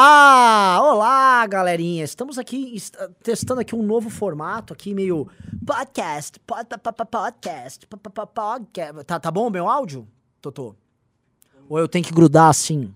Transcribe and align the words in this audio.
Olá! 0.00 0.80
Olá, 0.84 1.44
galerinha! 1.48 2.04
Estamos 2.04 2.38
aqui 2.38 2.76
est- 2.76 2.94
testando 3.24 3.60
aqui 3.60 3.74
um 3.74 3.82
novo 3.82 4.08
formato 4.08 4.72
aqui, 4.72 4.94
meio 4.94 5.28
podcast, 5.66 6.38
pod- 6.46 6.64
pod- 6.80 6.94
pod- 6.94 7.08
podcast, 7.10 7.86
pod- 7.88 8.00
pod- 8.00 8.12
pod- 8.14 8.28
podcast. 8.32 9.04
Tá, 9.04 9.18
tá 9.18 9.32
bom 9.32 9.48
o 9.48 9.50
meu 9.50 9.68
áudio, 9.68 10.06
Totô? 10.40 10.76
Ou 11.68 11.76
eu 11.76 11.88
tenho 11.88 12.04
que 12.04 12.12
grudar 12.14 12.50
assim? 12.50 12.94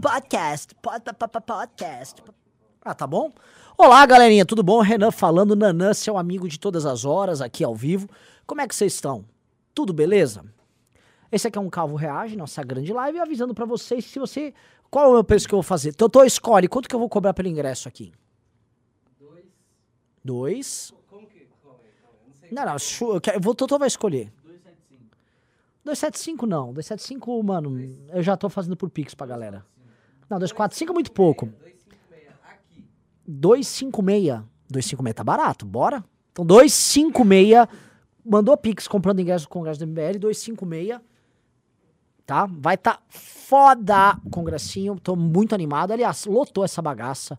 Podcast, 0.00 0.74
pod- 0.76 1.02
pod- 1.02 1.18
pod- 1.18 1.30
pod- 1.30 1.44
podcast. 1.44 2.22
Ah, 2.82 2.94
tá 2.94 3.06
bom? 3.06 3.30
Olá, 3.76 4.06
galerinha, 4.06 4.46
tudo 4.46 4.62
bom? 4.62 4.80
Renan 4.80 5.10
falando, 5.10 5.54
Nanã, 5.54 5.92
seu 5.92 6.16
amigo 6.16 6.48
de 6.48 6.58
todas 6.58 6.86
as 6.86 7.04
horas, 7.04 7.42
aqui 7.42 7.62
ao 7.62 7.76
vivo. 7.76 8.08
Como 8.46 8.62
é 8.62 8.66
que 8.66 8.74
vocês 8.74 8.94
estão? 8.94 9.26
Tudo 9.74 9.92
beleza? 9.92 10.42
Esse 11.32 11.48
aqui 11.48 11.58
é 11.58 11.60
um 11.60 11.68
Calvo 11.70 11.96
Reage, 11.96 12.36
nossa 12.36 12.62
grande 12.62 12.92
live, 12.92 13.18
avisando 13.18 13.54
pra 13.54 13.64
vocês 13.64 14.04
se 14.04 14.18
você. 14.18 14.54
Qual 14.90 15.16
é 15.16 15.18
o 15.18 15.24
preço 15.24 15.48
que 15.48 15.54
eu 15.54 15.58
vou 15.58 15.62
fazer? 15.62 15.92
Totô, 15.94 16.22
escolhe 16.24 16.68
quanto 16.68 16.88
que 16.88 16.94
eu 16.94 16.98
vou 17.00 17.08
cobrar 17.08 17.34
pelo 17.34 17.48
ingresso 17.48 17.88
aqui? 17.88 18.12
Dois. 19.18 19.44
Dois. 20.24 20.94
Como 21.10 21.26
que? 21.26 21.38
Aí. 21.38 21.46
Eu 21.46 22.28
não 22.28 22.34
sei. 22.34 22.50
Não, 22.52 23.14
eu 23.16 23.20
quero- 23.20 23.50
o 23.50 23.54
Totô 23.54 23.78
vai 23.78 23.88
escolher. 23.88 24.32
275. 24.44 25.16
275 25.84 26.46
não. 26.46 26.72
275, 26.72 27.42
mano, 27.42 27.96
eu 28.12 28.22
já 28.22 28.36
tô 28.36 28.48
fazendo 28.48 28.76
por 28.76 28.88
Pix 28.90 29.14
pra 29.14 29.26
galera. 29.26 29.64
Não, 30.30 30.38
245 30.38 30.92
é 30.92 30.94
muito 30.94 31.10
pouco. 31.12 31.46
256. 31.46 32.28
Aqui. 32.44 32.86
256. 33.26 34.42
256 34.70 35.14
tá 35.14 35.24
barato, 35.24 35.66
bora? 35.66 36.04
Então 36.32 36.46
256. 36.46 37.66
Mandou 38.24 38.56
Pix 38.56 38.86
comprando 38.88 39.20
ingresso 39.20 39.48
com 39.48 39.58
o 39.58 39.60
Congresso 39.60 39.80
do 39.80 39.86
MBL. 39.86 40.18
256. 40.18 41.00
Tá? 42.26 42.46
Vai 42.46 42.76
tá 42.76 43.00
foda 43.08 44.18
congressinho. 44.30 44.98
Tô 44.98 45.14
muito 45.14 45.54
animado. 45.54 45.92
Aliás, 45.92 46.24
lotou 46.24 46.64
essa 46.64 46.80
bagaça. 46.80 47.38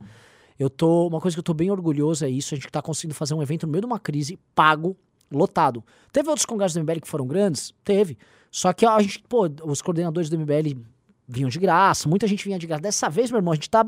Eu 0.60 0.70
tô. 0.70 1.08
Uma 1.08 1.20
coisa 1.20 1.36
que 1.36 1.40
eu 1.40 1.44
tô 1.44 1.54
bem 1.54 1.72
orgulhoso 1.72 2.24
é 2.24 2.30
isso. 2.30 2.54
A 2.54 2.58
gente 2.58 2.70
tá 2.70 2.82
conseguindo 2.82 3.16
fazer 3.16 3.34
um 3.34 3.42
evento 3.42 3.66
no 3.66 3.72
meio 3.72 3.82
de 3.82 3.88
uma 3.88 4.00
crise, 4.00 4.38
pago, 4.54 4.96
lotado. 5.32 5.84
Teve 6.12 6.30
outros 6.30 6.46
congressos 6.46 6.76
do 6.76 6.82
MBL 6.82 7.02
que 7.02 7.08
foram 7.08 7.26
grandes? 7.26 7.74
Teve. 7.84 8.18
Só 8.52 8.72
que 8.72 8.86
a 8.86 9.00
gente, 9.02 9.24
pô, 9.28 9.50
os 9.64 9.82
coordenadores 9.82 10.30
do 10.30 10.38
MBL 10.38 10.80
vinham 11.28 11.50
de 11.50 11.60
graça, 11.60 12.08
muita 12.08 12.28
gente 12.28 12.46
vinha 12.46 12.60
de 12.60 12.68
graça. 12.68 12.82
Dessa 12.82 13.10
vez, 13.10 13.32
meu 13.32 13.40
irmão, 13.40 13.52
a 13.52 13.56
gente 13.56 13.70
tá 13.70 13.86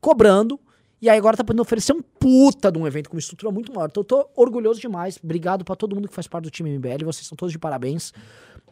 cobrando. 0.00 0.58
E 1.02 1.10
aí 1.10 1.18
agora 1.18 1.36
tá 1.36 1.44
podendo 1.44 1.60
oferecer 1.60 1.92
um 1.92 2.00
puta 2.00 2.72
de 2.72 2.78
um 2.78 2.86
evento 2.86 3.10
com 3.10 3.16
uma 3.16 3.20
estrutura 3.20 3.52
muito 3.52 3.72
maior. 3.72 3.88
Então 3.90 4.00
eu 4.00 4.04
tô 4.04 4.28
orgulhoso 4.34 4.80
demais. 4.80 5.18
Obrigado 5.22 5.64
pra 5.64 5.76
todo 5.76 5.94
mundo 5.94 6.08
que 6.08 6.14
faz 6.14 6.26
parte 6.26 6.44
do 6.44 6.50
time 6.50 6.70
MBL. 6.78 7.04
Vocês 7.04 7.26
são 7.26 7.36
todos 7.36 7.52
de 7.52 7.58
parabéns. 7.58 8.14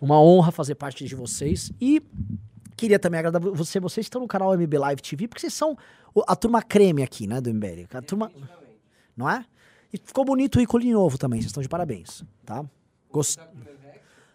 Uma 0.01 0.21
honra 0.21 0.53
fazer 0.53 0.75
parte 0.75 1.05
de 1.05 1.15
vocês. 1.15 1.73
E 1.81 2.03
queria 2.77 2.99
também 2.99 3.19
agradar 3.21 3.41
você. 3.41 3.81
Vocês 3.81 4.07
estão 4.07 4.21
no 4.21 4.29
canal 4.29 4.57
MB 4.57 4.79
Live 4.79 5.03
TV, 5.03 5.29
porque 5.29 5.41
vocês 5.41 5.55
são 5.55 5.77
a 6.27 6.37
turma 6.37 6.63
creme 6.63 7.03
aqui, 7.03 7.27
né, 7.27 7.41
do 7.41 7.53
MBL. 7.53 7.87
A 7.93 8.03
turma, 8.03 8.31
não 9.17 9.29
é? 9.29 9.45
E 9.93 9.99
ficou 9.99 10.25
bonito 10.25 10.57
o 10.57 10.61
ícone 10.61 10.93
novo 10.93 11.17
também. 11.17 11.41
Vocês 11.41 11.51
estão 11.51 11.63
de 11.63 11.69
parabéns, 11.69 12.25
tá? 12.45 12.65
Gost... 13.11 13.39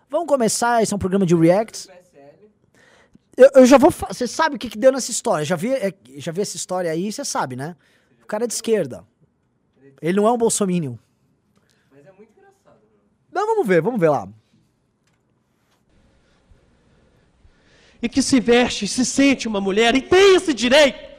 Vamos 0.09 0.27
começar. 0.27 0.81
Esse 0.81 0.93
é 0.93 0.95
um 0.95 0.99
programa 0.99 1.25
de 1.25 1.35
reacts. 1.35 1.87
Eu, 3.37 3.49
eu 3.55 3.65
já 3.65 3.77
vou. 3.77 3.91
Você 3.91 4.27
sabe 4.27 4.55
o 4.55 4.59
que, 4.59 4.69
que 4.69 4.77
deu 4.77 4.91
nessa 4.91 5.11
história? 5.11 5.45
Já 5.45 5.55
vi, 5.55 5.71
é, 5.71 5.93
já 6.17 6.31
vi 6.31 6.41
essa 6.41 6.57
história 6.57 6.91
aí, 6.91 7.11
você 7.11 7.23
sabe, 7.23 7.55
né? 7.55 7.75
O 8.21 8.25
cara 8.25 8.43
é 8.43 8.47
de 8.47 8.53
esquerda. 8.53 9.05
Ele 10.01 10.17
não 10.17 10.27
é 10.27 10.31
um 10.31 10.37
bolsominion. 10.37 10.95
Mas 11.91 12.05
é 12.05 12.11
muito 12.11 12.31
engraçado. 12.31 12.79
né? 12.81 13.01
Não, 13.31 13.45
vamos 13.45 13.67
ver, 13.67 13.81
vamos 13.81 13.99
ver 13.99 14.09
lá. 14.09 14.27
E 18.01 18.07
que 18.07 18.21
se 18.21 18.39
veste, 18.39 18.87
se 18.87 19.05
sente 19.05 19.47
uma 19.47 19.59
mulher 19.59 19.95
e 19.95 20.01
tem 20.01 20.35
esse 20.35 20.53
direito. 20.53 21.09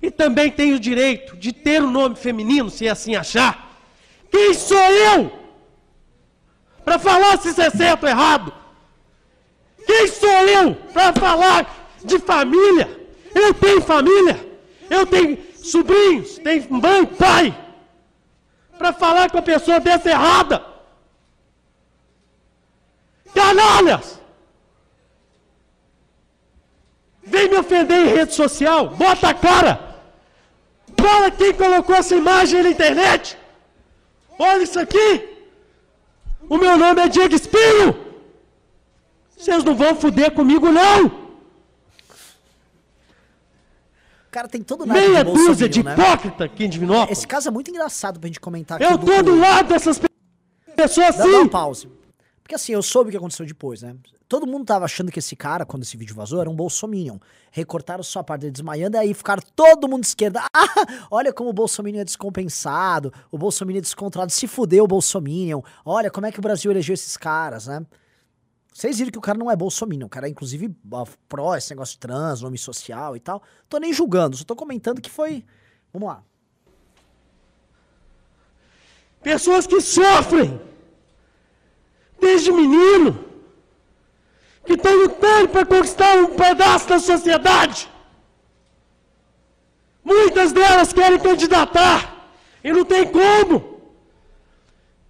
E 0.00 0.10
também 0.10 0.50
tem 0.50 0.72
o 0.72 0.80
direito 0.80 1.36
de 1.36 1.52
ter 1.52 1.82
um 1.82 1.90
nome 1.90 2.16
feminino, 2.16 2.70
se 2.70 2.88
assim 2.88 3.14
achar. 3.14 3.78
Quem 4.30 4.52
sou 4.54 4.78
eu 4.78 5.32
para 6.84 6.98
falar 6.98 7.38
se 7.38 7.50
isso 7.50 7.62
é 7.62 7.70
certo 7.70 8.04
ou 8.04 8.08
errado? 8.08 8.52
Quem 9.86 10.08
sou 10.08 10.28
eu 10.28 10.74
para 10.92 11.12
falar 11.12 11.90
de 12.04 12.18
família? 12.18 13.00
Eu 13.34 13.52
tenho 13.54 13.82
família, 13.82 14.48
eu 14.88 15.06
tenho 15.06 15.38
sobrinhos, 15.56 16.38
tenho 16.38 16.66
mãe, 16.70 17.04
pai. 17.06 17.56
Para 18.78 18.92
falar 18.92 19.30
com 19.30 19.38
a 19.38 19.42
pessoa 19.42 19.80
dessa 19.80 20.10
errada. 20.10 20.64
Canalhas! 23.34 24.23
Vem 27.26 27.48
me 27.48 27.56
ofender 27.56 28.06
em 28.06 28.14
rede 28.14 28.34
social, 28.34 28.90
bota 28.90 29.28
a 29.28 29.34
cara. 29.34 29.94
Fala 30.98 31.30
quem 31.30 31.52
colocou 31.54 31.94
essa 31.94 32.14
imagem 32.14 32.62
na 32.62 32.70
internet. 32.70 33.36
Olha 34.38 34.62
isso 34.62 34.78
aqui. 34.78 35.28
O 36.48 36.58
meu 36.58 36.76
nome 36.76 37.00
é 37.02 37.08
Diego 37.08 37.34
Espinho. 37.34 38.04
Vocês 39.36 39.64
não 39.64 39.74
vão 39.74 39.94
foder 39.96 40.32
comigo, 40.32 40.70
não. 40.70 41.06
O 41.06 41.24
cara 44.30 44.48
tem 44.48 44.62
todo 44.62 44.86
Meia 44.86 45.24
de 45.24 45.32
dúzia 45.32 45.68
de 45.68 45.82
né? 45.82 45.92
hipócrita 45.94 46.44
aqui 46.44 46.64
em 46.64 46.68
Divinópolis. 46.68 47.18
Esse 47.18 47.26
caso 47.26 47.48
é 47.48 47.52
muito 47.52 47.70
engraçado 47.70 48.18
pra 48.18 48.26
gente 48.26 48.40
comentar 48.40 48.80
aqui. 48.82 48.92
Eu 48.92 48.98
tô 48.98 49.22
do 49.22 49.38
lado 49.38 49.68
dessas 49.68 49.98
pe- 49.98 50.08
pessoas 50.74 51.16
Dá, 51.16 51.24
dá 51.24 51.38
um 51.40 51.48
pause. 51.48 51.88
Porque 52.42 52.54
assim, 52.56 52.72
eu 52.72 52.82
soube 52.82 53.08
o 53.08 53.10
que 53.12 53.16
aconteceu 53.16 53.46
depois, 53.46 53.82
né? 53.82 53.94
Todo 54.34 54.48
mundo 54.48 54.64
tava 54.64 54.84
achando 54.84 55.12
que 55.12 55.20
esse 55.20 55.36
cara, 55.36 55.64
quando 55.64 55.84
esse 55.84 55.96
vídeo 55.96 56.12
vazou, 56.12 56.40
era 56.40 56.50
um 56.50 56.56
bolsominion. 56.56 57.18
Recortaram 57.52 58.02
só 58.02 58.18
a 58.18 58.24
parte 58.24 58.40
dele 58.40 58.50
desmaiando, 58.50 58.98
aí 58.98 59.14
ficaram 59.14 59.40
todo 59.54 59.88
mundo 59.88 60.00
de 60.00 60.08
esquerda. 60.08 60.42
Ah, 60.52 61.06
olha 61.08 61.32
como 61.32 61.50
o 61.50 61.52
bolsominion 61.52 62.00
é 62.00 62.04
descompensado, 62.04 63.12
o 63.30 63.38
bolsominion 63.38 63.78
é 63.78 63.82
descontrolado. 63.82 64.32
Se 64.32 64.48
fudeu 64.48 64.82
o 64.82 64.88
bolsominion. 64.88 65.60
Olha 65.84 66.10
como 66.10 66.26
é 66.26 66.32
que 66.32 66.40
o 66.40 66.42
Brasil 66.42 66.68
elegeu 66.72 66.94
esses 66.94 67.16
caras, 67.16 67.68
né? 67.68 67.86
Vocês 68.72 68.98
viram 68.98 69.12
que 69.12 69.18
o 69.18 69.20
cara 69.20 69.38
não 69.38 69.48
é 69.48 69.54
bolsominion. 69.54 70.06
O 70.06 70.10
cara 70.10 70.26
é, 70.26 70.30
inclusive, 70.30 70.76
ó, 70.90 71.06
pró 71.28 71.54
esse 71.54 71.70
negócio 71.70 71.92
de 71.92 72.00
trans, 72.00 72.40
nome 72.40 72.58
social 72.58 73.14
e 73.14 73.20
tal. 73.20 73.40
Tô 73.68 73.78
nem 73.78 73.92
julgando, 73.92 74.36
só 74.36 74.42
tô 74.42 74.56
comentando 74.56 75.00
que 75.00 75.10
foi... 75.10 75.44
Vamos 75.92 76.08
lá. 76.08 76.24
Pessoas 79.22 79.64
que 79.64 79.80
sofrem 79.80 80.60
desde 82.20 82.50
menino, 82.50 83.32
que 84.64 84.74
estão 84.74 84.94
lutando 84.96 85.48
para 85.48 85.66
conquistar 85.66 86.16
um 86.18 86.34
pedaço 86.34 86.88
da 86.88 86.98
sociedade. 86.98 87.88
Muitas 90.04 90.52
delas 90.52 90.92
querem 90.92 91.18
candidatar 91.18 92.30
e 92.62 92.72
não 92.72 92.84
tem 92.84 93.06
como, 93.10 93.80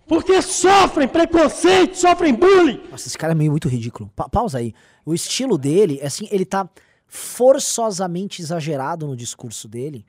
porque 0.06 0.40
sofrem 0.42 1.08
preconceito, 1.08 1.96
sofrem 1.96 2.34
bullying. 2.34 2.80
Nossa, 2.90 3.08
esse 3.08 3.18
cara 3.18 3.32
é 3.32 3.34
meio 3.34 3.50
muito 3.50 3.68
ridículo. 3.68 4.10
Pa- 4.14 4.28
pausa 4.28 4.58
aí. 4.58 4.72
O 5.04 5.12
estilo 5.14 5.58
dele, 5.58 5.98
é 6.00 6.06
assim, 6.06 6.28
ele 6.30 6.44
tá 6.44 6.68
forçosamente 7.06 8.40
exagerado 8.40 9.06
no 9.06 9.16
discurso 9.16 9.68
dele. 9.68 10.04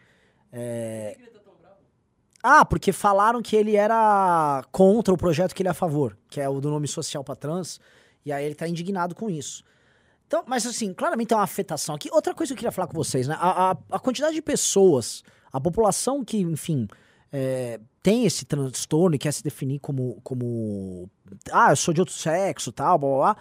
É... 0.52 1.18
Ah, 2.44 2.64
porque 2.64 2.92
falaram 2.92 3.42
que 3.42 3.56
ele 3.56 3.76
era 3.76 4.64
contra 4.72 5.12
o 5.14 5.18
projeto 5.18 5.56
que 5.56 5.64
ele 5.64 5.68
é 5.70 5.72
a 5.72 5.76
favor, 5.76 6.16
que 6.30 6.40
é 6.40 6.48
o 6.48 6.62
do 6.62 6.70
nome 6.70 6.88
social 6.88 7.24
pra 7.24 7.36
trans, 7.36 7.80
e 8.26 8.32
aí 8.32 8.44
ele 8.46 8.56
tá 8.56 8.68
indignado 8.68 9.14
com 9.16 9.30
isso. 9.30 9.64
Então, 10.28 10.44
mas 10.48 10.66
assim, 10.66 10.94
claramente 10.94 11.28
tem 11.30 11.38
uma 11.38 11.44
afetação 11.44 11.94
aqui. 11.96 12.10
Outra 12.12 12.34
coisa 12.34 12.50
que 12.50 12.54
eu 12.54 12.58
queria 12.58 12.72
falar 12.72 12.88
com 12.88 12.96
vocês, 12.96 13.28
né? 13.28 13.36
A, 13.40 13.72
a- 13.72 13.78
a 13.92 14.00
quantidade 14.00 14.34
de 14.34 14.42
pessoas, 14.42 15.24
a 15.54 15.62
população 15.62 16.26
que, 16.26 16.38
enfim, 16.40 16.88
é, 17.32 17.80
tem 18.02 18.26
esse 18.26 18.44
transtorno 18.46 19.16
e 19.16 19.20
quer 19.20 19.32
se 19.32 19.44
definir 19.44 19.80
como, 19.80 20.20
como 20.24 21.08
ah, 21.52 21.72
eu 21.72 21.76
sou 21.76 21.94
de 21.94 22.00
outro 22.02 22.16
sexo, 22.16 22.72
tal, 22.72 22.98
blá 22.98 23.10
blá 23.10 23.18
blá, 23.34 23.38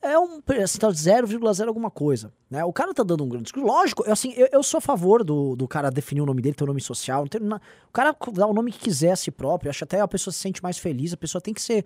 é 0.00 0.18
um 0.18 0.40
percentual 0.40 0.92
de 0.92 0.98
0,0 0.98 1.66
alguma 1.66 1.90
coisa, 1.90 2.32
né? 2.50 2.62
O 2.64 2.72
cara 2.72 2.92
tá 2.94 3.02
dando 3.02 3.24
um 3.24 3.28
grande 3.28 3.44
discurso. 3.44 3.66
Lógico, 3.66 4.04
eu, 4.06 4.12
assim, 4.12 4.32
eu, 4.36 4.48
eu 4.52 4.62
sou 4.62 4.78
a 4.78 4.80
favor 4.82 5.24
do, 5.24 5.56
do 5.56 5.66
cara 5.66 5.90
definir 5.90 6.20
o 6.20 6.26
nome 6.26 6.40
dele, 6.42 6.54
ter 6.54 6.62
um 6.64 6.68
nome 6.68 6.80
social. 6.80 7.22
Não 7.22 7.28
tem 7.28 7.40
na- 7.40 7.60
o 7.88 7.92
cara 7.92 8.14
dá 8.34 8.46
o 8.46 8.52
nome 8.52 8.70
que 8.70 8.78
quiser 8.78 9.12
a 9.12 9.16
si 9.16 9.30
próprio. 9.30 9.70
Acho 9.70 9.82
até 9.84 9.98
a 10.00 10.06
pessoa 10.06 10.32
se 10.32 10.38
sente 10.40 10.62
mais 10.62 10.76
feliz, 10.78 11.12
a 11.12 11.16
pessoa 11.16 11.40
tem 11.42 11.52
que 11.54 11.62
ser. 11.62 11.84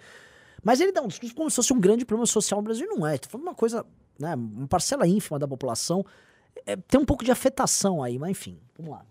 Mas 0.63 0.81
ele 0.81 0.93
dá 0.93 1.03
um 1.03 1.09
discurso 1.09 1.35
como 1.35 1.51
se 1.51 1.57
fosse 1.57 1.73
um 1.73 1.81
grande 1.81 2.05
problema 2.05 2.27
social 2.27 2.61
no 2.61 2.65
Brasil. 2.65 2.87
e 2.87 2.97
Não 2.97 3.07
é. 3.07 3.19
Tô 3.19 3.29
falando 3.29 3.47
uma 3.49 3.55
coisa, 3.55 3.85
né? 4.19 4.35
Uma 4.35 4.69
parcela 4.69 5.07
ínfima 5.07 5.39
da 5.39 5.49
população. 5.49 6.05
É, 6.65 6.77
tem 6.77 7.01
um 7.01 7.05
pouco 7.05 7.25
de 7.25 7.33
afetação 7.33 8.03
aí, 8.03 8.19
mas 8.19 8.31
enfim, 8.31 8.61
vamos 8.77 8.93
lá. 8.93 9.05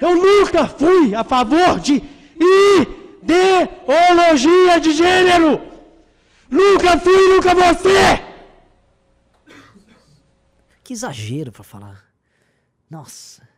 Eu 0.00 0.14
nunca 0.16 0.66
fui 0.68 1.14
a 1.14 1.24
favor 1.24 1.80
de 1.80 2.02
ideologia 3.22 4.80
de 4.80 4.92
gênero. 4.92 5.60
Nunca 6.50 6.98
fui, 6.98 7.28
nunca 7.34 7.54
vou 7.54 7.74
ser. 7.74 8.22
Que 10.84 10.92
exagero 10.92 11.50
pra 11.50 11.62
falar. 11.64 12.04
Nossa. 12.90 13.48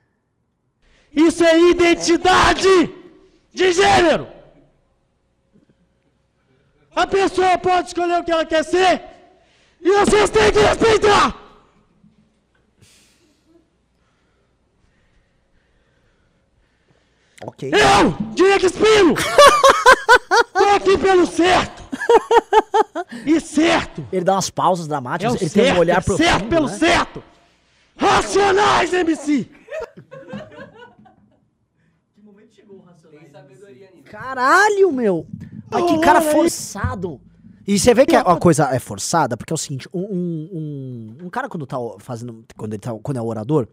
Isso 1.12 1.42
é 1.44 1.70
identidade 1.70 2.68
de 3.52 3.72
gênero. 3.72 4.28
A 6.94 7.06
pessoa 7.06 7.58
pode 7.58 7.88
escolher 7.88 8.20
o 8.20 8.24
que 8.24 8.30
ela 8.30 8.44
quer 8.46 8.64
ser 8.64 9.02
e 9.80 9.90
vocês 9.90 10.30
têm 10.30 10.52
que 10.52 10.58
respeitar. 10.60 11.36
Ok. 17.42 17.70
Eu, 17.70 18.34
Diego 18.34 18.64
Espino, 18.64 19.14
tô 20.54 20.64
aqui 20.76 20.96
pelo 20.96 21.26
certo. 21.26 21.84
E 23.24 23.40
certo. 23.40 24.06
Ele 24.12 24.24
dá 24.24 24.34
umas 24.34 24.50
pausas 24.50 24.86
dramáticas, 24.86 25.34
é 25.34 25.38
ele 25.38 25.48
certo, 25.48 25.66
tem 25.66 25.74
um 25.74 25.78
olhar 25.78 26.02
profundo. 26.02 26.26
Certo 26.26 26.48
pelo 26.48 26.66
né? 26.66 26.78
certo. 26.78 27.24
Racionais, 27.96 28.92
MC. 28.92 29.50
Caralho, 34.04 34.92
meu! 34.92 35.26
Mas 35.80 35.90
que 35.90 35.98
cara 36.00 36.20
aí. 36.20 36.32
forçado! 36.32 37.20
E 37.66 37.78
você 37.78 37.94
vê 37.94 38.04
que 38.04 38.14
a 38.14 38.20
a 38.20 38.36
coisa 38.36 38.68
é 38.74 38.78
forçada, 38.78 39.36
porque 39.36 39.52
é 39.52 39.56
o 39.56 39.58
seguinte, 39.58 39.88
um, 39.92 40.02
um, 40.02 40.48
um, 40.52 41.26
um 41.26 41.30
cara 41.30 41.48
quando 41.48 41.66
tá 41.66 41.76
fazendo. 41.98 42.44
Quando 42.56 42.74
ele 42.74 42.80
tá, 42.80 42.94
quando 43.02 43.16
é 43.16 43.22
orador, 43.22 43.66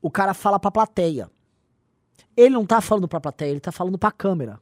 o 0.00 0.10
cara 0.10 0.32
fala 0.34 0.58
pra 0.58 0.70
plateia. 0.70 1.30
Ele 2.36 2.50
não 2.50 2.64
tá 2.64 2.80
falando 2.80 3.08
pra 3.08 3.20
plateia, 3.20 3.50
ele 3.50 3.60
tá 3.60 3.72
falando 3.72 3.98
pra 3.98 4.12
câmera. 4.12 4.60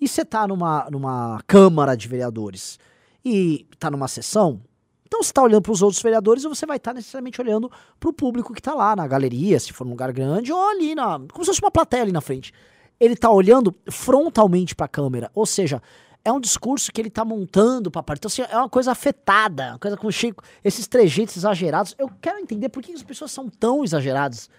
E 0.00 0.06
você 0.06 0.24
tá 0.24 0.46
numa, 0.46 0.88
numa 0.90 1.40
Câmara 1.46 1.96
de 1.96 2.06
Vereadores 2.06 2.78
e 3.24 3.66
tá 3.78 3.90
numa 3.90 4.06
sessão, 4.06 4.60
então 5.08 5.22
você 5.22 5.32
tá 5.32 5.42
olhando 5.42 5.62
pros 5.62 5.80
outros 5.80 6.02
vereadores 6.02 6.44
e 6.44 6.48
você 6.48 6.66
vai 6.66 6.76
estar 6.76 6.92
necessariamente 6.92 7.40
olhando 7.40 7.72
pro 7.98 8.12
público 8.12 8.52
que 8.52 8.60
tá 8.60 8.74
lá 8.74 8.94
na 8.94 9.06
galeria, 9.06 9.58
se 9.58 9.72
for 9.72 9.86
um 9.86 9.90
lugar 9.90 10.12
grande, 10.12 10.52
ou 10.52 10.68
ali 10.68 10.94
na. 10.94 11.18
Como 11.32 11.44
se 11.44 11.46
fosse 11.46 11.62
uma 11.62 11.70
plateia 11.70 12.02
ali 12.02 12.12
na 12.12 12.20
frente. 12.20 12.52
Ele 13.00 13.16
tá 13.16 13.30
olhando 13.30 13.74
frontalmente 13.90 14.74
pra 14.74 14.88
câmera. 14.88 15.30
Ou 15.34 15.46
seja, 15.46 15.80
é 16.24 16.32
um 16.32 16.40
discurso 16.40 16.92
que 16.92 17.00
ele 17.00 17.10
tá 17.10 17.24
montando 17.24 17.90
pra 17.90 18.02
parte. 18.02 18.18
Então, 18.20 18.28
assim, 18.28 18.42
é 18.42 18.56
uma 18.56 18.68
coisa 18.68 18.90
afetada, 18.92 19.70
uma 19.70 19.78
coisa 19.78 19.96
com 19.96 20.10
cheio. 20.10 20.34
Esses 20.64 20.86
trejeitos 20.88 21.36
exagerados. 21.36 21.94
Eu 21.98 22.10
quero 22.20 22.38
entender 22.38 22.68
por 22.68 22.82
que 22.82 22.92
as 22.92 23.02
pessoas 23.02 23.30
são 23.30 23.48
tão 23.48 23.84
exageradas. 23.84 24.50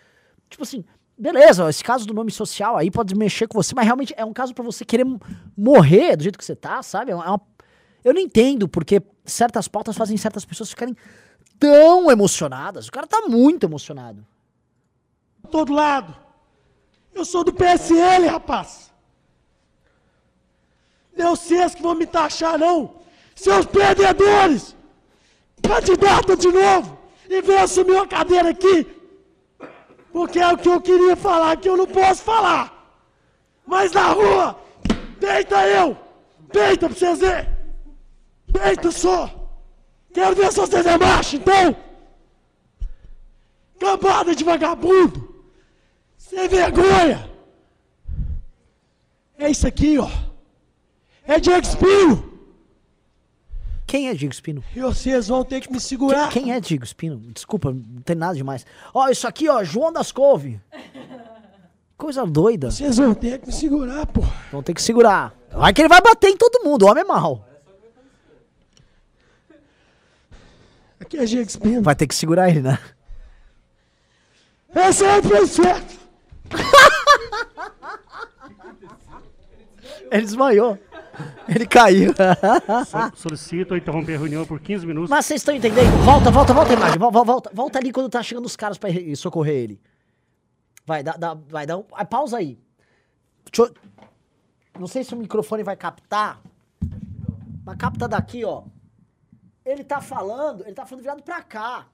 Tipo 0.49 0.63
assim, 0.63 0.83
beleza, 1.17 1.69
esse 1.69 1.83
caso 1.83 2.07
do 2.07 2.13
nome 2.13 2.31
social 2.31 2.77
aí 2.77 2.89
pode 2.89 3.13
mexer 3.13 3.47
com 3.47 3.61
você, 3.61 3.75
mas 3.75 3.85
realmente 3.85 4.13
é 4.17 4.23
um 4.23 4.33
caso 4.33 4.53
pra 4.53 4.63
você 4.63 4.85
querer 4.85 5.05
morrer 5.55 6.15
do 6.15 6.23
jeito 6.23 6.39
que 6.39 6.45
você 6.45 6.55
tá, 6.55 6.81
sabe? 6.81 7.11
É 7.11 7.13
é 7.13 7.17
uma- 7.17 7.41
Eu 8.03 8.13
não 8.13 8.21
entendo 8.21 8.67
porque 8.67 9.01
certas 9.25 9.67
pautas 9.67 9.97
fazem 9.97 10.15
certas 10.15 10.45
pessoas 10.45 10.69
ficarem 10.69 10.95
tão 11.59 12.09
emocionadas. 12.09 12.87
O 12.87 12.91
cara 12.91 13.05
tá 13.05 13.21
muito 13.27 13.65
emocionado. 13.65 14.25
todo 15.51 15.73
lado. 15.73 16.15
Eu 17.13 17.25
sou 17.25 17.43
do 17.43 17.53
PSL, 17.53 18.27
rapaz. 18.27 18.91
Não 21.15 21.35
vocês 21.35 21.75
que 21.75 21.81
vão 21.81 21.95
me 21.95 22.05
taxar, 22.05 22.57
não. 22.57 22.95
Seus 23.35 23.65
perdedores. 23.65 24.75
Candidata 25.61 26.35
de 26.35 26.47
novo. 26.47 26.97
E 27.29 27.41
vem 27.41 27.57
assumir 27.57 27.91
uma 27.91 28.07
cadeira 28.07 28.49
aqui. 28.49 28.87
Porque 30.11 30.39
é 30.39 30.47
o 30.47 30.57
que 30.57 30.69
eu 30.69 30.81
queria 30.81 31.15
falar, 31.15 31.57
que 31.57 31.69
eu 31.69 31.77
não 31.77 31.85
posso 31.85 32.23
falar. 32.23 32.73
Mas 33.65 33.91
na 33.91 34.07
rua, 34.07 34.59
deita 35.19 35.67
eu. 35.67 35.95
Deita 36.51 36.87
pra 36.87 36.97
vocês 36.97 37.19
verem. 37.19 37.49
Deita 38.47 38.91
só. 38.91 39.29
Quero 40.11 40.35
ver 40.35 40.51
se 40.51 40.59
vocês 40.59 40.85
é 40.85 40.97
macho, 40.97 41.35
então. 41.35 41.75
Cambada 43.79 44.33
de 44.35 44.43
vagabundo. 44.43 45.28
Sem 46.29 46.47
vergonha! 46.47 47.27
É 49.35 49.49
isso 49.49 49.65
aqui, 49.65 49.97
ó. 49.97 50.07
É 51.25 51.39
Diego 51.39 51.65
Espino. 51.65 52.39
Quem 53.87 54.09
é 54.09 54.13
Diego 54.13 54.31
Espino? 54.31 54.63
E 54.75 54.79
vocês 54.79 55.27
vão 55.27 55.43
ter 55.43 55.59
que 55.59 55.71
me 55.71 55.79
segurar. 55.79 56.29
Quem 56.29 56.53
é 56.53 56.59
Diego 56.59 56.83
Espino? 56.83 57.17
Desculpa, 57.33 57.71
não 57.71 58.01
tem 58.03 58.15
nada 58.15 58.35
demais. 58.35 58.63
Ó, 58.93 59.09
isso 59.09 59.27
aqui, 59.27 59.49
ó, 59.49 59.63
João 59.63 59.91
das 59.91 60.11
Couve. 60.11 60.61
Coisa 61.97 62.23
doida. 62.27 62.69
Vocês 62.69 62.97
vão 62.97 63.15
ter 63.15 63.39
que 63.39 63.47
me 63.47 63.53
segurar, 63.53 64.05
pô. 64.05 64.21
Vão 64.51 64.61
ter 64.61 64.75
que 64.75 64.83
segurar. 64.83 65.33
Vai 65.51 65.73
que 65.73 65.81
ele 65.81 65.89
vai 65.89 65.99
bater 65.99 66.29
em 66.29 66.37
todo 66.37 66.63
mundo, 66.63 66.83
o 66.83 66.89
homem 66.89 67.01
é 67.01 67.07
mal. 67.07 67.43
Aqui 70.99 71.17
é 71.17 71.25
Diego 71.25 71.49
Espino. 71.49 71.81
Vai 71.81 71.95
ter 71.95 72.05
que 72.05 72.13
segurar 72.13 72.49
ele, 72.51 72.61
né? 72.61 72.77
Esse 74.75 75.03
é 75.03 75.17
o 75.17 75.47
certo. 75.47 76.08
Ele 80.11 80.21
desmaiou. 80.23 80.77
Ele 81.47 81.67
caiu. 81.67 82.13
Solicito 83.15 83.75
interromper 83.75 84.15
a 84.15 84.19
reunião 84.19 84.45
por 84.45 84.59
15 84.59 84.85
minutos. 84.85 85.09
Mas 85.09 85.25
vocês 85.25 85.41
estão 85.41 85.53
entendendo? 85.53 85.91
Volta, 86.03 86.31
volta, 86.31 86.53
volta 86.53 86.71
a 86.71 86.75
imagem. 86.75 86.97
Volta, 86.99 87.23
volta, 87.23 87.51
volta 87.53 87.79
ali 87.79 87.91
quando 87.91 88.09
tá 88.09 88.21
chegando 88.23 88.45
os 88.45 88.55
caras 88.55 88.77
pra 88.77 88.89
socorrer 89.15 89.55
ele. 89.55 89.81
Vai, 90.85 91.03
dá, 91.03 91.13
dá, 91.13 91.33
vai, 91.33 91.65
dá 91.65 91.77
um. 91.77 91.83
ah, 91.93 92.05
pausa 92.05 92.37
aí. 92.37 92.57
Eu- 93.57 93.73
Não 94.79 94.87
sei 94.87 95.03
se 95.03 95.13
o 95.13 95.17
microfone 95.17 95.63
vai 95.63 95.75
captar. 95.75 96.41
Mas 97.65 97.77
capta 97.77 98.07
daqui, 98.07 98.43
ó. 98.45 98.63
Ele 99.65 99.83
tá 99.83 100.01
falando, 100.01 100.63
ele 100.63 100.73
tá 100.73 100.85
falando 100.85 101.03
virado 101.03 101.21
pra 101.21 101.41
cá. 101.43 101.87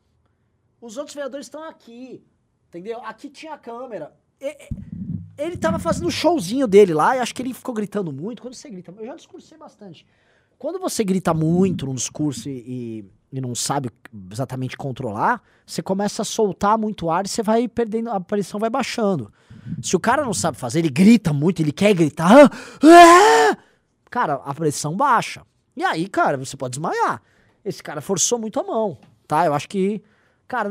Os 0.80 0.98
outros 0.98 1.16
vereadores 1.16 1.48
estão 1.48 1.64
aqui. 1.64 2.24
Entendeu? 2.70 3.02
Aqui 3.04 3.30
tinha 3.30 3.54
a 3.54 3.58
câmera. 3.58 4.14
E- 4.40 4.48
e- 4.48 4.70
Ele 5.38 5.58
tava 5.58 5.78
fazendo 5.80 6.08
o 6.08 6.12
showzinho 6.12 6.66
dele 6.66 6.94
lá 6.94 7.18
e 7.18 7.20
acho 7.20 7.36
que 7.36 7.42
ele 7.42 7.54
ficou 7.54 7.74
gritando 7.76 8.10
muito. 8.12 8.42
Quando 8.42 8.54
você 8.54 8.70
grita, 8.70 8.94
eu 8.98 9.06
já 9.06 9.16
discursei 9.16 9.58
bastante. 9.58 10.06
Quando 10.58 10.80
você 10.80 11.04
grita 11.04 11.34
muito 11.34 11.86
num 11.86 11.94
discurso 11.94 12.48
e, 12.50 13.06
e- 13.34 13.42
não 13.42 13.54
sabe 13.54 13.90
exatamente 14.32 14.78
controlar, 14.78 15.42
você 15.66 15.82
começa 15.82 16.22
a 16.22 16.26
soltar 16.26 16.78
muito 16.78 17.10
ar 17.10 17.26
e 17.26 17.28
você 17.28 17.44
vai 17.44 17.68
perdendo, 17.68 18.10
a 18.12 18.20
pressão 18.22 18.58
vai 18.62 18.70
baixando. 18.70 19.30
Se 19.82 19.94
o 19.94 20.00
cara 20.00 20.24
não 20.24 20.34
sabe 20.34 20.58
fazer, 20.58 20.80
ele 20.80 20.90
grita 20.90 21.34
muito, 21.34 21.62
ele 21.62 21.74
quer 21.74 21.94
gritar, 21.94 22.32
"Ah! 22.32 22.50
Ah!" 23.52 23.58
cara, 24.10 24.36
a 24.36 24.54
pressão 24.54 24.96
baixa. 24.96 25.42
E 25.76 25.84
aí, 25.84 26.08
cara, 26.08 26.38
você 26.38 26.56
pode 26.56 26.72
desmaiar. 26.80 27.22
Esse 27.66 27.84
cara 27.84 28.00
forçou 28.00 28.40
muito 28.40 28.58
a 28.58 28.64
mão, 28.64 28.98
tá? 29.28 29.46
Eu 29.46 29.54
acho 29.54 29.68
que, 29.68 30.02
cara, 30.48 30.70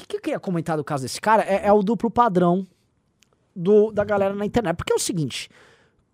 que, 0.00 0.06
que 0.06 0.16
eu 0.16 0.20
queria 0.20 0.40
comentar 0.40 0.76
do 0.76 0.84
caso 0.84 1.02
desse 1.02 1.20
cara 1.20 1.42
é, 1.42 1.66
é 1.66 1.72
o 1.72 1.82
duplo 1.82 2.10
padrão 2.10 2.66
do, 3.54 3.90
da 3.90 4.04
galera 4.04 4.34
na 4.34 4.46
internet. 4.46 4.76
Porque 4.76 4.92
é 4.92 4.96
o 4.96 5.00
seguinte, 5.00 5.48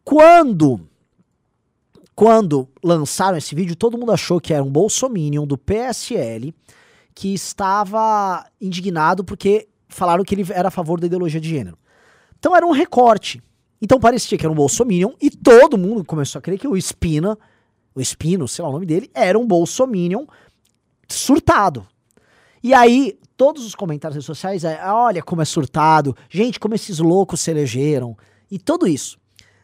quando 0.04 0.80
quando 2.14 2.66
lançaram 2.82 3.36
esse 3.36 3.54
vídeo, 3.54 3.76
todo 3.76 3.98
mundo 3.98 4.10
achou 4.10 4.40
que 4.40 4.54
era 4.54 4.64
um 4.64 4.70
bolsominion 4.70 5.46
do 5.46 5.58
PSL 5.58 6.54
que 7.14 7.34
estava 7.34 8.46
indignado 8.58 9.22
porque 9.22 9.68
falaram 9.86 10.24
que 10.24 10.34
ele 10.34 10.46
era 10.50 10.68
a 10.68 10.70
favor 10.70 10.98
da 10.98 11.06
ideologia 11.06 11.38
de 11.38 11.48
gênero. 11.48 11.78
Então 12.38 12.56
era 12.56 12.66
um 12.66 12.70
recorte. 12.70 13.42
Então 13.82 14.00
parecia 14.00 14.38
que 14.38 14.46
era 14.46 14.52
um 14.52 14.56
bolsominion 14.56 15.12
e 15.20 15.30
todo 15.30 15.76
mundo 15.76 16.02
começou 16.04 16.38
a 16.38 16.42
crer 16.42 16.58
que 16.58 16.66
o 16.66 16.74
Espina, 16.74 17.38
o 17.94 18.00
Espino, 18.00 18.48
sei 18.48 18.62
lá 18.62 18.70
o 18.70 18.72
nome 18.72 18.86
dele, 18.86 19.10
era 19.12 19.38
um 19.38 19.46
bolsominion 19.46 20.24
surtado. 21.06 21.86
E 22.66 22.74
aí, 22.74 23.16
todos 23.36 23.64
os 23.64 23.76
comentários 23.76 24.16
nas 24.16 24.24
redes 24.24 24.26
sociais 24.26 24.64
é, 24.64 24.80
olha 24.90 25.22
como 25.22 25.40
é 25.40 25.44
surtado, 25.44 26.16
gente, 26.28 26.58
como 26.58 26.74
esses 26.74 26.98
loucos 26.98 27.40
se 27.40 27.48
elegeram, 27.48 28.16
e 28.50 28.58
tudo 28.58 28.88
isso. 28.88 29.16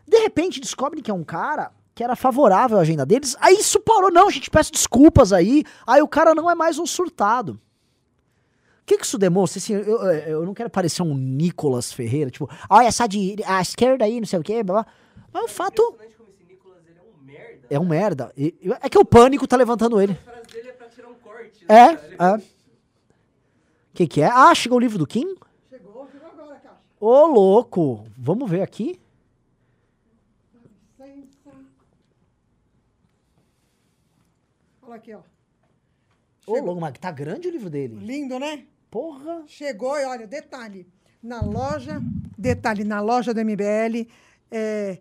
De 0.07 0.19
repente 0.19 0.61
descobrem 0.61 1.03
que 1.03 1.11
é 1.11 1.15
um 1.15 1.25
cara 1.25 1.73
que 1.97 2.05
era 2.05 2.15
favorável 2.15 2.79
à 2.79 2.83
agenda 2.83 3.05
deles, 3.05 3.37
aí 3.41 3.57
isso 3.57 3.81
parou, 3.81 4.09
não, 4.13 4.31
gente, 4.31 4.49
peço 4.49 4.71
desculpas 4.71 5.33
aí, 5.33 5.65
aí 5.85 6.01
o 6.01 6.07
cara 6.07 6.33
não 6.33 6.49
é 6.49 6.55
mais 6.55 6.79
um 6.79 6.87
surtado. 6.87 7.55
O 7.55 8.87
que, 8.87 8.97
que 8.99 9.05
isso 9.05 9.19
demonstra? 9.19 9.59
Assim, 9.59 9.73
eu, 9.73 10.01
eu- 10.03 10.47
não 10.47 10.55
quero 10.55 10.71
parecer 10.71 11.03
um 11.03 11.13
Nicolas 11.17 11.93
Ferreira, 11.93 12.31
tipo, 12.31 12.49
olha 12.71 12.87
essa 12.87 13.09
de 13.09 13.35
a 13.45 13.61
esquerda 13.61 14.05
aí, 14.05 14.21
não 14.21 14.29
sei 14.29 14.39
o 14.39 14.45
quê, 14.45 14.63
blá, 14.63 14.85
blá. 14.85 14.93
mas 15.33 15.45
o 15.47 15.49
fato 15.49 15.83
é 15.99 17.03
um 17.03 17.25
merda. 17.25 17.67
é 17.69 17.81
um 17.81 17.85
merda. 17.85 18.33
E- 18.37 18.55
É 18.81 18.89
que 18.89 18.97
o 18.99 19.05
pânico 19.05 19.45
tá 19.49 19.57
levantando 19.57 20.01
ele. 20.01 20.13
A 20.13 20.31
frase 20.31 20.47
dele 20.53 20.69
é 20.69 20.73
pra 20.73 20.87
tirar 20.89 21.09
um 21.09 21.15
corte. 21.15 21.65
É, 21.69 21.93
né, 21.93 22.01
é. 22.39 22.62
O 23.93 23.95
que, 23.95 24.07
que 24.07 24.23
é? 24.23 24.27
Ah, 24.27 24.55
chegou 24.55 24.79
o 24.79 24.81
livro 24.81 24.97
do 24.97 25.07
Kim? 25.07 25.35
Chegou, 25.69 26.09
chegou 26.11 26.29
agora, 26.29 26.57
caixa. 26.57 26.77
Ô, 26.99 27.27
louco! 27.27 28.07
Vamos 28.17 28.51
ver 28.51 28.63
aqui. 28.63 28.99
Licença. 30.99 31.51
Olha 34.81 34.95
aqui, 34.95 35.13
ó. 35.15 35.21
Ô, 36.47 36.59
louco, 36.61 36.81
mas 36.81 36.95
tá 36.99 37.11
grande 37.11 37.49
o 37.49 37.51
livro 37.51 37.69
dele. 37.69 37.95
Lindo, 37.97 38.39
né? 38.39 38.65
Porra! 38.91 39.45
Chegou 39.47 39.99
e 39.99 40.05
olha, 40.07 40.27
detalhe. 40.27 40.87
Na 41.23 41.43
loja, 41.43 42.01
detalhe, 42.37 42.85
na 42.85 43.01
loja 43.01 43.33
do 43.35 43.41
MBL, 43.45 44.09
é, 44.51 44.99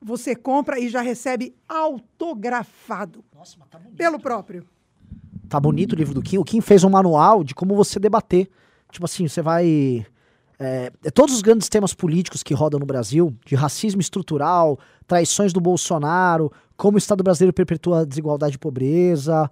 você 0.00 0.34
compra 0.34 0.78
e 0.80 0.88
já 0.88 1.00
recebe 1.00 1.56
autografado 1.68 3.24
Nossa, 3.34 3.56
mas 3.58 3.68
tá 3.68 3.78
bonito. 3.78 3.96
pelo 3.96 4.18
próprio. 4.20 4.68
Tá 5.52 5.60
bonito 5.60 5.92
o 5.92 5.96
livro 5.96 6.14
do 6.14 6.22
Kim. 6.22 6.38
O 6.38 6.44
Kim 6.44 6.62
fez 6.62 6.82
um 6.82 6.88
manual 6.88 7.44
de 7.44 7.54
como 7.54 7.76
você 7.76 8.00
debater. 8.00 8.48
Tipo 8.90 9.04
assim, 9.04 9.28
você 9.28 9.42
vai. 9.42 10.06
É, 10.58 10.90
todos 11.12 11.34
os 11.34 11.42
grandes 11.42 11.68
temas 11.68 11.92
políticos 11.92 12.42
que 12.42 12.54
rodam 12.54 12.80
no 12.80 12.86
Brasil, 12.86 13.36
de 13.44 13.54
racismo 13.54 14.00
estrutural, 14.00 14.78
traições 15.06 15.52
do 15.52 15.60
Bolsonaro, 15.60 16.50
como 16.74 16.94
o 16.94 16.98
Estado 16.98 17.22
brasileiro 17.22 17.52
perpetua 17.52 18.00
a 18.00 18.04
desigualdade 18.06 18.54
e 18.54 18.58
pobreza, 18.58 19.50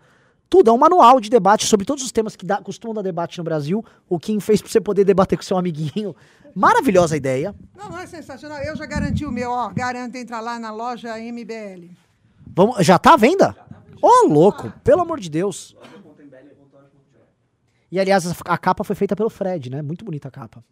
Tudo, 0.49 0.71
é 0.71 0.73
um 0.73 0.78
manual 0.78 1.21
de 1.21 1.28
debate 1.28 1.66
sobre 1.66 1.85
todos 1.85 2.02
os 2.02 2.11
temas 2.11 2.35
que 2.35 2.47
dá, 2.47 2.62
costumam 2.62 2.95
dar 2.95 3.02
debate 3.02 3.37
no 3.37 3.45
Brasil. 3.45 3.85
O 4.09 4.19
Kim 4.19 4.40
fez 4.40 4.62
pra 4.62 4.71
você 4.71 4.80
poder 4.80 5.04
debater 5.04 5.37
com 5.37 5.45
seu 5.45 5.59
amiguinho. 5.59 6.16
Maravilhosa 6.54 7.14
ideia. 7.14 7.54
Não, 7.76 7.90
não 7.90 7.99
é 7.99 8.07
sensacional. 8.07 8.57
Eu 8.62 8.75
já 8.75 8.87
garanti 8.87 9.26
o 9.26 9.30
meu, 9.30 9.50
ó. 9.50 9.69
Garanto 9.69 10.16
entrar 10.16 10.40
lá 10.40 10.59
na 10.59 10.73
loja 10.73 11.19
MBL. 11.19 11.90
Vamos, 12.57 12.87
já 12.87 12.99
tá 12.99 13.12
à 13.12 13.16
venda? 13.19 13.54
Ô, 14.02 14.26
louco, 14.28 14.73
pelo 14.85 15.02
amor 15.02 15.21
de 15.21 15.28
Deus. 15.30 15.76
E 17.92 17.99
aliás, 17.99 18.26
a 18.26 18.35
a 18.54 18.59
capa 18.59 18.85
foi 18.85 18.95
feita 18.97 19.16
pelo 19.16 19.28
Fred, 19.30 19.69
né? 19.71 19.83
Muito 19.83 20.04
bonita 20.04 20.28
a 20.28 20.30
capa. 20.30 20.64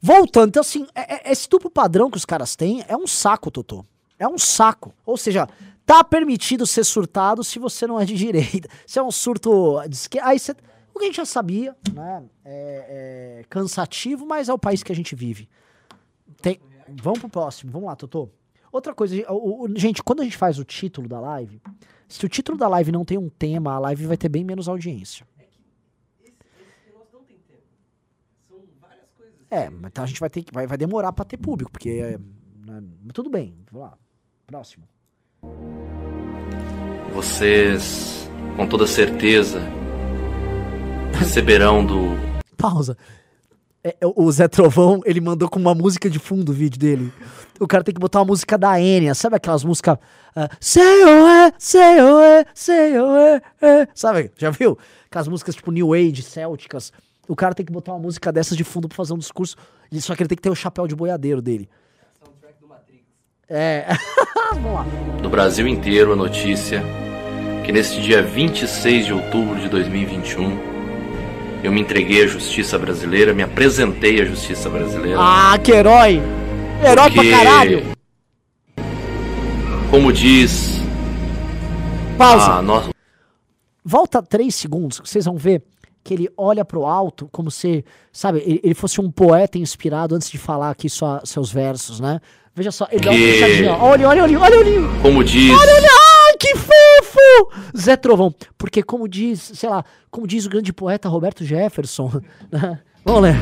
Voltando, 0.00 0.48
então 0.50 0.60
assim, 0.60 0.86
é- 0.94 1.28
é- 1.28 1.32
esse 1.32 1.48
duplo 1.48 1.70
padrão 1.70 2.10
que 2.10 2.16
os 2.16 2.24
caras 2.24 2.54
têm 2.54 2.84
é 2.86 2.96
um 2.96 3.06
saco, 3.06 3.50
Totô. 3.50 3.84
É 4.18 4.28
um 4.28 4.38
saco. 4.38 4.94
Ou 5.04 5.16
seja, 5.16 5.48
tá 5.84 6.04
permitido 6.04 6.66
ser 6.66 6.84
surtado 6.84 7.42
se 7.42 7.58
você 7.58 7.86
não 7.86 7.98
é 7.98 8.04
de 8.04 8.14
direita. 8.14 8.68
Se 8.86 8.98
é 8.98 9.02
um 9.02 9.10
surto 9.10 9.80
de 9.88 9.96
esquerda. 9.96 10.28
Aí 10.28 10.38
você. 10.38 10.52
O 10.94 10.98
que 10.98 11.04
a 11.04 11.06
gente 11.08 11.16
já 11.16 11.24
sabia, 11.24 11.74
né? 11.92 12.22
É, 12.44 13.38
é 13.40 13.44
cansativo, 13.50 14.24
mas 14.24 14.48
é 14.48 14.52
o 14.52 14.58
país 14.58 14.82
que 14.82 14.92
a 14.92 14.94
gente 14.94 15.16
vive. 15.16 15.48
Tem- 16.40 16.60
Vamos 17.02 17.18
pro 17.18 17.28
próximo. 17.28 17.72
Vamos 17.72 17.88
lá, 17.88 17.96
Totô. 17.96 18.28
Outra 18.74 18.92
coisa, 18.92 19.14
o- 19.32 19.66
o- 19.66 19.78
gente, 19.78 20.02
quando 20.02 20.20
a 20.20 20.24
gente 20.24 20.36
faz 20.36 20.58
o 20.58 20.64
título 20.64 21.06
da 21.08 21.20
live, 21.20 21.62
se 22.08 22.26
o 22.26 22.28
título 22.28 22.58
da 22.58 22.66
live 22.66 22.90
não 22.90 23.04
tem 23.04 23.16
um 23.16 23.28
tema, 23.28 23.72
a 23.72 23.78
live 23.78 24.04
vai 24.04 24.16
ter 24.16 24.28
bem 24.28 24.42
menos 24.42 24.68
audiência. 24.68 25.24
Esse, 25.38 25.60
esse 26.24 26.34
negócio 26.88 27.10
não 27.12 27.22
tem 27.22 27.36
tempo. 27.46 27.62
São 28.48 28.58
várias 28.80 29.08
coisas. 29.16 29.34
É, 29.48 29.70
mas 29.70 29.90
então 29.92 30.02
a 30.02 30.06
gente 30.08 30.18
vai 30.18 30.28
ter 30.28 30.42
que 30.42 30.52
vai, 30.52 30.66
vai 30.66 30.76
demorar 30.76 31.12
pra 31.12 31.24
ter 31.24 31.36
público, 31.36 31.70
porque 31.70 31.88
é, 31.88 32.18
né, 32.66 32.82
mas 33.04 33.12
tudo 33.12 33.30
bem. 33.30 33.54
Vamos 33.70 33.90
lá. 33.90 33.96
Próximo. 34.44 34.88
Vocês, 37.12 38.28
com 38.56 38.66
toda 38.66 38.86
certeza, 38.88 39.60
receberão 41.16 41.86
do 41.86 41.94
Pausa. 42.58 42.96
É, 43.86 43.90
é, 44.00 44.06
o 44.06 44.32
Zé 44.32 44.48
Trovão, 44.48 45.02
ele 45.04 45.20
mandou 45.20 45.46
com 45.46 45.58
uma 45.58 45.74
música 45.74 46.08
de 46.08 46.18
fundo 46.18 46.52
o 46.52 46.54
vídeo 46.54 46.78
dele. 46.78 47.12
O 47.60 47.66
cara 47.66 47.84
tem 47.84 47.94
que 47.94 48.00
botar 48.00 48.20
uma 48.20 48.24
música 48.24 48.56
da 48.56 48.80
Enya, 48.80 49.14
sabe 49.14 49.36
aquelas 49.36 49.62
músicas. 49.62 49.98
ah, 50.34 50.48
sei 50.58 51.04
ou 51.04 51.28
é, 51.28 51.52
sei 52.54 52.98
ou 52.98 53.14
é, 53.14 53.42
é. 53.60 53.88
Sabe? 53.94 54.32
Já 54.38 54.48
viu? 54.50 54.78
Aquelas 55.10 55.28
músicas 55.28 55.54
tipo 55.54 55.70
New 55.70 55.92
Age, 55.92 56.22
célticas. 56.22 56.94
O 57.28 57.36
cara 57.36 57.54
tem 57.54 57.64
que 57.64 57.72
botar 57.72 57.92
uma 57.92 57.98
música 57.98 58.32
dessas 58.32 58.56
de 58.56 58.64
fundo 58.64 58.88
pra 58.88 58.96
fazer 58.96 59.12
um 59.12 59.18
discurso. 59.18 59.54
Só 60.00 60.16
que 60.16 60.22
ele 60.22 60.28
tem 60.28 60.36
que 60.36 60.42
ter 60.42 60.50
o 60.50 60.56
chapéu 60.56 60.86
de 60.86 60.96
boiadeiro 60.96 61.42
dele. 61.42 61.68
É. 63.46 63.86
Vamos 64.54 64.72
lá. 64.72 64.86
do 65.20 65.28
Brasil 65.28 65.68
inteiro 65.68 66.14
a 66.14 66.16
notícia 66.16 66.82
que 67.66 67.70
neste 67.70 68.00
dia 68.00 68.22
26 68.22 69.06
de 69.06 69.12
outubro 69.12 69.60
de 69.60 69.68
2021 69.68 70.73
eu 71.64 71.72
me 71.72 71.80
entreguei 71.80 72.22
à 72.24 72.26
justiça 72.26 72.78
brasileira, 72.78 73.32
me 73.32 73.42
apresentei 73.42 74.20
à 74.20 74.24
justiça 74.24 74.68
brasileira. 74.68 75.18
Ah, 75.18 75.58
que 75.58 75.72
herói! 75.72 76.20
Herói 76.84 77.10
porque, 77.10 77.28
pra 77.30 77.38
caralho! 77.38 77.82
Como 79.90 80.12
diz 80.12 80.80
Pausa. 82.18 82.60
nossa 82.62 82.90
Volta 83.84 84.22
três 84.22 84.54
segundos, 84.54 85.00
vocês 85.04 85.24
vão 85.26 85.36
ver 85.36 85.62
que 86.02 86.12
ele 86.14 86.28
olha 86.36 86.64
pro 86.64 86.84
alto 86.86 87.28
como 87.32 87.50
se, 87.50 87.84
sabe, 88.12 88.42
ele, 88.44 88.60
ele 88.62 88.74
fosse 88.74 89.00
um 89.00 89.10
poeta 89.10 89.58
inspirado 89.58 90.14
antes 90.14 90.30
de 90.30 90.36
falar 90.38 90.70
aqui 90.70 90.88
sua, 90.88 91.20
seus 91.24 91.50
versos, 91.50 91.98
né? 92.00 92.20
Veja 92.54 92.70
só, 92.70 92.86
ele 92.90 93.00
dá 93.04 93.10
uma 93.10 93.18
Que- 93.18 93.32
puxadinha, 93.32 93.72
ó. 93.72 93.88
olha, 93.90 94.08
olha, 94.08 94.22
olha, 94.22 94.40
olha, 94.40 94.58
olha, 94.58 94.88
como 95.02 95.24
diz 95.24 95.50
ai, 95.50 95.66
que 95.66 95.80
Zé 97.76 97.96
Trovão, 97.96 98.34
porque 98.58 98.82
como 98.82 99.08
diz, 99.08 99.52
sei 99.54 99.68
lá, 99.68 99.84
como 100.10 100.26
diz 100.26 100.46
o 100.46 100.50
grande 100.50 100.72
poeta 100.72 101.08
Roberto 101.08 101.44
Jefferson, 101.44 102.10
né? 102.50 102.80
Vamos 103.04 103.22
ler. 103.22 103.36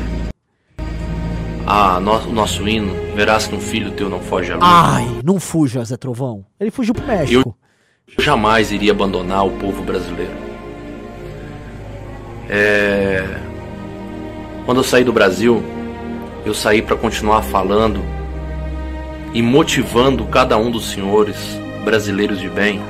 a 1.65 1.99
no- 1.99 2.27
o 2.29 2.33
nosso 2.33 2.67
hino, 2.67 2.93
verás 3.15 3.47
que 3.47 3.55
um 3.55 3.59
filho 3.61 3.91
teu 3.91 4.09
não 4.09 4.19
foge 4.19 4.51
à 4.51 4.55
luta. 4.55 4.67
Ai, 4.67 5.21
não 5.23 5.39
fuja, 5.39 5.83
Zé 5.83 5.95
Trovão. 5.97 6.45
Ele 6.59 6.71
fugiu 6.71 6.93
pro 6.93 7.05
México. 7.07 7.55
Eu 8.17 8.23
jamais 8.23 8.71
iria 8.71 8.91
abandonar 8.91 9.45
o 9.45 9.51
povo 9.51 9.81
brasileiro. 9.83 10.33
É... 12.49 13.23
Quando 14.65 14.77
eu 14.77 14.83
saí 14.83 15.03
do 15.03 15.13
Brasil, 15.13 15.63
eu 16.45 16.53
saí 16.53 16.81
para 16.81 16.95
continuar 16.95 17.41
falando 17.41 18.01
e 19.33 19.41
motivando 19.41 20.25
cada 20.25 20.57
um 20.57 20.69
dos 20.69 20.91
senhores 20.91 21.37
brasileiros 21.83 22.39
de 22.39 22.49
bem 22.49 22.81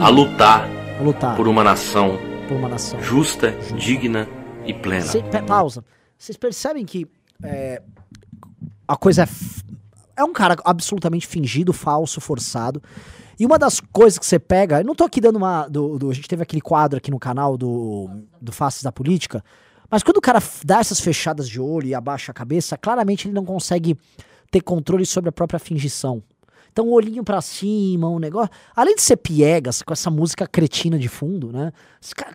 a 0.00 0.08
lutar 0.08 0.68
Vou 0.98 1.06
lutar 1.06 1.36
por 1.36 1.48
uma 1.48 1.64
nação 1.64 2.18
por 2.48 2.56
uma 2.56 2.68
nação. 2.68 3.00
justa, 3.02 3.52
digna 3.76 4.28
e 4.66 4.74
plena. 4.74 5.06
Cê- 5.06 5.22
pausa. 5.46 5.82
Vocês 6.18 6.36
percebem 6.36 6.84
que 6.84 7.06
é, 7.42 7.82
a 8.86 8.96
coisa 8.96 9.22
é. 9.22 9.28
É 10.16 10.22
um 10.22 10.32
cara 10.32 10.56
absolutamente 10.64 11.26
fingido, 11.26 11.72
falso, 11.72 12.20
forçado. 12.20 12.80
E 13.38 13.44
uma 13.44 13.58
das 13.58 13.80
coisas 13.80 14.16
que 14.18 14.24
você 14.26 14.38
pega. 14.38 14.80
Eu 14.80 14.84
não 14.84 14.94
tô 14.94 15.04
aqui 15.04 15.20
dando 15.20 15.36
uma. 15.36 15.66
do- 15.68 15.98
do- 15.98 16.10
a 16.10 16.14
gente 16.14 16.28
teve 16.28 16.42
aquele 16.42 16.60
quadro 16.60 16.98
aqui 16.98 17.10
no 17.10 17.18
canal 17.18 17.56
do, 17.56 18.08
do 18.40 18.52
Faces 18.52 18.82
da 18.82 18.92
Política. 18.92 19.42
Mas 19.90 20.02
quando 20.02 20.18
o 20.18 20.20
cara 20.20 20.40
dá 20.64 20.78
essas 20.80 21.00
fechadas 21.00 21.48
de 21.48 21.60
olho 21.60 21.86
e 21.88 21.94
abaixa 21.94 22.30
a 22.30 22.34
cabeça, 22.34 22.76
claramente 22.76 23.26
ele 23.26 23.34
não 23.34 23.44
consegue 23.44 23.98
ter 24.50 24.60
controle 24.60 25.04
sobre 25.06 25.30
a 25.30 25.32
própria 25.32 25.58
fingição. 25.58 26.22
Então, 26.74 26.88
o 26.88 26.92
olhinho 26.92 27.22
pra 27.22 27.40
cima, 27.40 28.08
um 28.08 28.18
negócio. 28.18 28.50
Além 28.74 28.96
de 28.96 29.02
ser 29.02 29.16
piegas, 29.16 29.80
com 29.80 29.92
essa 29.92 30.10
música 30.10 30.44
cretina 30.44 30.98
de 30.98 31.06
fundo, 31.06 31.52
né? 31.52 31.72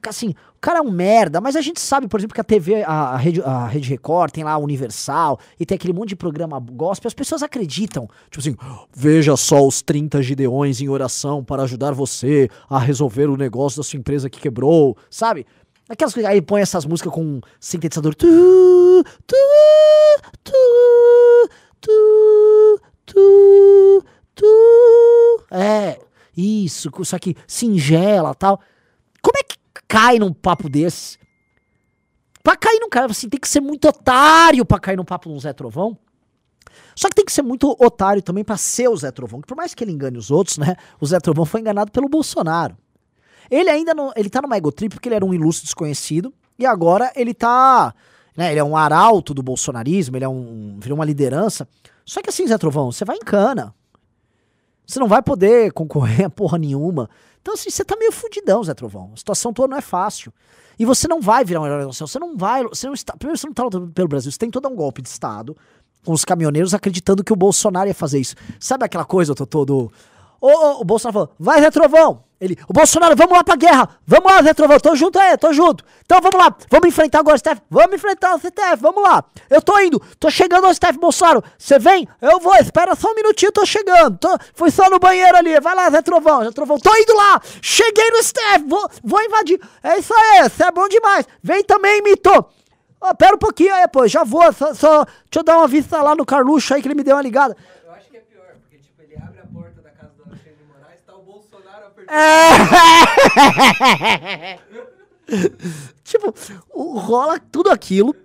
Assim, 0.08 0.30
o 0.30 0.60
cara 0.62 0.80
é 0.80 0.82
um 0.82 0.90
merda, 0.90 1.42
mas 1.42 1.58
a 1.58 1.62
gente 1.62 1.82
sabe, 1.82 2.08
por 2.08 2.22
exemplo, 2.22 2.34
que 2.34 2.40
a 2.40 2.44
TV, 2.46 2.82
a, 2.84 3.10
a 3.10 3.18
Rede, 3.18 3.42
a 3.42 3.68
Rede 3.68 3.90
Record, 3.90 4.32
tem 4.32 4.46
lá 4.46 4.54
a 4.54 4.58
Universal, 4.58 5.42
e 5.60 5.66
tem 5.66 5.76
aquele 5.76 5.92
monte 5.92 6.10
de 6.10 6.16
programa 6.16 6.58
gospel, 6.58 7.10
as 7.10 7.14
pessoas 7.14 7.44
acreditam. 7.44 8.08
Tipo 8.32 8.40
assim, 8.40 8.56
veja 8.96 9.36
só 9.36 9.68
os 9.68 9.82
30 9.82 10.24
gideões 10.24 10.80
em 10.80 10.88
oração 10.88 11.44
para 11.44 11.64
ajudar 11.64 11.92
você 11.92 12.50
a 12.70 12.80
resolver 12.80 13.30
o 13.30 13.36
negócio 13.36 13.80
da 13.80 13.84
sua 13.84 14.00
empresa 14.00 14.30
que 14.30 14.40
quebrou, 14.40 14.96
sabe? 15.10 15.46
Aquelas 15.90 16.14
coisas, 16.14 16.32
aí 16.32 16.42
põe 16.42 16.62
essas 16.62 16.86
músicas 16.86 17.12
com 17.12 17.42
sintetizador. 17.60 18.16
Tu, 18.16 18.26
tu, 19.28 19.36
tu, 20.46 21.50
tu, 21.82 22.82
tu, 23.06 24.06
tu. 24.40 25.44
É, 25.52 26.00
isso, 26.36 26.90
só 27.04 27.20
que 27.20 27.36
singela 27.48 28.34
tal. 28.34 28.60
Como 29.22 29.38
é 29.38 29.44
que 29.44 29.58
cai 29.88 30.20
num 30.20 30.34
papo 30.34 30.70
desse? 30.70 31.18
Pra 32.44 32.56
cair 32.56 32.80
num 32.80 32.90
cara, 32.90 33.12
assim, 33.12 33.28
tem 33.28 33.40
que 33.40 33.50
ser 33.50 33.60
muito 33.60 33.88
otário 33.88 34.66
pra 34.66 34.80
cair 34.80 34.96
num 34.96 35.04
papo 35.04 35.30
do 35.30 35.40
Zé 35.40 35.52
Trovão. 35.54 35.98
Só 36.96 37.10
que 37.10 37.16
tem 37.16 37.26
que 37.26 37.32
ser 37.32 37.42
muito 37.42 37.76
otário 37.80 38.22
também 38.22 38.44
pra 38.44 38.58
ser 38.58 38.88
o 38.88 38.96
Zé 38.96 39.12
Trovão. 39.12 39.42
Que 39.42 39.48
por 39.48 39.58
mais 39.58 39.74
que 39.74 39.84
ele 39.84 39.92
engane 39.92 40.18
os 40.18 40.32
outros, 40.32 40.58
né? 40.58 40.76
O 41.00 41.06
Zé 41.06 41.20
Trovão 41.20 41.46
foi 41.46 41.62
enganado 41.62 41.92
pelo 41.92 42.08
Bolsonaro. 42.08 42.78
Ele 43.50 43.70
ainda 43.70 43.94
não. 43.94 44.12
Ele 44.16 44.30
tá 44.30 44.42
numa 44.42 44.58
egotrip 44.58 44.94
porque 44.94 45.10
ele 45.10 45.16
era 45.16 45.26
um 45.26 45.34
ilustre 45.34 45.66
desconhecido. 45.66 46.34
E 46.58 46.66
agora 46.66 47.12
ele 47.16 47.34
tá. 47.34 47.94
Né, 48.36 48.52
ele 48.52 48.60
é 48.60 48.64
um 48.64 48.78
arauto 48.78 49.34
do 49.34 49.44
bolsonarismo, 49.44 50.16
ele 50.16 50.26
é 50.26 50.30
um. 50.30 50.78
virou 50.80 50.98
uma 50.98 51.06
liderança. 51.06 51.68
Só 52.06 52.22
que 52.22 52.30
assim, 52.30 52.48
Zé 52.48 52.58
Trovão, 52.58 52.92
você 52.92 53.04
vai 53.04 53.18
em 53.18 53.24
cana. 53.24 53.74
Você 54.90 55.00
não 55.00 55.08
vai 55.08 55.22
poder 55.22 55.72
concorrer 55.72 56.26
a 56.26 56.30
porra 56.32 56.58
nenhuma. 56.58 57.08
Então, 57.40 57.54
assim, 57.54 57.70
você 57.70 57.86
tá 57.86 57.96
meio 57.96 58.12
fudidão, 58.12 58.64
Zé 58.64 58.74
Trovão. 58.74 59.12
A 59.14 59.18
situação 59.18 59.54
toda 59.54 59.68
não 59.68 59.78
é 59.78 59.82
fácil. 59.82 60.34
E 60.80 60.86
você 60.86 61.08
não 61.08 61.22
vai 61.22 61.46
virar 61.46 61.62
um 61.62 61.66
herói 61.68 61.86
nacional. 61.86 62.08
Você 62.08 62.18
não 62.18 62.36
vai. 62.36 62.64
Você 62.64 62.88
não 62.88 62.96
está, 62.96 63.16
primeiro, 63.16 63.38
você 63.38 63.46
não 63.46 63.54
tá 63.54 63.64
lutando 63.64 63.88
pelo 63.90 64.08
Brasil. 64.08 64.32
Você 64.32 64.40
tem 64.40 64.50
todo 64.50 64.68
um 64.68 64.76
golpe 64.76 65.04
de 65.04 65.10
Estado. 65.10 65.56
Com 66.04 66.12
os 66.12 66.26
caminhoneiros 66.26 66.74
acreditando 66.74 67.24
que 67.24 67.32
o 67.32 67.36
Bolsonaro 67.36 67.88
ia 67.88 67.94
fazer 67.94 68.20
isso. 68.20 68.34
Sabe 68.60 68.84
aquela 68.84 69.06
coisa, 69.06 69.36
Totô, 69.36 69.64
do. 69.64 69.92
Ô, 70.42 70.82
o 70.82 70.84
Bolsonaro 70.84 71.14
falou, 71.14 71.36
vai, 71.40 71.62
Zé 71.62 71.72
Trovão. 71.72 72.24
Ele, 72.40 72.58
o 72.70 72.72
Bolsonaro, 72.72 73.18
vamos 73.18 73.36
lá 73.36 73.44
pra 73.44 73.58
guerra. 73.58 73.90
Vamos 74.08 74.32
lá, 74.32 74.42
Zé 74.42 74.54
Trovão, 74.54 74.80
tô 74.80 74.96
junto 74.96 75.20
aí, 75.20 75.38
tô 75.38 75.52
junto. 75.52 75.84
Então 76.06 76.22
vamos 76.22 76.40
lá, 76.40 76.56
vamos 76.70 76.88
enfrentar 76.88 77.20
agora 77.20 77.36
o 77.36 77.40
Steph. 77.40 77.60
Vamos 77.70 77.94
enfrentar 77.96 78.34
o 78.34 78.40
STF, 78.40 78.78
vamos 78.80 79.04
lá. 79.04 79.24
Eu 79.50 79.62
tô 79.62 79.78
indo, 79.80 80.00
tô 80.18 80.30
chegando 80.30 80.66
ao 80.66 80.74
Steph 80.74 80.96
Bolsonaro. 80.96 81.44
Você 81.58 81.78
vem? 81.78 82.08
Eu 82.22 82.40
vou, 82.40 82.56
espera 82.56 82.96
só 82.96 83.12
um 83.12 83.16
minutinho, 83.16 83.52
tô 83.52 83.66
chegando. 83.66 84.18
Tô, 84.18 84.30
fui 84.54 84.72
só 84.72 84.90
no 84.90 85.00
banheiro 85.00 85.36
ali, 85.36 85.60
vai 85.60 85.76
lá, 85.76 85.90
Zé 85.90 86.02
Trovão, 86.02 86.44
Zé 86.46 86.52
Trovão. 86.52 86.80
Tô 86.80 86.96
indo 86.96 87.14
lá, 87.14 87.42
cheguei 87.62 88.10
no 88.12 88.24
Steph, 88.24 88.64
vou, 88.66 88.90
vou 89.04 89.22
invadir. 89.22 89.60
É 89.84 90.00
isso 90.00 90.14
aí, 90.14 90.50
você 90.50 90.64
é 90.64 90.72
bom 90.72 90.88
demais. 90.88 91.26
Vem 91.44 91.62
também, 91.64 92.02
Mito. 92.02 92.32
Ó, 93.02 93.14
pera 93.14 93.36
um 93.36 93.40
pouquinho 93.40 93.74
aí, 93.74 93.88
pô, 93.88 94.08
já 94.08 94.24
vou, 94.24 94.52
só, 94.52 94.74
só, 94.74 95.04
deixa 95.06 95.40
eu 95.40 95.44
dar 95.44 95.58
uma 95.58 95.68
vista 95.68 96.02
lá 96.02 96.16
no 96.16 96.26
Carluxo 96.26 96.74
aí 96.74 96.82
que 96.82 96.88
ele 96.88 96.96
me 96.96 97.04
deu 97.04 97.16
uma 97.16 97.22
ligada. 97.22 97.56
Eu 97.86 97.94
acho 97.94 98.10
que 98.10 98.18
é 98.18 98.20
pior, 98.20 98.56
porque 98.62 98.78
tipo, 98.78 99.02
ele 99.02 99.16
abre 99.16 99.40
a 99.40 99.46
porta 99.46 99.82
da 99.82 99.90
casa 99.90 100.12
do 100.18 100.24
Alexandre 100.24 100.56
de 100.56 100.66
Moraes, 100.66 101.00
tá 101.06 101.16
o 101.16 101.22
Bolsonaro 101.22 101.86
apertando. 101.88 101.99
É. 101.99 101.99
tipo, 106.04 106.34
rola 106.74 107.40
tudo 107.52 107.70
aquilo, 107.70 108.16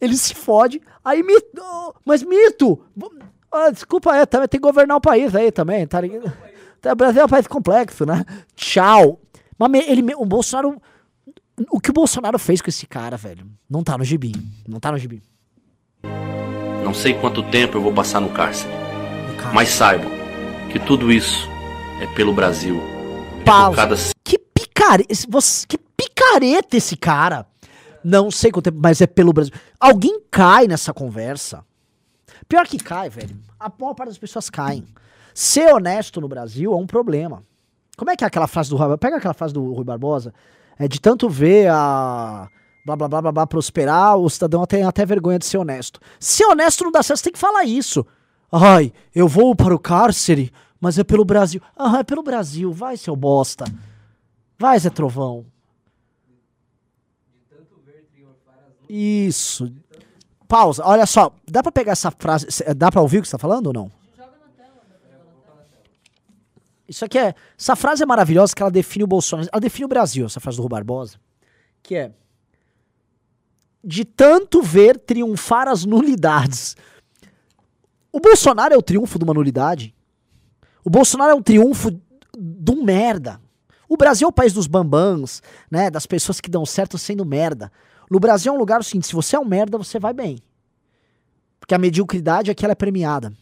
ele 0.00 0.16
se 0.16 0.34
fode, 0.34 0.80
aí 1.04 1.22
Mito, 1.22 1.62
mas 2.04 2.22
Mito, 2.22 2.80
ah, 3.52 3.70
desculpa 3.70 4.26
também 4.26 4.48
tem 4.48 4.60
que 4.60 4.66
governar 4.66 4.96
o 4.96 5.00
país 5.00 5.34
aí 5.34 5.52
também, 5.52 5.86
tá 5.86 6.00
ligado? 6.00 6.32
Tá, 6.80 6.92
O 6.92 6.96
Brasil 6.96 7.22
é 7.22 7.24
um 7.24 7.28
país 7.28 7.46
complexo, 7.46 8.04
né? 8.04 8.24
Tchau. 8.54 9.20
Mas 9.58 9.72
ele, 9.88 10.14
o 10.14 10.26
Bolsonaro. 10.26 10.80
O 11.70 11.80
que 11.80 11.88
o 11.88 11.92
Bolsonaro 11.94 12.38
fez 12.38 12.60
com 12.60 12.68
esse 12.68 12.86
cara, 12.86 13.16
velho, 13.16 13.46
não 13.68 13.82
tá 13.82 13.96
no 13.96 14.04
gibi. 14.04 14.32
Não 14.68 14.78
tá 14.78 14.92
no 14.92 14.98
gibi. 14.98 15.22
Não 16.84 16.92
sei 16.92 17.14
quanto 17.14 17.42
tempo 17.42 17.78
eu 17.78 17.82
vou 17.82 17.94
passar 17.94 18.20
no 18.20 18.28
cárcere, 18.28 18.70
O 19.32 19.36
cara- 19.38 19.54
mas 19.54 19.70
saibam 19.70 20.10
que 20.70 20.78
tudo 20.78 21.10
isso 21.10 21.48
é 22.02 22.06
pelo 22.14 22.34
Brasil. 22.34 22.78
Que 24.24 24.38
picareta. 24.38 25.14
Você, 25.28 25.66
que 25.66 25.78
picareta 25.78 26.76
esse 26.76 26.96
cara. 26.96 27.46
Não 28.02 28.30
sei 28.30 28.50
quanto 28.50 28.66
tempo, 28.66 28.78
mas 28.82 29.00
é 29.00 29.06
pelo 29.06 29.32
Brasil. 29.32 29.52
Alguém 29.80 30.20
cai 30.30 30.66
nessa 30.66 30.92
conversa. 30.92 31.64
Pior 32.48 32.66
que 32.66 32.78
cai, 32.78 33.08
velho. 33.08 33.36
A 33.58 33.70
maior 33.80 33.94
parte 33.94 34.10
das 34.10 34.18
pessoas 34.18 34.50
caem. 34.50 34.84
Ser 35.34 35.72
honesto 35.72 36.20
no 36.20 36.28
Brasil 36.28 36.72
é 36.72 36.76
um 36.76 36.86
problema. 36.86 37.42
Como 37.96 38.10
é 38.10 38.16
que 38.16 38.24
é 38.24 38.26
aquela 38.26 38.46
frase 38.46 38.70
do 38.70 38.76
Rui 38.76 38.96
Pega 38.98 39.16
aquela 39.16 39.34
frase 39.34 39.54
do 39.54 39.72
Rui 39.72 39.84
Barbosa. 39.84 40.32
É 40.78 40.86
de 40.86 41.00
tanto 41.00 41.28
ver 41.28 41.68
a. 41.70 42.48
Blá 42.84 42.94
blá 42.94 43.08
blá 43.08 43.22
blá, 43.22 43.32
blá 43.32 43.46
prosperar, 43.46 44.16
o 44.16 44.30
cidadão 44.30 44.64
tem 44.64 44.84
até 44.84 45.04
vergonha 45.04 45.40
de 45.40 45.46
ser 45.46 45.58
honesto. 45.58 45.98
Ser 46.20 46.44
honesto 46.44 46.84
não 46.84 46.92
dá 46.92 47.02
certo, 47.02 47.18
você 47.18 47.24
tem 47.24 47.32
que 47.32 47.38
falar 47.38 47.64
isso. 47.64 48.06
Ai, 48.52 48.92
eu 49.12 49.26
vou 49.26 49.56
para 49.56 49.74
o 49.74 49.78
cárcere, 49.78 50.52
mas 50.80 50.98
é 50.98 51.04
pelo 51.04 51.24
Brasil. 51.24 51.60
Ah, 51.76 51.98
é 51.98 52.04
pelo 52.04 52.22
Brasil, 52.22 52.72
vai, 52.72 52.96
seu 52.96 53.14
bosta. 53.16 53.64
Vai, 54.58 54.78
Zé 54.78 54.90
Trovão. 54.90 55.44
Isso. 58.88 59.72
Pausa. 60.46 60.82
Olha 60.84 61.06
só, 61.06 61.32
dá 61.50 61.62
pra 61.62 61.72
pegar 61.72 61.92
essa 61.92 62.10
frase. 62.10 62.46
cê- 62.50 62.72
Dá 62.74 62.90
pra 62.90 63.00
ouvir 63.02 63.18
o 63.18 63.22
que 63.22 63.28
você 63.28 63.32
tá 63.32 63.38
falando 63.38 63.66
ou 63.68 63.72
não? 63.72 63.90
Isso 66.88 67.04
aqui 67.04 67.18
é. 67.18 67.34
Essa 67.58 67.74
frase 67.74 68.04
é 68.04 68.06
maravilhosa 68.06 68.54
que 68.54 68.62
ela 68.62 68.70
define 68.70 69.02
o 69.02 69.08
Bolsonaro. 69.08 69.48
Ela 69.52 69.60
define 69.60 69.84
o 69.86 69.88
Brasil, 69.88 70.24
essa 70.24 70.38
frase 70.38 70.56
do 70.56 70.62
Rui 70.62 70.70
Barbosa. 70.70 71.18
Que 71.82 71.96
é. 71.96 72.12
De 73.82 74.04
tanto 74.04 74.62
ver 74.62 74.98
triunfar 74.98 75.66
as 75.66 75.84
nulidades. 75.84 76.76
O 78.12 78.20
Bolsonaro 78.20 78.72
é 78.72 78.76
o 78.76 78.82
triunfo 78.82 79.18
de 79.18 79.24
uma 79.24 79.34
nulidade. 79.34 79.92
O 80.86 80.90
Bolsonaro 80.90 81.32
é 81.32 81.34
um 81.34 81.42
triunfo 81.42 82.00
um 82.38 82.84
merda. 82.84 83.40
O 83.88 83.96
Brasil 83.96 84.24
é 84.26 84.28
o 84.28 84.32
país 84.32 84.52
dos 84.52 84.68
bambãs, 84.68 85.42
né? 85.68 85.90
Das 85.90 86.06
pessoas 86.06 86.40
que 86.40 86.48
dão 86.48 86.64
certo 86.64 86.96
sendo 86.96 87.26
merda. 87.26 87.72
No 88.08 88.20
Brasil 88.20 88.52
é 88.52 88.54
um 88.54 88.58
lugar 88.58 88.78
assim, 88.78 89.02
se 89.02 89.12
você 89.12 89.34
é 89.34 89.40
um 89.40 89.44
merda, 89.44 89.76
você 89.76 89.98
vai 89.98 90.12
bem. 90.12 90.38
Porque 91.58 91.74
a 91.74 91.78
mediocridade 91.78 92.52
é 92.52 92.54
que 92.54 92.64
ela 92.64 92.70
é 92.70 92.76
premiada. 92.76 93.32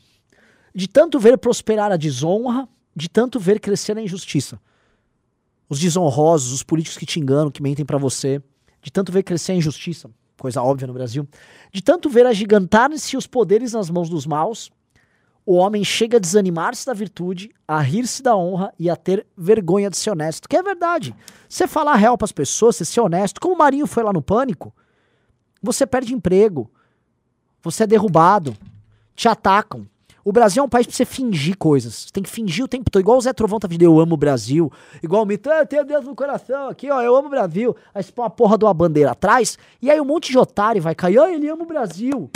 De 0.74 0.88
tanto 0.88 1.20
ver 1.20 1.36
prosperar 1.36 1.92
a 1.92 1.98
desonra, 1.98 2.66
de 2.96 3.10
tanto 3.10 3.38
ver 3.38 3.60
crescer 3.60 3.98
a 3.98 4.00
injustiça. 4.00 4.58
Os 5.68 5.78
desonrosos, 5.78 6.50
os 6.50 6.62
políticos 6.62 6.96
que 6.96 7.04
te 7.04 7.20
enganam, 7.20 7.50
que 7.50 7.62
mentem 7.62 7.84
pra 7.84 7.98
você. 7.98 8.42
De 8.80 8.90
tanto 8.90 9.12
ver 9.12 9.22
crescer 9.22 9.52
a 9.52 9.56
injustiça, 9.56 10.10
coisa 10.38 10.62
óbvia 10.62 10.86
no 10.86 10.94
Brasil. 10.94 11.28
De 11.70 11.82
tanto 11.82 12.08
ver 12.08 12.24
agigantar-se 12.24 13.18
os 13.18 13.26
poderes 13.26 13.74
nas 13.74 13.90
mãos 13.90 14.08
dos 14.08 14.24
maus, 14.24 14.72
o 15.46 15.54
homem 15.54 15.84
chega 15.84 16.16
a 16.16 16.20
desanimar-se 16.20 16.86
da 16.86 16.94
virtude, 16.94 17.50
a 17.68 17.80
rir-se 17.80 18.22
da 18.22 18.36
honra 18.36 18.72
e 18.78 18.88
a 18.88 18.96
ter 18.96 19.26
vergonha 19.36 19.90
de 19.90 19.96
ser 19.96 20.10
honesto. 20.10 20.48
Que 20.48 20.56
é 20.56 20.62
verdade. 20.62 21.14
Você 21.48 21.66
falar 21.66 21.96
real 21.96 22.16
pras 22.16 22.32
pessoas, 22.32 22.76
você 22.76 22.84
ser 22.84 23.00
honesto, 23.00 23.40
como 23.40 23.54
o 23.54 23.58
Marinho 23.58 23.86
foi 23.86 24.02
lá 24.02 24.12
no 24.12 24.22
pânico, 24.22 24.72
você 25.62 25.86
perde 25.86 26.14
emprego. 26.14 26.70
Você 27.62 27.84
é 27.84 27.86
derrubado. 27.86 28.56
Te 29.14 29.28
atacam. 29.28 29.86
O 30.24 30.32
Brasil 30.32 30.62
é 30.62 30.64
um 30.64 30.68
país 30.68 30.86
pra 30.86 30.96
você 30.96 31.04
fingir 31.04 31.56
coisas. 31.58 31.94
Você 31.94 32.12
tem 32.12 32.22
que 32.22 32.30
fingir 32.30 32.64
o 32.64 32.68
tempo 32.68 32.90
todo. 32.90 33.02
Igual 33.02 33.18
o 33.18 33.20
Zé 33.20 33.32
Trovão 33.32 33.58
tá 33.58 33.68
fingindo, 33.68 33.84
eu 33.84 34.00
amo 34.00 34.14
o 34.14 34.16
Brasil. 34.16 34.72
Igual 35.02 35.22
o 35.22 35.26
Mito, 35.26 35.50
ah, 35.50 35.58
eu 35.58 35.66
tenho 35.66 35.84
Deus 35.84 36.04
no 36.04 36.14
coração 36.14 36.68
aqui, 36.68 36.90
ó, 36.90 37.02
eu 37.02 37.14
amo 37.14 37.26
o 37.28 37.30
Brasil. 37.30 37.76
Aí 37.94 38.02
você 38.02 38.10
põe 38.10 38.24
uma 38.24 38.30
porra 38.30 38.56
de 38.56 38.64
uma 38.64 38.72
bandeira 38.72 39.10
atrás, 39.10 39.58
e 39.82 39.90
aí 39.90 40.00
um 40.00 40.04
monte 40.04 40.32
de 40.32 40.38
otário 40.38 40.80
vai 40.80 40.94
cair, 40.94 41.18
ah, 41.18 41.30
ele 41.30 41.46
ama 41.48 41.64
o 41.64 41.66
Brasil. 41.66 42.30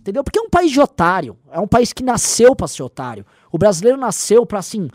Entendeu? 0.00 0.24
Porque 0.24 0.38
é 0.38 0.42
um 0.42 0.48
país 0.48 0.72
de 0.72 0.80
otário. 0.80 1.38
É 1.50 1.60
um 1.60 1.68
país 1.68 1.92
que 1.92 2.02
nasceu 2.02 2.56
pra 2.56 2.66
ser 2.66 2.82
otário. 2.82 3.24
O 3.52 3.58
brasileiro 3.58 3.98
nasceu 3.98 4.46
pra 4.46 4.58
assim. 4.58 4.88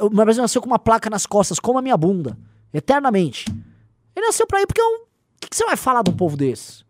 O 0.00 0.08
brasileiro 0.08 0.42
nasceu 0.42 0.62
com 0.62 0.66
uma 0.66 0.78
placa 0.78 1.10
nas 1.10 1.26
costas, 1.26 1.60
como 1.60 1.78
a 1.78 1.82
minha 1.82 1.96
bunda. 1.96 2.36
Eternamente. 2.72 3.44
Ele 4.16 4.26
nasceu 4.26 4.46
pra 4.46 4.62
ir 4.62 4.66
porque 4.66 4.80
é 4.80 4.84
um. 4.84 5.02
O 5.02 5.06
que, 5.40 5.54
você 5.54 5.66
vai 5.66 5.76
falar 5.76 6.02
de 6.02 6.10
um 6.10 6.16
povo 6.16 6.38
desse? 6.38 6.84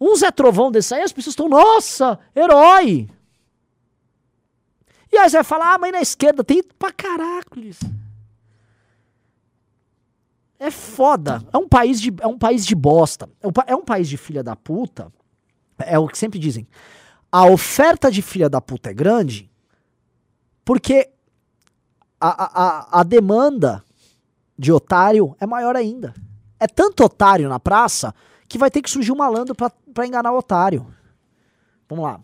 Um 0.00 0.14
Zé 0.14 0.30
Trovão 0.30 0.70
desse 0.70 0.94
aí, 0.94 1.02
as 1.02 1.12
pessoas 1.12 1.32
estão, 1.32 1.48
nossa, 1.48 2.18
herói! 2.34 3.08
E 5.10 5.18
aí 5.18 5.28
você 5.28 5.38
vai 5.38 5.44
falar, 5.44 5.74
ah, 5.74 5.78
mas 5.78 5.92
na 5.92 6.00
esquerda 6.00 6.44
tem 6.44 6.62
pra 6.62 6.92
caracoles. 6.92 7.80
É 10.58 10.70
foda. 10.70 11.42
É 11.52 11.58
um 11.58 11.68
país 11.68 12.00
de, 12.00 12.14
é 12.20 12.26
um 12.26 12.38
país 12.38 12.64
de 12.64 12.74
bosta. 12.74 13.28
É 13.40 13.46
um, 13.48 13.50
é 13.66 13.76
um 13.76 13.84
país 13.84 14.08
de 14.08 14.16
filha 14.16 14.42
da 14.42 14.54
puta. 14.54 15.12
É 15.78 15.98
o 15.98 16.08
que 16.08 16.18
sempre 16.18 16.38
dizem. 16.38 16.66
A 17.30 17.46
oferta 17.46 18.10
de 18.10 18.22
filha 18.22 18.48
da 18.48 18.60
puta 18.60 18.90
é 18.90 18.94
grande 18.94 19.50
porque 20.64 21.10
a, 22.20 22.28
a, 22.28 23.00
a, 23.00 23.02
demanda 23.02 23.84
de 24.58 24.72
otário 24.72 25.36
é 25.40 25.46
maior 25.46 25.76
ainda. 25.76 26.14
É 26.58 26.66
tanto 26.66 27.04
otário 27.04 27.48
na 27.48 27.60
praça 27.60 28.14
que 28.48 28.56
vai 28.56 28.70
ter 28.70 28.80
que 28.80 28.90
surgir 28.90 29.12
um 29.12 29.16
malandro 29.16 29.54
pra, 29.54 29.70
pra 29.92 30.06
enganar 30.06 30.32
o 30.32 30.38
otário. 30.38 30.86
Vamos 31.88 32.04
lá. 32.04 32.20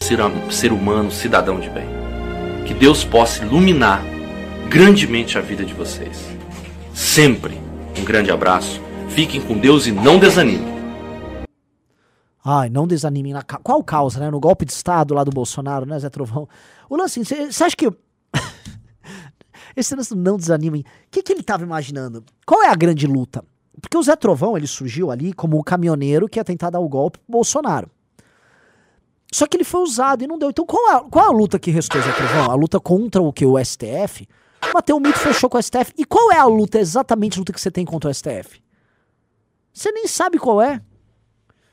ser, 0.00 0.18
ser 0.50 0.72
humano, 0.72 1.10
cidadão 1.10 1.58
de 1.58 1.70
bem. 1.70 1.86
Que 2.66 2.74
Deus 2.74 3.04
possa 3.04 3.44
iluminar 3.44 4.02
grandemente 4.68 5.38
a 5.38 5.40
vida 5.40 5.64
de 5.64 5.72
vocês. 5.72 6.18
Sempre 6.92 7.58
um 7.98 8.04
grande 8.04 8.30
abraço. 8.30 8.80
Fiquem 9.08 9.40
com 9.40 9.56
Deus 9.56 9.86
e 9.86 9.92
não 9.92 10.18
desanimem. 10.18 10.77
Ai, 12.50 12.70
não 12.70 12.86
desanimem 12.86 13.32
na 13.34 13.42
ca... 13.42 13.58
Qual 13.58 13.84
causa, 13.84 14.18
né? 14.20 14.30
No 14.30 14.40
golpe 14.40 14.64
de 14.64 14.72
Estado 14.72 15.12
lá 15.12 15.22
do 15.22 15.30
Bolsonaro, 15.30 15.84
né, 15.84 15.98
Zé 15.98 16.08
Trovão? 16.08 16.48
O 16.88 16.96
lance, 16.96 17.22
você 17.22 17.64
acha 17.64 17.76
que. 17.76 17.90
Esse 19.76 19.94
lance 19.94 20.14
não 20.14 20.36
desanimem. 20.38 20.80
O 20.80 20.84
que, 21.10 21.22
que 21.22 21.32
ele 21.32 21.42
tava 21.42 21.62
imaginando? 21.62 22.24
Qual 22.46 22.62
é 22.62 22.68
a 22.68 22.74
grande 22.74 23.06
luta? 23.06 23.44
Porque 23.80 23.98
o 23.98 24.02
Zé 24.02 24.16
Trovão, 24.16 24.56
ele 24.56 24.66
surgiu 24.66 25.10
ali 25.10 25.32
como 25.34 25.58
o 25.58 25.62
caminhoneiro 25.62 26.26
que 26.26 26.38
ia 26.38 26.44
tentar 26.44 26.70
dar 26.70 26.80
o 26.80 26.88
golpe 26.88 27.18
pro 27.18 27.32
Bolsonaro. 27.32 27.90
Só 29.30 29.46
que 29.46 29.58
ele 29.58 29.64
foi 29.64 29.82
usado 29.82 30.24
e 30.24 30.26
não 30.26 30.38
deu. 30.38 30.48
Então 30.48 30.64
qual 30.64 30.90
é, 30.90 30.94
a- 30.96 31.00
qual 31.00 31.26
é 31.26 31.28
a 31.28 31.32
luta 31.32 31.58
que 31.58 31.70
restou, 31.70 32.00
Zé 32.00 32.12
Trovão? 32.12 32.50
A 32.50 32.54
luta 32.54 32.80
contra 32.80 33.20
o 33.20 33.30
que? 33.30 33.44
O 33.44 33.62
STF? 33.62 34.26
Bateu 34.72 34.96
o 34.96 35.00
mito, 35.00 35.18
fechou 35.18 35.50
com 35.50 35.58
o 35.58 35.62
STF. 35.62 35.92
E 35.98 36.04
qual 36.06 36.32
é 36.32 36.38
a 36.38 36.46
luta, 36.46 36.78
exatamente 36.80 37.36
a 37.36 37.40
luta 37.40 37.52
que 37.52 37.60
você 37.60 37.70
tem 37.70 37.84
contra 37.84 38.08
o 38.10 38.14
STF? 38.14 38.60
Você 39.72 39.92
nem 39.92 40.06
sabe 40.08 40.38
qual 40.38 40.62
é. 40.62 40.80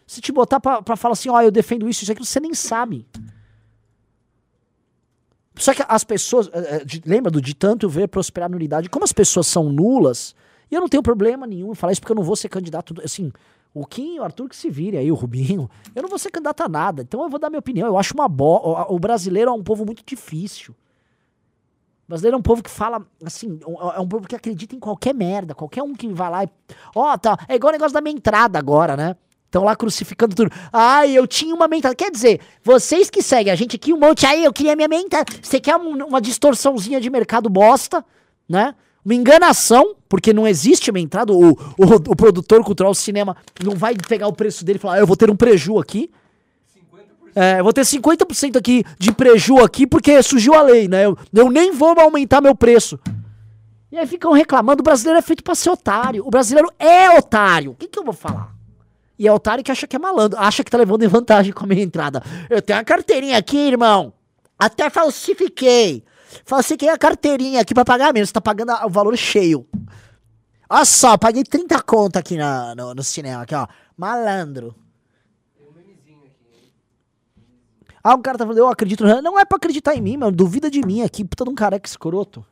Se 0.08 0.22
te 0.22 0.32
botar 0.32 0.60
pra, 0.60 0.82
pra 0.82 0.96
falar 0.96 1.14
assim, 1.14 1.30
ó, 1.30 1.42
eu 1.42 1.52
defendo 1.52 1.90
isso, 1.90 2.04
isso, 2.04 2.12
aquilo, 2.12 2.26
você 2.26 2.40
nem 2.40 2.54
sabe. 2.54 3.08
Só 5.56 5.74
que 5.74 5.84
as 5.88 6.04
pessoas, 6.04 6.50
eh, 6.54 6.82
eh, 6.84 7.02
lembra 7.06 7.32
do 7.32 7.42
de 7.42 7.54
tanto 7.56 7.88
ver 7.88 8.08
prosperar 8.08 8.50
na 8.50 8.56
unidade, 8.58 8.90
como 8.90 9.06
as 9.06 9.14
pessoas 9.14 9.48
são 9.48 9.70
nulas, 9.72 10.36
e 10.70 10.76
eu 10.76 10.82
não 10.82 10.90
tenho 10.90 11.02
problema 11.02 11.48
nenhum 11.48 11.72
em 11.72 11.76
falar 11.76 11.94
isso 11.94 12.02
porque 12.02 12.12
eu 12.12 12.16
não 12.18 12.24
vou 12.24 12.36
ser 12.36 12.50
candidato, 12.50 12.94
assim, 13.04 13.32
o 13.74 13.86
Kim 13.86 14.20
o 14.20 14.24
Arthur 14.24 14.50
que 14.50 14.56
se 14.56 14.70
vire 14.70 14.98
aí, 14.98 15.10
o 15.12 15.16
Rubinho, 15.16 15.70
eu 15.96 16.02
não 16.02 16.10
vou 16.10 16.20
ser 16.20 16.30
candidato 16.30 16.62
a 16.62 16.68
nada, 16.70 17.04
então 17.04 17.24
eu 17.24 17.30
vou 17.30 17.40
dar 17.40 17.50
minha 17.50 17.60
opinião, 17.60 17.88
eu 17.88 17.98
acho 17.98 18.14
uma 18.14 18.28
boa, 18.28 18.86
o 18.92 19.00
brasileiro 19.00 19.50
é 19.50 19.54
um 19.54 19.64
povo 19.64 19.86
muito 19.86 20.04
difícil. 20.06 20.74
O 22.06 22.10
brasileiro 22.10 22.36
é 22.36 22.40
um 22.40 22.44
povo 22.44 22.62
que 22.62 22.70
fala, 22.70 23.04
assim, 23.26 23.58
um- 23.66 23.92
é 23.92 24.00
um 24.00 24.08
povo 24.08 24.28
que 24.28 24.36
acredita 24.36 24.76
em 24.76 24.80
qualquer 24.80 25.14
merda, 25.16 25.56
qualquer 25.56 25.82
um 25.82 25.94
que 25.96 26.08
vai 26.14 26.30
lá 26.30 26.44
e, 26.44 26.50
ó, 26.94 27.18
tá, 27.18 27.38
é 27.48 27.56
igual 27.56 27.70
o 27.72 27.74
negócio 27.74 27.94
da 27.94 28.02
minha 28.02 28.14
entrada 28.16 28.60
agora, 28.60 28.96
né? 28.98 29.16
Estão 29.56 29.64
lá 29.64 29.74
crucificando 29.74 30.36
tudo. 30.36 30.52
Ai, 30.72 31.18
eu 31.18 31.26
tinha 31.26 31.56
uma 31.56 31.66
mentada. 31.66 31.96
Quer 31.96 32.12
dizer, 32.12 32.42
vocês 32.62 33.10
que 33.10 33.22
seguem 33.22 33.54
a 33.54 33.56
gente 33.56 33.78
aqui, 33.78 33.94
um 33.94 33.98
monte 33.98 34.26
aí, 34.26 34.44
eu 34.44 34.52
queria 34.52 34.76
minha 34.76 34.90
mentada. 34.90 35.32
Você 35.42 35.62
quer 35.62 35.78
um- 35.78 36.08
uma 36.08 36.20
distorçãozinha 36.20 37.00
de 37.00 37.10
mercado 37.10 37.48
bosta, 37.50 38.04
né? 38.50 38.76
Uma 39.06 39.16
enganação, 39.16 39.96
porque 40.10 40.34
não 40.34 40.46
existe 40.46 40.90
uma 40.92 41.00
entrada. 41.00 41.32
O, 41.32 41.52
o, 41.52 41.56
o 41.78 42.16
produtor 42.18 42.66
cultural 42.66 42.92
do 42.92 42.98
cinema 42.98 43.38
não 43.64 43.78
vai 43.78 43.96
pegar 43.96 44.28
o 44.28 44.34
preço 44.34 44.66
dele 44.66 44.78
e 44.78 44.82
falar, 44.82 44.96
ah, 44.96 45.00
eu 45.00 45.08
vou 45.08 45.16
ter 45.16 45.32
um 45.32 45.38
preju 45.38 45.80
aqui. 45.80 46.12
É, 47.34 47.62
eu 47.62 47.64
vou 47.64 47.72
ter 47.72 47.86
50% 47.86 48.58
aqui 48.58 48.84
de 49.00 49.14
preju 49.14 49.60
aqui 49.60 49.88
porque 49.88 50.22
surgiu 50.22 50.54
a 50.54 50.62
lei, 50.64 50.90
né? 50.90 51.06
Eu, 51.06 51.18
eu 51.34 51.50
nem 51.50 51.72
vou 51.72 51.98
aumentar 51.98 52.42
meu 52.42 52.56
preço. 52.56 53.00
E 53.90 53.98
aí 53.98 54.06
ficam 54.06 54.34
reclamando, 54.34 54.82
o 54.82 54.84
brasileiro 54.84 55.18
é 55.18 55.22
feito 55.22 55.42
pra 55.46 55.56
ser 55.56 55.70
otário. 55.70 56.28
O 56.28 56.30
brasileiro 56.30 56.70
é 56.78 57.18
otário. 57.18 57.72
O 57.72 57.76
que, 57.76 57.88
que 57.88 57.98
eu 57.98 58.04
vou 58.04 58.14
falar? 58.14 58.54
E 59.18 59.28
é 59.28 59.32
otário 59.32 59.64
que 59.64 59.72
acha 59.72 59.88
que 59.88 59.96
é 59.96 60.00
malandro, 60.00 60.38
acha 60.40 60.64
que 60.64 60.70
tá 60.72 60.78
levando 60.78 61.04
em 61.04 61.08
vantagem 61.08 61.54
com 61.54 61.64
a 61.64 61.68
minha 61.68 61.82
entrada. 61.84 62.22
Eu 62.50 62.62
tenho 62.62 62.78
uma 62.80 62.86
carteirinha 62.86 63.38
aqui, 63.38 63.58
irmão. 63.58 64.14
Até 64.60 64.90
falsifiquei. 64.90 66.04
Falsifiquei 66.46 66.90
a 66.90 66.98
carteirinha 66.98 67.62
aqui 67.62 67.74
pra 67.74 67.86
pagar 67.86 68.14
menos. 68.14 68.32
Tá 68.32 68.42
pagando 68.42 68.72
a- 68.72 68.86
o 68.86 68.90
valor 68.90 69.16
cheio. 69.18 69.66
Olha 70.70 70.84
só, 70.86 71.18
paguei 71.18 71.44
30 71.44 71.82
conto 71.82 72.18
aqui 72.18 72.36
na- 72.38 72.76
no, 72.76 72.94
no 72.94 73.04
cinema, 73.04 73.44
aqui, 73.44 73.56
ó. 73.56 73.68
Malandro. 73.96 74.76
Ah, 78.04 78.14
um 78.16 78.22
cara 78.22 78.38
tá 78.38 78.44
falando, 78.44 78.60
eu 78.60 78.68
acredito 78.68 79.04
no. 79.06 79.22
Não 79.22 79.40
é 79.40 79.46
pra 79.46 79.56
acreditar 79.58 79.96
em 79.96 80.02
mim, 80.02 80.18
mano. 80.18 80.32
Duvida 80.32 80.70
de 80.70 80.86
mim 80.86 81.02
aqui, 81.02 81.24
puta 81.26 81.44
de 81.44 81.50
um 81.50 81.56
careca 81.56 81.88
escroto. 81.88 82.46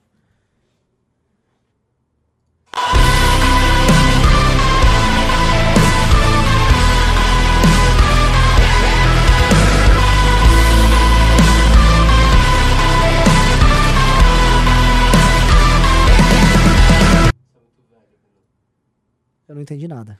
Eu 19.53 19.55
não 19.55 19.61
entendi 19.61 19.87
nada. 19.87 20.19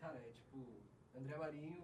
Cara, 0.00 0.14
é 0.14 0.32
tipo, 0.32 0.56
André 1.14 1.36
Marinho, 1.36 1.82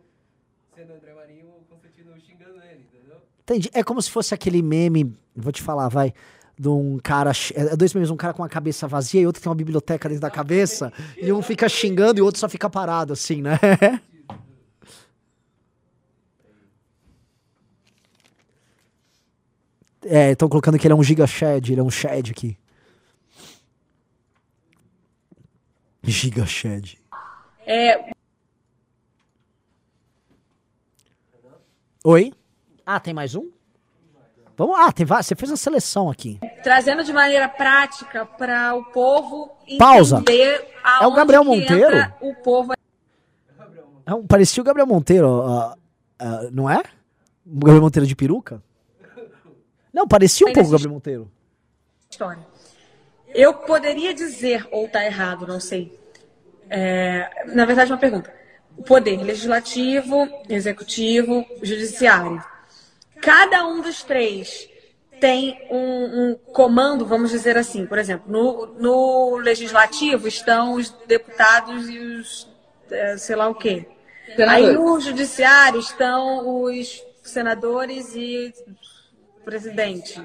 sendo 0.74 0.94
André 0.94 1.12
Marinho, 1.12 1.46
o 1.46 1.64
Constantino 1.68 2.18
xingando 2.18 2.62
ele, 2.64 2.86
entendeu? 2.90 3.18
Entendi. 3.42 3.70
É 3.74 3.84
como 3.84 4.00
se 4.00 4.10
fosse 4.10 4.32
aquele 4.32 4.62
meme, 4.62 5.14
vou 5.36 5.52
te 5.52 5.60
falar, 5.60 5.90
vai, 5.90 6.14
de 6.58 6.68
um 6.70 6.98
cara, 7.02 7.32
é 7.54 7.76
dois 7.76 7.92
memes, 7.92 8.08
um 8.08 8.16
cara 8.16 8.32
com 8.32 8.42
a 8.42 8.48
cabeça 8.48 8.88
vazia 8.88 9.20
e 9.20 9.26
outro 9.26 9.42
tem 9.42 9.50
uma 9.50 9.54
biblioteca 9.54 10.08
dentro 10.08 10.22
da 10.22 10.30
cabeça, 10.30 10.90
e 11.18 11.30
um 11.30 11.42
fica 11.42 11.68
xingando 11.68 12.18
e 12.18 12.22
o 12.22 12.24
outro 12.24 12.40
só 12.40 12.48
fica 12.48 12.70
parado, 12.70 13.12
assim, 13.12 13.42
né? 13.42 13.58
É, 20.10 20.30
estão 20.30 20.48
colocando 20.48 20.78
que 20.78 20.86
ele 20.86 20.94
é 20.94 20.96
um 20.96 21.02
giga 21.02 21.26
shed, 21.26 21.70
ele 21.70 21.80
é 21.80 21.84
um 21.84 21.90
shed 21.90 22.30
aqui. 22.30 22.56
Giga 26.08 26.46
shed. 26.46 26.98
É, 27.66 28.10
Oi? 32.04 32.32
Ah, 32.86 32.98
tem 32.98 33.12
mais 33.12 33.34
um? 33.34 33.50
Vamos, 34.56 34.76
ah, 34.78 34.90
tem 34.90 35.04
vários. 35.04 35.26
Você 35.26 35.34
fez 35.36 35.50
uma 35.50 35.56
seleção 35.56 36.08
aqui. 36.10 36.38
trazendo 36.62 37.04
de 37.04 37.12
maneira 37.12 37.48
prática 37.48 38.24
para 38.24 38.74
o 38.74 38.84
povo 38.86 39.50
Pausa. 39.78 40.18
entender 40.18 40.66
É 41.00 41.06
o 41.06 41.12
Gabriel 41.12 41.44
Monteiro? 41.44 41.96
o 42.20 42.34
povo 42.36 42.72
É 44.06 44.14
um- 44.14 44.26
parecia 44.26 44.60
o 44.60 44.64
Gabriel 44.64 44.86
Monteiro, 44.86 45.42
ah, 45.42 45.76
ah, 46.18 46.48
não 46.50 46.68
é? 46.68 46.82
O 47.46 47.58
Gabriel 47.60 47.82
Monteiro 47.82 48.06
de 48.06 48.16
peruca? 48.16 48.62
Não, 49.92 50.08
parecia 50.08 50.46
um 50.46 50.52
pouco 50.52 50.68
o 50.68 50.72
Gabriel 50.72 50.92
Monteiro. 50.92 51.30
história. 52.10 52.46
Eu 53.38 53.54
poderia 53.54 54.12
dizer, 54.12 54.66
ou 54.72 54.88
tá 54.88 55.04
errado, 55.04 55.46
não 55.46 55.60
sei. 55.60 55.96
É, 56.68 57.44
na 57.46 57.64
verdade, 57.64 57.92
uma 57.92 57.98
pergunta. 57.98 58.34
O 58.76 58.82
poder 58.82 59.22
legislativo, 59.22 60.28
executivo, 60.48 61.46
judiciário. 61.62 62.42
Cada 63.22 63.64
um 63.64 63.80
dos 63.80 64.02
três 64.02 64.68
tem 65.20 65.56
um, 65.70 65.76
um 66.30 66.34
comando, 66.52 67.06
vamos 67.06 67.30
dizer 67.30 67.56
assim. 67.56 67.86
Por 67.86 67.96
exemplo, 67.96 68.28
no, 68.28 68.66
no 68.74 69.36
legislativo 69.36 70.26
estão 70.26 70.74
os 70.74 70.90
deputados 71.06 71.88
e 71.88 71.96
os 71.96 72.48
é, 72.90 73.16
sei 73.18 73.36
lá 73.36 73.48
o 73.48 73.54
quê. 73.54 73.86
Aí 74.48 74.72
no 74.72 74.98
judiciário 74.98 75.78
estão 75.78 76.64
os 76.64 77.04
senadores 77.22 78.16
e 78.16 78.52
o 79.40 79.44
presidente. 79.44 80.20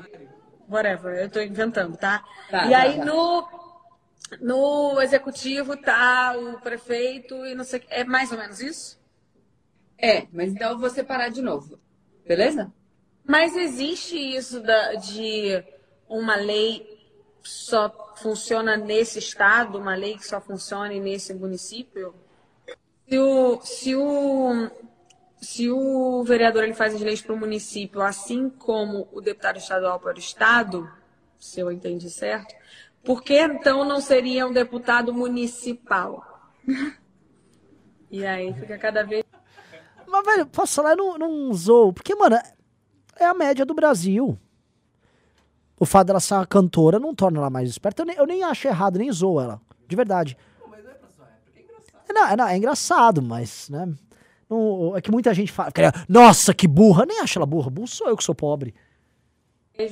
Whatever, 0.74 1.16
eu 1.20 1.28
estou 1.28 1.42
inventando, 1.42 1.96
tá? 1.98 2.24
Tá, 2.50 2.68
e 2.68 2.72
tá, 2.72 2.82
aí 2.82 2.98
tá. 2.98 3.06
no, 3.06 3.48
no 4.42 5.02
executivo 5.02 5.78
tá 5.78 6.36
o 6.38 6.60
prefeito 6.60 7.46
e 7.46 7.56
não 7.56 7.64
sei. 7.64 7.84
É 7.90 8.04
mais 8.04 8.32
ou 8.32 8.38
menos 8.38 8.60
isso? 8.60 9.00
É, 9.98 10.28
mas 10.34 10.52
então 10.52 10.72
eu 10.72 10.80
vou 10.80 10.90
separar 10.90 11.30
de 11.30 11.42
novo. 11.42 11.80
Beleza? 12.26 12.72
Mas 13.26 13.56
existe 13.56 14.18
isso 14.18 14.60
da- 14.62 14.96
de 14.96 15.64
uma 16.10 16.36
lei 16.36 17.02
só 17.42 18.14
funciona 18.18 18.78
nesse 18.78 19.20
estado, 19.20 19.78
uma 19.78 19.96
lei 19.96 20.18
que 20.18 20.26
só 20.26 20.40
funcione 20.42 21.00
nesse 21.00 21.34
município? 21.34 22.14
Se 23.08 23.20
o, 23.20 23.62
se 23.62 23.96
o, 23.96 24.70
se 25.44 25.70
o 25.70 26.24
vereador 26.24 26.64
ele 26.64 26.74
faz 26.74 26.96
as 26.96 27.02
leis 27.02 27.22
para 27.22 27.34
o 27.34 27.38
município, 27.38 28.02
assim 28.02 28.50
como 28.50 29.08
o 29.12 29.22
deputado 29.22 29.58
estadual 29.58 30.00
para 30.00 30.16
o 30.16 30.20
estado, 30.20 30.90
se 31.38 31.60
eu 31.60 31.72
entendi 31.72 32.10
certo, 32.10 32.56
por 33.04 33.22
que 33.22 33.38
então 33.38 33.84
não 33.84 34.00
seria 34.00 34.48
um 34.48 34.54
deputado 34.54 35.14
municipal? 35.14 36.24
E 38.10 38.24
aí 38.24 38.54
fica 38.54 38.78
cada 38.78 39.04
vez 39.04 39.26
Mas, 40.06 40.24
velho, 40.24 40.46
posso 40.46 40.76
falar, 40.76 40.92
eu 40.92 40.98
não, 40.98 41.18
não 41.18 41.52
zoou. 41.56 41.92
Porque, 41.92 42.14
mano, 42.14 42.38
é 43.20 43.26
a 43.26 43.34
média 43.34 43.66
do 43.66 43.74
Brasil. 43.74 44.38
O 45.80 45.84
fato 45.84 46.06
dela 46.06 46.20
ser 46.20 46.36
uma 46.36 46.46
cantora 46.46 47.00
não 47.00 47.16
torna 47.16 47.40
ela 47.40 47.50
mais 47.50 47.68
esperta. 47.68 48.04
Eu 48.04 48.06
nem, 48.06 48.16
eu 48.16 48.28
nem 48.28 48.44
acho 48.44 48.68
errado, 48.68 49.00
nem 49.00 49.12
zoo 49.12 49.42
ela. 49.42 49.60
De 49.88 49.96
verdade. 49.96 50.38
É, 52.08 52.14
Não, 52.14 52.28
é, 52.28 52.36
não, 52.38 52.48
é 52.48 52.56
engraçado, 52.56 53.20
mas, 53.20 53.68
né? 53.70 53.92
Não- 54.54 54.98
é 54.98 55.02
que 55.02 55.12
muita 55.12 55.34
gente 55.34 55.52
fala, 55.52 55.72
nossa, 56.08 56.54
que 56.54 56.68
burra. 56.68 57.06
Nem 57.06 57.20
acho 57.22 57.38
ela 57.40 57.46
burra. 57.46 57.70
Burro 57.70 57.88
sou 57.88 58.08
eu 58.08 58.18
que 58.18 58.24
sou 58.24 58.36
pobre. 58.36 58.74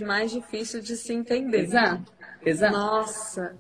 mais 0.06 0.32
difícil 0.32 0.82
de 0.82 0.96
se 0.96 1.14
entender. 1.14 1.64
Exato. 1.64 2.12
Exato. 2.46 2.74
Nossa. 2.78 3.56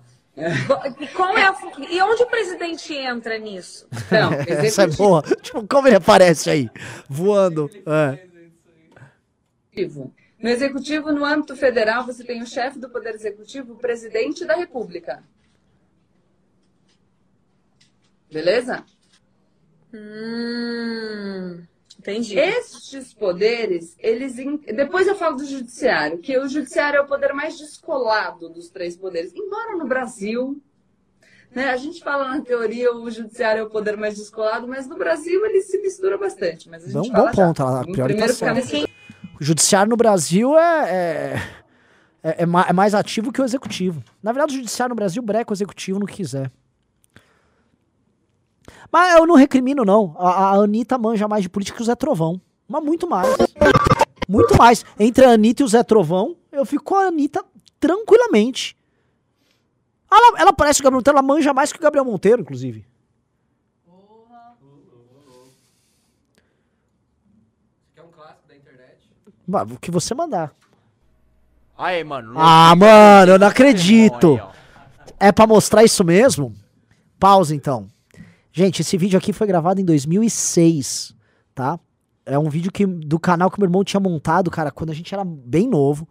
Bo- 0.68 1.04
E, 1.04 1.08
qual 1.10 1.38
é 1.38 1.44
a 1.48 1.56
e 1.90 2.02
onde 2.02 2.24
o 2.24 2.28
presidente 2.28 2.94
entra 2.94 3.38
nisso? 3.38 3.88
Então, 4.08 4.32
Essa 4.48 4.84
é 4.84 4.88
boa. 4.88 5.22
Tipo, 5.42 5.68
como 5.68 5.88
ele 5.88 5.98
aparece 5.98 6.50
aí? 6.50 6.70
Voando. 7.10 7.70
É. 7.86 8.28
No 10.40 10.50
executivo, 10.50 11.12
no 11.12 11.24
âmbito 11.26 11.56
federal, 11.56 12.06
você 12.06 12.24
tem 12.24 12.42
o 12.42 12.48
chefe 12.48 12.80
do 12.80 12.90
Poder 12.90 13.14
Executivo, 13.14 13.74
o 13.74 13.78
presidente 13.78 14.44
da 14.46 14.56
República. 14.56 15.24
Beleza? 18.32 18.84
Hum, 19.94 21.62
entendi. 22.00 22.38
Estes 22.38 23.14
poderes, 23.14 23.96
eles. 24.00 24.38
in- 24.40 24.58
Depois 24.58 25.08
eu 25.08 25.16
falo 25.16 25.38
do 25.38 25.46
judiciário, 25.46 26.20
que 26.20 26.38
o 26.38 26.48
judiciário 26.48 26.98
é 26.98 27.02
o 27.02 27.08
poder 27.08 27.34
mais 27.34 27.58
descolado 27.58 28.50
dos 28.50 28.70
três 28.70 28.96
poderes. 28.96 29.34
Embora 29.36 29.76
no 29.78 29.88
Brasil. 29.88 30.62
Né, 31.54 31.70
a 31.70 31.76
gente 31.76 32.02
fala 32.02 32.30
na 32.30 32.40
teoria 32.40 32.96
o 32.96 33.12
judiciário 33.12 33.60
é 33.60 33.64
o 33.64 33.70
poder 33.70 33.98
mais 33.98 34.16
descolado, 34.18 34.66
mas 34.70 34.88
no 34.88 34.96
Brasil 34.98 35.46
ele 35.46 35.60
se 35.62 35.78
mistura 35.82 36.18
bastante. 36.18 36.70
Mas 36.70 36.84
a 36.84 36.86
gente 36.88 36.94
Bom- 37.10 37.12
fala 37.12 37.26
bom 37.30 37.36
já. 37.36 37.46
ponto, 37.46 37.62
ela- 37.62 37.84
tá 37.84 38.54
nesse- 38.54 38.88
O 39.38 39.44
judiciário 39.44 39.90
no 39.90 39.98
Brasil 39.98 40.58
é, 40.58 40.90
é, 40.90 41.42
é, 42.24 42.44
é 42.44 42.46
ma- 42.46 42.66
é 42.70 42.72
mais 42.72 42.96
ativo 42.96 43.34
que 43.34 43.42
o 43.42 43.44
executivo. 43.44 44.02
Na 44.24 44.32
verdade, 44.32 44.54
o 44.54 44.58
judiciário 44.60 44.92
no 44.92 44.96
Brasil 44.96 45.22
breca 45.22 45.52
o 45.52 45.54
executivo 45.54 46.00
no 46.00 46.06
que 46.06 46.14
quiser. 46.16 46.50
Mas 48.92 49.16
eu 49.18 49.26
não 49.26 49.36
recrimino, 49.36 49.86
não. 49.86 50.16
A, 50.18 50.30
a 50.30 50.54
Anitta 50.56 50.98
manja 50.98 51.28
mais 51.28 51.44
de 51.44 51.50
política 51.50 51.78
que 51.78 51.82
o 51.82 51.86
Zé 51.86 51.96
Trovão. 51.96 52.42
Mas 52.68 52.84
muito 52.84 53.10
mais. 53.10 53.28
Muito 54.28 54.58
mais. 54.58 54.86
Entre 55.00 55.24
a 55.24 55.32
Anitta 55.32 55.62
e 55.62 55.66
o 55.66 55.68
Zé 55.68 55.84
Trovão, 55.84 56.36
eu 56.52 56.66
fico 56.66 56.84
com 56.84 56.96
a 56.96 57.06
Anitta 57.06 57.44
tranquilamente. 57.80 58.76
Ela, 60.12 60.42
ela 60.42 60.54
parece 60.54 60.82
o 60.82 60.84
Gabriel 60.84 60.98
Monteiro, 61.00 61.18
ela 61.18 61.26
manja 61.26 61.54
mais 61.54 61.72
que 61.72 61.80
o 61.80 61.82
Gabriel 61.82 62.04
Monteiro, 62.04 62.42
inclusive. 62.42 62.86
O 69.48 69.80
que 69.80 69.92
você 69.92 70.14
mandar. 70.14 70.54
Aí, 71.78 72.04
mano. 72.04 72.34
Ah, 72.38 72.74
mano, 72.76 73.34
eu 73.34 73.40
não 73.40 73.48
acredito. 73.48 74.40
É 75.20 75.32
pra 75.32 75.48
mostrar 75.48 75.84
isso 75.84 76.04
mesmo? 76.04 76.54
Pausa 77.20 77.56
então. 77.56 77.88
Gente, 78.54 78.82
esse 78.82 78.98
vídeo 78.98 79.18
aqui 79.18 79.32
foi 79.32 79.48
gravado 79.48 79.80
em 79.80 79.86
2006, 79.86 81.16
tá? 81.56 81.80
É 82.26 82.38
um 82.38 82.50
vídeo 82.50 82.72
que, 82.72 82.86
do 82.86 83.20
canal 83.20 83.50
que 83.50 83.60
meu 83.60 83.66
irmão 83.66 83.84
tinha 83.84 84.00
montado, 84.00 84.52
cara, 84.52 84.72
quando 84.72 84.90
a 84.90 84.94
gente 84.94 85.14
era 85.14 85.24
bem 85.24 85.68
novo. 85.68 86.08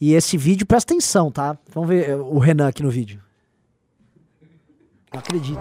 E 0.00 0.12
esse 0.12 0.36
vídeo, 0.36 0.66
presta 0.66 0.92
atenção, 0.92 1.30
tá? 1.30 1.56
Vamos 1.72 1.88
ver 1.88 2.10
eh, 2.10 2.16
o 2.16 2.38
Renan 2.38 2.68
aqui 2.68 2.82
no 2.82 2.90
vídeo. 2.90 3.22
Não 5.12 5.20
acredito. 5.20 5.60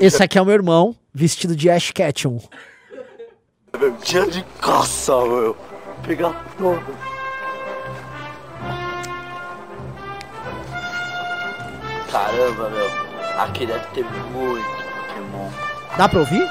Esse 0.00 0.22
aqui 0.22 0.38
é 0.38 0.42
o 0.42 0.44
meu 0.44 0.54
irmão, 0.54 0.94
vestido 1.12 1.56
de 1.56 1.68
Ash 1.68 1.90
Ketchum. 1.90 2.38
Dia 4.04 4.26
de 4.26 4.44
caça, 4.60 5.12
meu. 5.26 5.56
Pegar 6.04 6.32
fogo. 6.56 7.07
Caramba, 12.10 12.70
meu. 12.70 12.86
Aqui 13.38 13.66
deve 13.66 13.86
ter 13.88 14.04
muito 14.04 14.64
Pokémon. 14.64 15.50
Dá 15.96 16.08
pra 16.08 16.20
ouvir? 16.20 16.48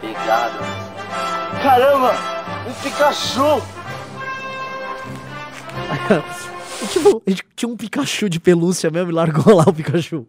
Pegado. 0.00 0.58
Caramba! 1.62 2.14
Um 2.68 2.72
Pikachu! 2.82 3.62
tipo, 6.90 7.22
a 7.26 7.30
gente 7.30 7.44
tinha 7.54 7.68
um 7.68 7.76
Pikachu 7.76 8.28
de 8.28 8.40
pelúcia 8.40 8.90
mesmo 8.90 9.10
e 9.10 9.14
largou 9.14 9.54
lá 9.54 9.64
o 9.66 9.72
Pikachu. 9.72 10.26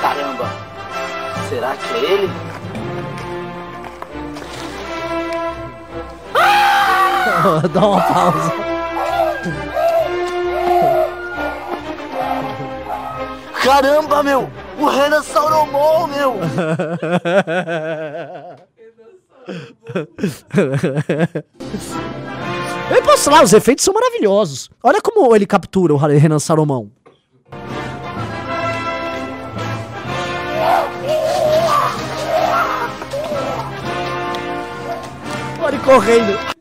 Caramba! 0.00 0.48
Será 1.48 1.76
que 1.76 1.94
é 1.94 2.12
ele? 2.12 2.43
Dá 7.72 7.86
uma 7.86 8.00
pausa. 8.00 8.52
Caramba, 13.62 14.22
meu! 14.22 14.50
O 14.78 14.86
Renan 14.86 15.22
Salomão, 15.22 16.06
meu! 16.06 16.36
Eu 22.90 23.02
posso 23.02 23.30
lá, 23.30 23.42
os 23.42 23.52
efeitos 23.52 23.84
são 23.84 23.92
maravilhosos. 23.92 24.70
Olha 24.82 25.00
como 25.00 25.34
ele 25.34 25.46
captura 25.46 25.92
o 25.92 25.96
Renan 25.96 26.38
Salomão. 26.38 26.90
Olha 35.60 35.74
ele 35.74 35.78
correndo. 35.84 36.53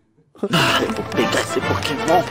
Ah, 0.53 0.79
vou 0.93 1.06
pegar 1.06 1.39
esse 1.39 1.62
Pokémon. 1.62 2.21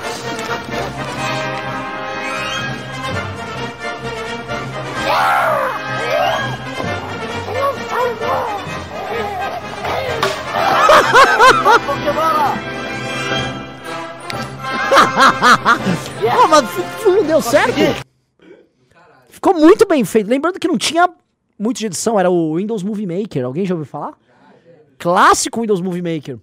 Pô, 16.21 16.49
mas 16.49 16.65
não 17.07 17.25
deu 17.25 17.41
certo? 17.41 17.75
Ficou 19.31 19.55
muito 19.55 19.87
bem 19.87 20.05
feito. 20.05 20.29
Lembrando 20.29 20.59
que 20.61 20.69
não 20.69 20.77
tinha 20.77 21.09
muito 21.59 21.79
de 21.79 21.87
edição, 21.87 22.21
era 22.21 22.31
o 22.31 22.57
Windows 22.57 22.83
Movie 22.83 23.07
Maker. 23.07 23.47
Alguém 23.47 23.65
já 23.65 23.75
ouviu 23.75 23.87
falar? 23.87 24.13
Clássico 24.99 25.63
Windows 25.63 25.81
Movie 25.81 26.03
Maker. 26.03 26.39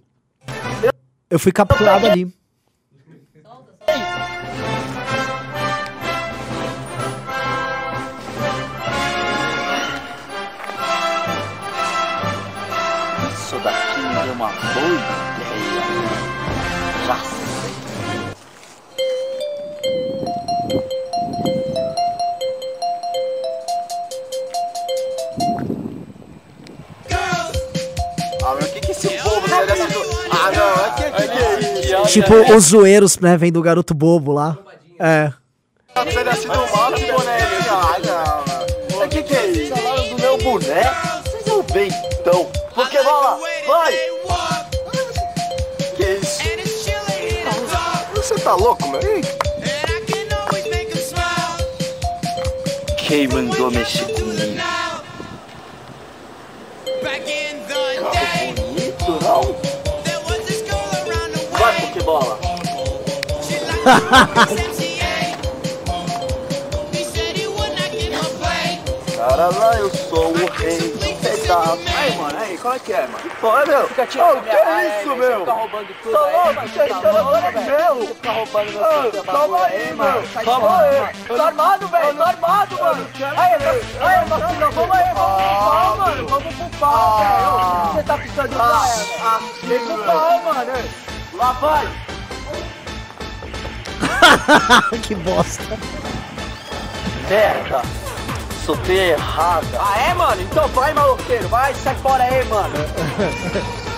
Eu 1.30 1.38
fui 1.38 1.52
capturado 1.52 2.06
ali. 2.06 2.22
Isso 13.32 13.58
daqui 13.60 14.24
deu 14.24 14.32
uma 14.34 14.48
boa 14.48 15.19
Tipo, 32.10 32.34
os 32.56 32.64
zoeiros, 32.64 33.18
né? 33.18 33.36
Vem 33.36 33.52
do 33.52 33.62
garoto 33.62 33.94
bobo 33.94 34.32
lá. 34.32 34.58
É. 34.98 35.32
Tá 35.94 36.04
pedacinho 36.04 36.52
do 36.52 36.76
mal, 36.76 36.92
que 36.92 37.06
boneco. 37.06 37.24
Ah, 37.70 37.96
não, 38.04 38.54
mano. 38.96 39.04
O 39.04 39.08
que 39.08 39.22
que 39.22 39.34
é 39.36 39.46
isso? 39.46 39.76
Falaram 39.76 40.08
do 40.08 40.20
meu 40.20 40.38
boneco? 40.38 40.94
Vocês 41.24 41.44
vão 41.46 41.62
ver 41.62 41.86
então. 41.88 42.44
Pokébola, 42.74 43.38
vai! 43.66 43.92
Que 45.96 46.02
isso? 46.22 46.40
Você 48.14 48.34
tá 48.40 48.54
louco, 48.54 48.88
meu? 48.88 49.00
Ih, 49.00 49.22
Quem 52.96 53.26
mandou 53.28 53.70
mexer 53.70 54.19
Cara 69.16 69.48
lá, 69.48 69.74
eu 69.78 69.90
sou 69.90 70.32
o 70.32 70.50
rei 70.52 70.78
do 70.78 71.20
pedaço. 71.20 71.78
Aí, 71.96 72.16
mano, 72.16 72.38
aí, 72.38 72.56
qual 72.58 72.74
é 72.74 72.78
que 72.78 72.92
é, 72.92 73.06
mano? 73.06 73.18
É, 73.62 73.66
meu? 73.66 73.88
Fica 73.88 74.06
tirando 74.06 74.36
que 74.36 74.42
minha 74.42 74.56
cara, 74.56 74.82
é 74.82 75.00
isso, 75.00 75.16
meu? 75.16 75.38
Fica 75.40 75.52
roubando 75.52 75.88
tudo 76.02 76.12
Tá 76.12 76.24
aí. 76.24 76.32
louco? 76.34 76.68
Você 76.68 76.86
tá 76.86 77.00
tá 77.00 77.10
louco, 77.10 77.52
mesmo? 77.52 78.14
Fica 78.14 78.32
roubando 78.32 78.72
meu 78.72 79.24
Calma 79.24 79.58
bagulho 79.58 79.64
aí, 79.64 79.94
mano. 79.94 80.22
Fora, 80.28 80.88
aí. 80.88 81.00
mano. 81.00 81.12
Tô 81.26 81.42
armado, 81.42 81.88
velho. 81.88 82.14
Tô 82.16 82.22
armado, 82.22 82.78
mano. 82.78 83.06
Aí, 83.36 83.54
aí, 84.00 84.24
vacina. 84.26 84.70
Vamos 84.70 84.96
aí, 84.96 85.14
vamos 85.14 85.42
pro 85.42 85.54
pau, 85.54 85.96
mano. 85.96 86.26
Vamos 86.28 86.54
pro 86.54 86.78
pau, 86.78 87.18
velho. 87.18 87.92
Você 87.94 88.02
tá 88.04 88.18
ficando 88.18 88.48
de 88.48 88.54
praia, 88.54 89.40
Vem 89.64 89.78
pro 89.86 90.04
pau, 90.04 90.42
mano. 90.44 90.72
Lá 91.34 91.52
vai. 91.52 92.09
que 95.02 95.14
bosta. 95.14 95.78
Merda. 97.28 97.82
Soltei 98.64 99.12
errada. 99.12 99.66
Ah, 99.78 99.98
é, 99.98 100.14
mano? 100.14 100.42
Então 100.42 100.68
vai, 100.68 100.92
maloqueiro. 100.92 101.48
Vai, 101.48 101.74
sai 101.74 101.94
fora 101.96 102.24
aí, 102.24 102.44
mano. 102.46 102.74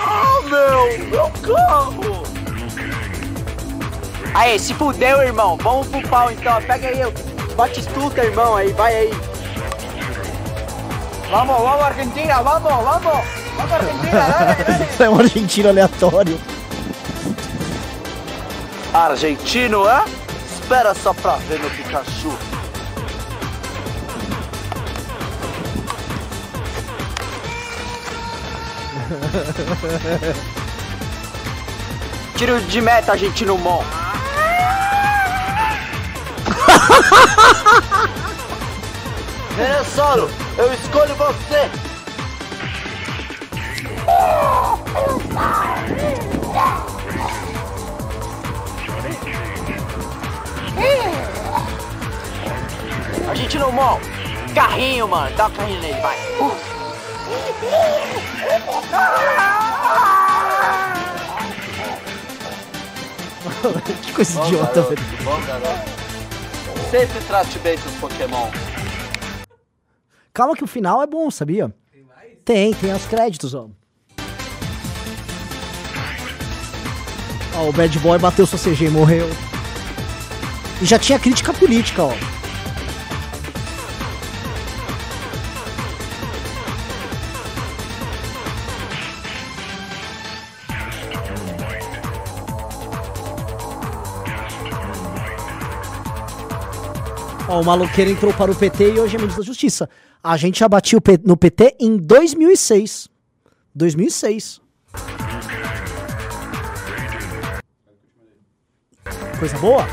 Ah, 0.00 0.40
meu. 0.44 1.08
Meu 1.10 1.30
carro. 1.42 1.95
Aí, 4.36 4.58
se 4.58 4.74
fudeu, 4.74 5.22
irmão. 5.22 5.56
Vamos 5.56 5.88
pro 5.88 6.06
pau, 6.10 6.30
então. 6.30 6.60
Pega 6.60 6.88
aí, 6.88 6.98
bate 7.56 7.80
estuta, 7.80 8.22
irmão, 8.22 8.54
aí. 8.54 8.70
Vai 8.74 8.94
aí. 8.94 9.10
Vamos, 11.30 11.56
vamos, 11.56 11.82
Argentina. 11.82 12.42
Vamos, 12.42 12.70
vamos. 12.70 13.24
Vamos, 13.56 13.72
Argentina. 13.72 14.10
Dale, 14.12 14.64
dale. 14.64 14.86
é 15.00 15.08
um 15.08 15.18
argentino 15.18 15.68
aleatório. 15.70 16.38
Argentino, 18.92 19.88
é? 19.88 20.04
Espera 20.52 20.94
só 20.94 21.14
pra 21.14 21.36
ver 21.36 21.58
meu 21.58 21.70
Pikachu. 21.70 22.36
Tiro 32.36 32.60
de 32.60 32.80
meta, 32.82 33.12
argentino 33.12 33.56
mon. 33.56 34.05
Venezuelo, 39.56 40.30
eu 40.58 40.72
escolho 40.74 41.14
você. 41.14 41.70
Argentino 53.28 53.72
mon. 53.72 53.98
Carrinho, 54.54 55.08
mano. 55.08 55.36
Dá 55.36 55.46
um 55.46 55.50
carrinho 55.50 55.80
nele, 55.80 56.00
vai. 56.00 56.16
que 64.02 64.12
coisa 64.12 64.44
idiota, 64.44 64.82
velho. 64.82 65.02
Bom, 65.24 65.40
garoto. 65.46 66.05
Sempre 66.90 67.20
trate 67.26 67.58
bem 67.58 67.76
seus 67.78 67.94
Pokémon. 67.96 68.48
Calma 70.32 70.54
que 70.54 70.64
o 70.64 70.66
final 70.68 71.02
é 71.02 71.06
bom, 71.06 71.30
sabia? 71.30 71.74
Tem, 72.44 72.72
tem 72.74 72.94
os 72.94 73.06
créditos, 73.06 73.54
ó. 73.54 73.68
Ó, 77.56 77.68
o 77.68 77.72
Bad 77.72 77.98
Boy 77.98 78.18
bateu 78.18 78.46
sua 78.46 78.58
CG 78.58 78.84
e 78.86 78.90
morreu. 78.90 79.26
E 80.80 80.84
já 80.84 80.98
tinha 80.98 81.18
crítica 81.18 81.52
política, 81.52 82.04
ó. 82.04 82.12
Ó, 97.48 97.60
o 97.60 97.64
maloqueiro 97.64 98.10
entrou 98.10 98.34
para 98.34 98.50
o 98.50 98.56
PT 98.56 98.94
e 98.94 99.00
hoje 99.00 99.14
é 99.14 99.18
ministro 99.18 99.42
da 99.42 99.46
Justiça. 99.46 99.88
A 100.22 100.36
gente 100.36 100.58
já 100.58 100.68
batia 100.68 100.98
no 101.24 101.36
PT 101.36 101.76
em 101.78 101.96
2006. 101.96 103.08
2006. 103.72 104.60
Coisa 109.38 109.58
boa? 109.58 109.86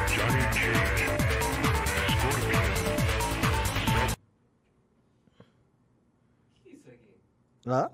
Ah. 7.67 7.89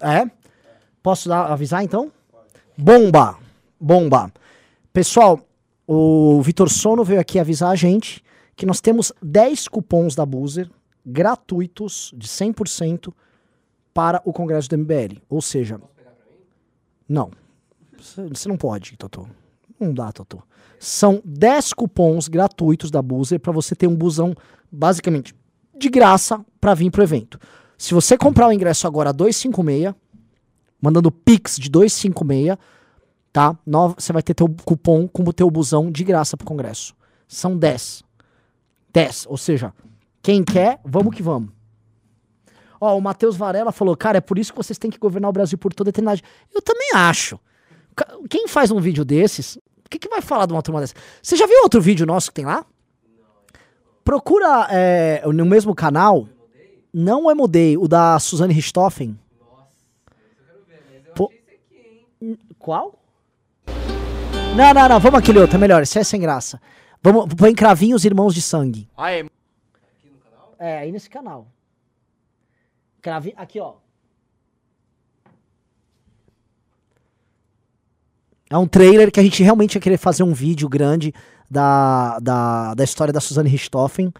É? 0.00 0.30
Posso 1.02 1.28
dar, 1.28 1.52
avisar 1.52 1.84
então? 1.84 2.10
Bomba! 2.76 3.38
Bomba! 3.80 4.32
Pessoal, 4.92 5.40
O 5.86 6.40
Vitor 6.42 6.70
Sono 6.70 7.04
veio 7.04 7.20
aqui 7.20 7.38
avisar 7.38 7.70
a 7.70 7.74
gente 7.76 8.22
que 8.56 8.66
nós 8.66 8.80
temos 8.80 9.12
10 9.22 9.68
cupons 9.68 10.14
da 10.14 10.24
Boozer 10.24 10.70
gratuitos 11.04 12.12
de 12.16 12.26
100% 12.26 13.12
para 13.92 14.22
o 14.24 14.32
Congresso 14.32 14.68
do 14.68 14.78
MBL. 14.78 15.20
Ou 15.28 15.42
seja, 15.42 15.80
não. 17.08 17.30
Você 17.98 18.48
não 18.48 18.56
pode, 18.56 18.96
Totô. 18.96 19.26
Não 19.78 19.92
dá, 19.92 20.10
Totô. 20.10 20.42
São 20.78 21.20
10 21.24 21.74
cupons 21.74 22.28
gratuitos 22.28 22.90
da 22.90 23.02
Boozer 23.02 23.38
para 23.38 23.52
você 23.52 23.74
ter 23.74 23.86
um 23.86 23.94
busão 23.94 24.34
basicamente 24.70 25.34
de 25.76 25.88
graça 25.88 26.44
para 26.60 26.74
vir 26.74 26.90
pro 26.90 27.02
evento. 27.02 27.38
Se 27.76 27.92
você 27.92 28.16
comprar 28.16 28.48
o 28.48 28.52
ingresso 28.52 28.86
agora 28.86 29.12
256, 29.12 29.94
mandando 30.84 31.10
Pix 31.10 31.56
de 31.56 31.68
256, 31.70 32.56
tá? 33.32 33.56
Você 33.96 34.12
vai 34.12 34.22
ter 34.22 34.34
teu 34.34 34.48
cupom 34.64 35.08
como 35.08 35.32
teu 35.32 35.50
busão 35.50 35.90
de 35.90 36.04
graça 36.04 36.36
pro 36.36 36.46
congresso. 36.46 36.94
São 37.26 37.56
10. 37.56 38.04
10, 38.92 39.26
ou 39.28 39.36
seja, 39.36 39.72
quem 40.22 40.44
quer, 40.44 40.78
vamos 40.84 41.16
que 41.16 41.22
vamos. 41.22 41.50
Ó, 42.80 42.96
o 42.96 43.00
Matheus 43.00 43.34
Varela 43.36 43.72
falou, 43.72 43.96
cara, 43.96 44.18
é 44.18 44.20
por 44.20 44.38
isso 44.38 44.52
que 44.52 44.56
vocês 44.58 44.78
têm 44.78 44.90
que 44.90 44.98
governar 44.98 45.30
o 45.30 45.32
Brasil 45.32 45.56
por 45.56 45.72
toda 45.72 45.88
a 45.88 45.90
eternidade. 45.90 46.22
Eu 46.54 46.60
também 46.60 46.90
acho. 46.94 47.40
Quem 48.28 48.46
faz 48.46 48.70
um 48.70 48.80
vídeo 48.80 49.04
desses, 49.04 49.56
o 49.56 49.88
que, 49.90 49.98
que 49.98 50.08
vai 50.08 50.20
falar 50.20 50.46
de 50.46 50.52
uma 50.52 50.62
turma 50.62 50.80
dessa? 50.80 50.94
Você 51.22 51.34
já 51.36 51.46
viu 51.46 51.62
outro 51.62 51.80
vídeo 51.80 52.04
nosso 52.06 52.28
que 52.30 52.34
tem 52.34 52.44
lá? 52.44 52.64
Procura 54.04 54.68
é, 54.70 55.22
no 55.32 55.46
mesmo 55.46 55.74
canal. 55.74 56.28
Não 56.92 57.28
é 57.30 57.34
Mudei, 57.34 57.76
o 57.76 57.88
da 57.88 58.18
Suzane 58.20 58.52
Richthofen. 58.54 59.18
Pô- 61.16 61.30
N- 61.30 62.13
Qual? 62.58 62.98
Não, 64.56 64.72
não, 64.72 64.88
não, 64.88 65.00
vamos 65.00 65.18
aquele 65.18 65.38
outro, 65.40 65.56
é 65.56 65.60
melhor, 65.60 65.82
esse 65.82 65.98
é 65.98 66.04
sem 66.04 66.20
graça. 66.20 66.60
Vamos, 67.02 67.34
põe 67.34 67.54
cravinhos 67.54 68.04
irmãos 68.04 68.34
de 68.34 68.40
sangue. 68.40 68.88
Aí, 68.96 69.28
É, 70.58 70.78
aí 70.78 70.92
nesse 70.92 71.10
canal. 71.10 71.48
Cravinho, 73.02 73.34
aqui 73.36 73.60
ó. 73.60 73.74
É 78.48 78.56
um 78.56 78.66
trailer 78.66 79.10
que 79.10 79.18
a 79.18 79.22
gente 79.22 79.42
realmente 79.42 79.74
ia 79.74 79.80
querer 79.80 79.98
fazer 79.98 80.22
um 80.22 80.32
vídeo 80.32 80.68
grande 80.68 81.12
da, 81.50 82.18
da, 82.20 82.74
da 82.74 82.84
história 82.84 83.12
da 83.12 83.20
Suzane 83.20 83.48
Richthofen. 83.48 84.12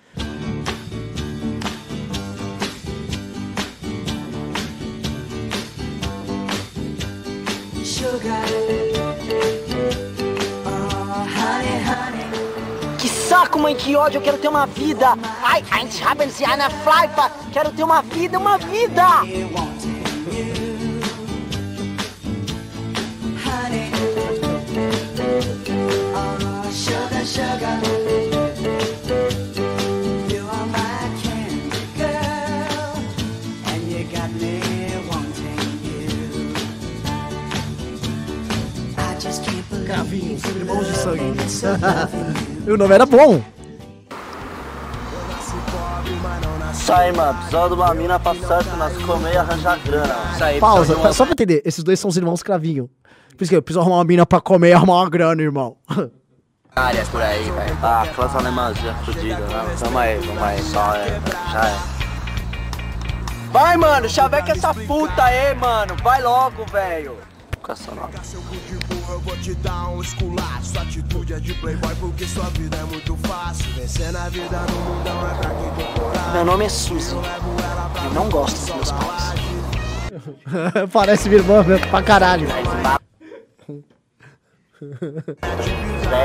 Saco, 13.55 13.63
mãe, 13.63 13.77
que 13.77 13.95
ódio, 13.95 14.19
eu 14.19 14.23
quero 14.23 14.39
ter 14.39 14.49
uma 14.49 14.67
vida. 14.67 15.17
Ai, 15.43 15.63
eins 15.71 16.01
haben 16.01 16.29
sie 16.29 16.45
eine 16.45 16.69
Pfeife. 16.69 17.31
Quero 17.53 17.71
ter 17.71 17.85
uma 17.85 18.03
vida, 18.03 18.37
uma 18.37 18.59
vida. 18.59 19.07
Cravinhos, 23.45 24.24
e 42.67 42.71
o 42.73 42.77
nome 42.77 42.95
era 42.95 43.07
bom. 43.07 43.43
Isso 46.73 46.93
aí, 46.93 47.13
mano. 47.13 47.35
Precisava 47.39 47.69
de 47.69 47.75
uma 47.75 47.95
mina 47.95 48.19
pra 48.21 48.35
certo 48.35 48.77
nós 48.77 48.97
comer 49.05 49.33
e 49.35 49.37
arranjar 49.37 49.79
grana. 49.85 50.15
Isso 50.35 50.45
aí, 50.45 50.61
Pausa, 50.61 50.95
pa- 50.97 51.13
só 51.13 51.25
pra 51.25 51.33
entender. 51.33 51.63
Esses 51.65 51.83
dois 51.83 51.99
são 51.99 52.09
os 52.11 52.17
irmãos 52.17 52.43
Cravinho. 52.43 52.91
Por 53.37 53.43
isso 53.45 53.51
que 53.51 53.57
eu 53.57 53.63
preciso 53.63 53.81
arrumar 53.81 53.97
uma 53.97 54.05
mina 54.05 54.27
pra 54.27 54.41
comer 54.41 54.71
e 54.71 54.73
arrumar 54.75 55.01
uma 55.01 55.11
grana, 55.11 55.41
irmão. 55.43 55.77
áreas 56.77 57.09
por 57.09 57.23
aí, 57.23 57.43
velho. 57.51 57.79
Ah, 57.83 58.07
classe 58.15 58.37
alemãzinha 58.37 58.95
fodida, 59.05 59.39
né? 59.39 59.77
Tamo 59.79 59.99
aí, 59.99 60.19
vamos 60.19 60.43
aí, 60.43 60.63
só 60.63 60.95
é, 60.95 61.21
já 61.53 61.69
é. 61.69 61.95
Vai, 63.51 63.77
mano, 63.77 64.09
chaveca 64.09 64.53
essa 64.53 64.75
puta 64.75 65.23
aí, 65.25 65.55
mano. 65.55 65.95
Vai 66.03 66.21
logo, 66.23 66.65
velho. 66.67 67.17
Educacional. 67.65 68.11
Eu 69.09 69.21
vou 69.21 69.35
te 69.39 69.55
dar 69.55 69.89
um 69.89 70.03
esculacho. 70.03 70.67
Sua 70.67 70.83
atitude 70.83 71.33
é 71.33 71.41
de 71.41 71.55
playboy 71.55 71.95
porque 71.97 72.27
sua 72.27 72.45
vida 72.51 72.77
é 72.77 72.85
muito 72.85 73.17
fácil. 73.27 73.65
Vencer 73.73 74.13
na 74.13 74.29
vida 74.29 74.61
no 74.71 74.81
mundão 74.81 75.31
é 75.31 75.35
pra 75.35 75.49
quem 75.51 75.71
tem 75.73 75.87
coragem. 75.95 76.33
Meu 76.33 76.45
nome 76.45 76.67
é 76.67 76.69
Suzy. 76.69 77.15
Eu 77.15 77.23
não 78.13 78.29
gosto 78.29 78.59
dos 78.59 78.69
meus 78.75 78.93
pais. 78.93 79.41
Parece 80.93 81.31
minha 81.31 81.41
irmã 81.41 81.63
mesmo, 81.63 81.87
pra 81.89 82.03
caralho. 82.03 82.47
Velho 82.47 82.71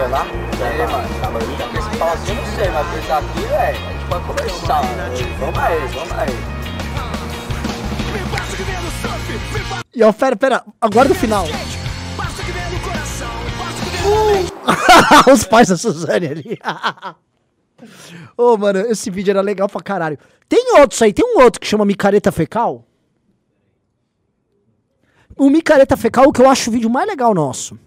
lá? 0.09 0.23
Velho, 0.23 0.91
mano. 0.91 1.07
Tava 1.21 1.39
aí. 1.39 1.45
Esse 1.79 1.89
fala 1.97 2.11
assim, 2.13 2.31
eu 2.31 2.35
não 2.35 2.45
sei, 2.55 2.69
mas 2.69 2.87
pensar 2.95 3.19
aqui, 3.19 3.39
velho. 3.39 3.87
A 3.87 3.91
gente 3.93 4.05
pode 4.09 4.25
conversar. 4.25 4.83
né? 4.83 5.09
Vamos 5.39 5.59
aí, 5.59 5.87
vamos 5.87 6.11
aí. 6.11 6.58
E 9.95 10.03
ó, 10.03 10.13
pera, 10.13 10.35
pera, 10.35 10.63
aguarda 10.79 11.13
o 11.13 11.15
final. 11.15 11.45
Os 15.31 15.43
pais 15.45 15.69
da 15.69 15.77
Suzane 15.77 16.27
ali. 16.27 16.59
Ô, 18.37 18.57
mano, 18.57 18.79
esse 18.79 19.09
vídeo 19.09 19.31
era 19.31 19.41
legal 19.41 19.67
pra 19.67 19.81
caralho. 19.81 20.17
Tem 20.47 20.79
outros 20.79 21.01
aí, 21.01 21.13
tem 21.13 21.25
um 21.25 21.41
outro 21.41 21.59
que 21.59 21.67
chama 21.67 21.85
Micareta 21.85 22.31
Fecal. 22.31 22.85
O 25.37 25.49
Micareta 25.49 25.95
Fecal, 25.95 26.27
o 26.27 26.33
que 26.33 26.41
eu 26.41 26.49
acho 26.49 26.69
o 26.69 26.73
vídeo 26.73 26.89
mais 26.89 27.07
legal 27.07 27.33
nosso. 27.33 27.79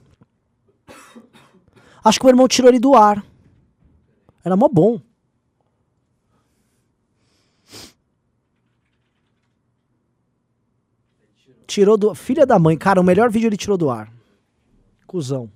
Acho 2.05 2.18
que 2.18 2.24
o 2.24 2.26
meu 2.26 2.33
irmão 2.33 2.48
tirou 2.48 2.70
ele 2.70 2.81
do 2.81 2.94
ar. 2.94 3.24
Era 4.44 4.57
mó 4.57 4.68
bom. 4.68 5.00
Tirou 11.72 11.96
do. 11.96 12.14
Filha 12.14 12.44
da 12.44 12.58
mãe, 12.58 12.76
cara, 12.76 13.00
o 13.00 13.02
melhor 13.02 13.30
vídeo 13.30 13.46
ele 13.46 13.56
tirou 13.56 13.78
do 13.78 13.88
ar. 13.88 14.12
Cusão. 15.06 15.50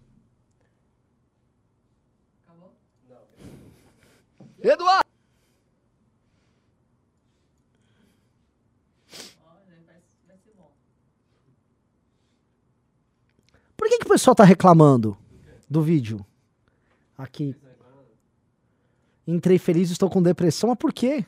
Eduardo! 4.59 5.05
Por 13.77 13.87
que, 13.87 13.99
que 13.99 14.07
o 14.07 14.09
pessoal 14.09 14.35
tá 14.35 14.43
reclamando 14.43 15.19
do 15.69 15.83
vídeo? 15.83 16.25
Aqui. 17.19 17.55
Entrei 19.27 19.59
feliz, 19.59 19.91
estou 19.91 20.09
com 20.09 20.23
depressão, 20.23 20.71
mas 20.71 20.79
por 20.79 20.95
quê? 20.95 21.27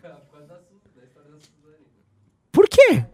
Por 2.51 2.67
quê? 2.67 3.05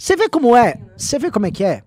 Você 0.00 0.16
vê 0.16 0.30
como 0.30 0.56
é? 0.56 0.80
Você 0.96 1.18
vê 1.18 1.30
como 1.30 1.44
é 1.44 1.50
que 1.50 1.62
é? 1.62 1.82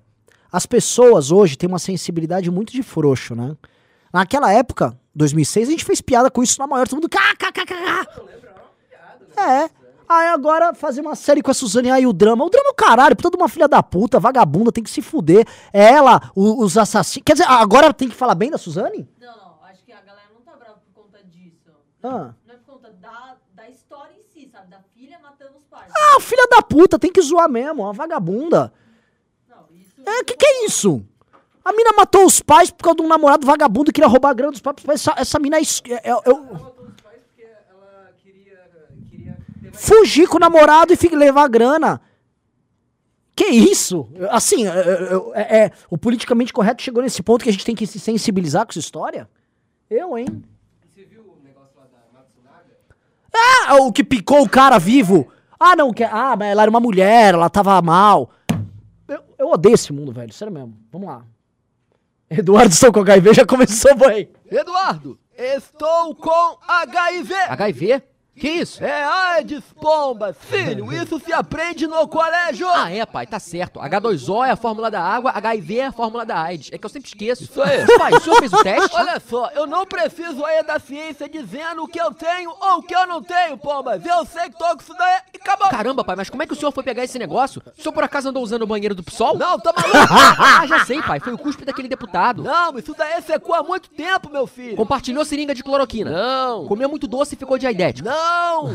As 0.51 0.67
pessoas 0.67 1.31
hoje 1.31 1.57
têm 1.57 1.67
uma 1.67 1.79
sensibilidade 1.79 2.51
muito 2.51 2.71
de 2.71 2.83
frouxo, 2.83 3.33
né? 3.33 3.57
Naquela 4.13 4.53
época, 4.53 4.95
2006, 5.15 5.67
a 5.67 5.71
gente 5.71 5.83
fez 5.83 5.99
piada 5.99 6.29
com 6.29 6.43
isso 6.43 6.59
na 6.59 6.67
maior, 6.67 6.88
todo 6.88 6.97
mundo. 7.01 7.09
KKKK. 7.09 7.73
É. 9.35 9.69
Aí 10.07 10.27
agora 10.27 10.75
fazer 10.75 11.01
uma 11.01 11.15
série 11.15 11.41
com 11.41 11.49
a 11.49 11.53
Suzane 11.55 11.89
aí 11.89 12.05
o 12.05 12.13
drama. 12.13 12.45
O 12.45 12.49
drama 12.51 12.67
é 12.69 12.71
o 12.71 12.75
caralho, 12.75 13.15
toda 13.15 13.35
uma 13.35 13.49
filha 13.49 13.67
da 13.67 13.81
puta, 13.81 14.19
vagabunda, 14.19 14.71
tem 14.71 14.83
que 14.83 14.91
se 14.91 15.01
fuder. 15.01 15.47
É 15.73 15.85
ela, 15.93 16.29
o- 16.35 16.63
os 16.63 16.77
assassinos. 16.77 17.23
Quer 17.25 17.33
dizer, 17.33 17.47
agora 17.49 17.91
tem 17.91 18.07
que 18.09 18.15
falar 18.15 18.35
bem 18.35 18.51
da 18.51 18.59
Suzane? 18.59 19.09
Não, 19.19 19.35
não, 19.35 19.55
acho 19.63 19.83
que 19.83 19.91
a 19.91 20.01
galera 20.01 20.27
não 20.31 20.41
tá 20.41 20.55
brava 20.55 20.75
por 20.93 21.03
conta 21.03 21.17
disso. 21.23 21.71
Ah. 22.03 22.35
Não 22.45 22.53
é 22.53 22.57
por 22.57 22.73
conta 22.75 22.91
da, 22.91 23.38
da 23.55 23.67
história 23.69 24.13
em 24.13 24.23
si, 24.31 24.47
sabe? 24.51 24.67
Da 24.69 24.81
filha 24.93 25.17
matando 25.17 25.57
os 25.57 25.62
pais. 25.62 25.62
Ah, 25.76 26.19
filha 26.19 26.47
da 26.49 26.61
puta, 26.61 26.99
tem 26.99 27.11
que 27.11 27.21
zoar 27.21 27.49
mesmo, 27.49 27.84
uma 27.84 27.93
vagabunda. 27.93 28.71
É, 30.05 30.24
que 30.24 30.36
que 30.36 30.45
é 30.45 30.65
isso? 30.65 31.03
A 31.63 31.71
mina 31.71 31.91
matou 31.95 32.26
os 32.26 32.41
pais 32.41 32.69
por 32.69 32.84
causa 32.84 32.97
de 32.97 33.03
um 33.03 33.07
namorado 33.07 33.47
vagabundo 33.47 33.86
que 33.86 33.93
queria 33.93 34.07
roubar 34.09 34.30
a 34.32 34.34
grana 34.34 34.51
dos 34.51 34.61
pais. 34.61 34.76
Essa, 34.89 35.13
essa 35.17 35.39
mina 35.39 35.57
é, 35.57 35.61
é- 35.61 36.09
é- 36.09 36.11
eu- 36.26 36.74
Fugir 39.71 40.28
com 40.28 40.38
o 40.38 40.39
namorado 40.39 40.93
e 40.93 41.15
levar 41.15 41.43
a 41.45 41.47
grana. 41.47 42.01
Que 43.36 43.45
isso? 43.45 44.07
Assim, 44.30 44.67
é, 44.67 44.69
é- 44.71 45.41
é- 45.41 45.57
é- 45.65 45.71
o 45.89 45.97
politicamente 45.97 46.53
correto 46.53 46.84
chegou 46.84 47.01
nesse 47.01 47.24
ponto 47.24 47.43
que 47.43 47.49
a 47.49 47.51
gente 47.51 47.65
tem 47.65 47.76
que 47.76 47.88
se 47.88 47.99
sensibilizar 47.99 48.65
com 48.65 48.71
essa 48.71 48.80
história? 48.80 49.28
Eu, 49.89 50.15
hein? 50.17 50.28
Ah, 53.36 53.76
o 53.78 53.91
que 53.91 54.03
picou 54.03 54.43
o 54.43 54.49
cara 54.49 54.78
vivo. 54.78 55.32
Ah, 55.66 55.78
não, 55.78 55.93
que, 55.93 56.03
ah, 56.03 56.36
mas 56.38 56.49
ela 56.49 56.64
era 56.64 56.70
uma 56.70 56.82
mulher, 56.82 57.34
ela 57.34 57.49
tava 57.49 57.82
mal. 57.82 58.30
Eu, 59.07 59.24
eu 59.38 59.49
odeio 59.49 59.76
esse 59.76 59.93
mundo, 59.93 60.11
velho, 60.11 60.34
sério 60.34 60.53
mesmo. 60.53 60.78
Vamos 60.91 61.07
lá. 61.07 61.24
Eduardo, 62.30 62.74
estou 62.74 62.91
com 62.91 62.99
HIV, 62.99 63.34
já 63.34 63.45
começou 63.45 63.95
bem. 63.95 64.30
Eduardo, 64.51 65.18
estou 65.38 66.16
com 66.16 66.57
HIV. 66.68 67.34
HIV? 67.47 68.03
Que 68.36 68.49
isso? 68.49 68.84
É 68.84 69.03
AIDS, 69.03 69.63
pomba. 69.79 70.34
Filho, 70.34 70.91
isso 70.91 71.19
se 71.19 71.31
aprende 71.31 71.86
no 71.86 72.07
colégio. 72.07 72.67
Ah, 72.67 72.91
é, 72.91 73.05
pai, 73.05 73.27
tá 73.27 73.39
certo. 73.39 73.79
H2O 73.79 74.45
é 74.45 74.51
a 74.51 74.55
fórmula 74.55 74.89
da 74.89 75.01
água, 75.01 75.31
HIV 75.36 75.77
é 75.77 75.86
a 75.86 75.91
fórmula 75.91 76.25
da 76.25 76.41
AIDS. 76.41 76.69
É 76.71 76.77
que 76.77 76.86
eu 76.86 76.89
sempre 76.89 77.07
esqueço. 77.07 77.43
Isso 77.43 77.61
aí. 77.61 77.86
Pai, 77.97 78.11
o 78.11 78.19
senhor 78.19 78.39
fez 78.39 78.51
o 78.51 78.63
teste? 78.63 78.89
Olha 78.97 79.19
só, 79.19 79.51
eu 79.51 79.67
não 79.67 79.86
preciso 79.86 80.43
aí 80.43 80.63
da 80.63 80.79
ciência 80.79 81.29
dizendo 81.29 81.84
o 81.84 81.88
que 81.88 82.01
eu 82.01 82.11
tenho 82.11 82.49
ou 82.49 82.79
o 82.79 82.84
que 82.84 82.95
eu 82.95 83.05
não 83.05 83.21
tenho, 83.21 83.55
pombas. 83.57 84.03
Eu 84.03 84.25
sei 84.25 84.49
que 84.49 84.57
tô 84.57 84.65
com 84.65 84.81
isso 84.81 84.93
daí 84.97 85.21
e 85.34 85.38
acabou. 85.38 85.69
Caramba, 85.69 86.03
pai, 86.03 86.15
mas 86.15 86.29
como 86.29 86.41
é 86.41 86.47
que 86.47 86.53
o 86.53 86.55
senhor 86.55 86.71
foi 86.71 86.84
pegar 86.84 87.03
esse 87.03 87.19
negócio? 87.19 87.61
O 87.77 87.81
senhor 87.81 87.93
por 87.93 88.03
acaso 88.03 88.29
andou 88.29 88.41
usando 88.41 88.63
o 88.63 88.67
banheiro 88.67 88.95
do 88.95 89.03
PSOL? 89.03 89.38
Não, 89.38 89.59
tá 89.59 89.71
maluco? 89.71 90.13
ah, 90.41 90.65
já 90.65 90.86
sei, 90.86 91.01
pai. 91.03 91.19
Foi 91.19 91.34
o 91.34 91.38
cuspe 91.38 91.65
daquele 91.65 91.88
deputado. 91.88 92.41
Não, 92.41 92.77
isso 92.79 92.95
daí 92.97 93.21
secou 93.21 93.53
há 93.53 93.61
muito 93.61 93.89
tempo, 93.91 94.29
meu 94.31 94.47
filho. 94.47 94.75
Compartilhou 94.75 95.23
seringa 95.23 95.53
de 95.53 95.63
cloroquina. 95.63 96.09
Não. 96.09 96.65
Comeu 96.65 96.89
muito 96.89 97.07
doce 97.07 97.36
e 97.36 97.38
ficou 97.38 97.59
diaidético. 97.59 98.09
Não. 98.09 98.22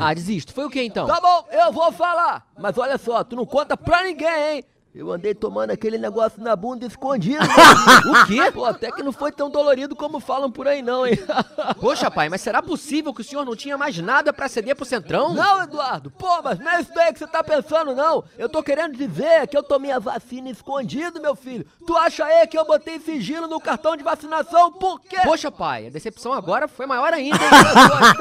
Ah, 0.01 0.15
desisto. 0.15 0.53
Foi 0.53 0.65
o 0.65 0.71
que 0.71 0.83
então? 0.83 1.07
Tá 1.07 1.21
bom, 1.21 1.47
eu 1.51 1.73
vou 1.73 1.91
falar. 1.93 2.47
Mas 2.59 2.77
olha 2.79 2.99
só, 2.99 3.23
tu 3.25 3.37
não 3.37 3.47
conta 3.47 3.77
pra 3.77 4.03
ninguém, 4.05 4.57
hein? 4.57 4.65
Eu 4.95 5.13
andei 5.13 5.33
tomando 5.35 5.71
aquele 5.71 5.97
negócio 5.99 6.43
na 6.43 6.57
bunda 6.57 6.85
escondido. 6.87 7.45
o 7.45 8.27
quê? 8.27 8.51
Pô, 8.51 8.65
até 8.65 8.91
que 8.91 9.03
não 9.03 9.13
foi 9.13 9.31
tão 9.31 9.49
dolorido 9.49 9.95
como 9.95 10.19
falam 10.19 10.51
por 10.51 10.67
aí, 10.67 10.83
não, 10.83 11.07
hein? 11.07 11.17
Poxa, 11.79 12.11
pai, 12.11 12.29
mas 12.29 12.41
será 12.41 12.61
possível 12.63 13.13
que 13.15 13.21
o 13.21 13.25
senhor 13.25 13.45
não 13.45 13.55
tinha 13.55 13.79
mais 13.79 13.97
nada 13.99 14.33
pra 14.33 14.49
ceder 14.49 14.75
pro 14.75 14.85
Centrão? 14.85 15.35
Não, 15.35 15.63
Eduardo. 15.63 16.11
Pô, 16.11 16.43
mas 16.43 16.59
não 16.59 16.71
é 16.73 16.81
isso 16.81 16.93
daí 16.95 17.13
que 17.13 17.19
você 17.19 17.27
tá 17.29 17.45
pensando, 17.45 17.95
não. 17.95 18.25
Eu 18.37 18.49
tô 18.49 18.63
querendo 18.63 18.97
dizer 18.97 19.47
que 19.47 19.57
eu 19.57 19.63
tomei 19.63 19.93
a 19.93 19.99
vacina 20.01 20.51
escondido, 20.51 21.21
meu 21.21 21.37
filho. 21.37 21.65
Tu 21.87 21.97
acha 21.97 22.25
aí 22.25 22.47
que 22.47 22.59
eu 22.59 22.65
botei 22.67 22.99
sigilo 22.99 23.47
no 23.47 23.61
cartão 23.61 23.97
de 23.97 24.03
vacinação? 24.03 24.73
Por 24.73 25.01
quê? 25.01 25.19
Poxa, 25.23 25.51
pai, 25.53 25.87
a 25.87 25.91
decepção 25.91 26.33
agora 26.33 26.67
foi 26.67 26.87
maior 26.87 27.13
ainda, 27.13 27.39
falar? 27.39 28.17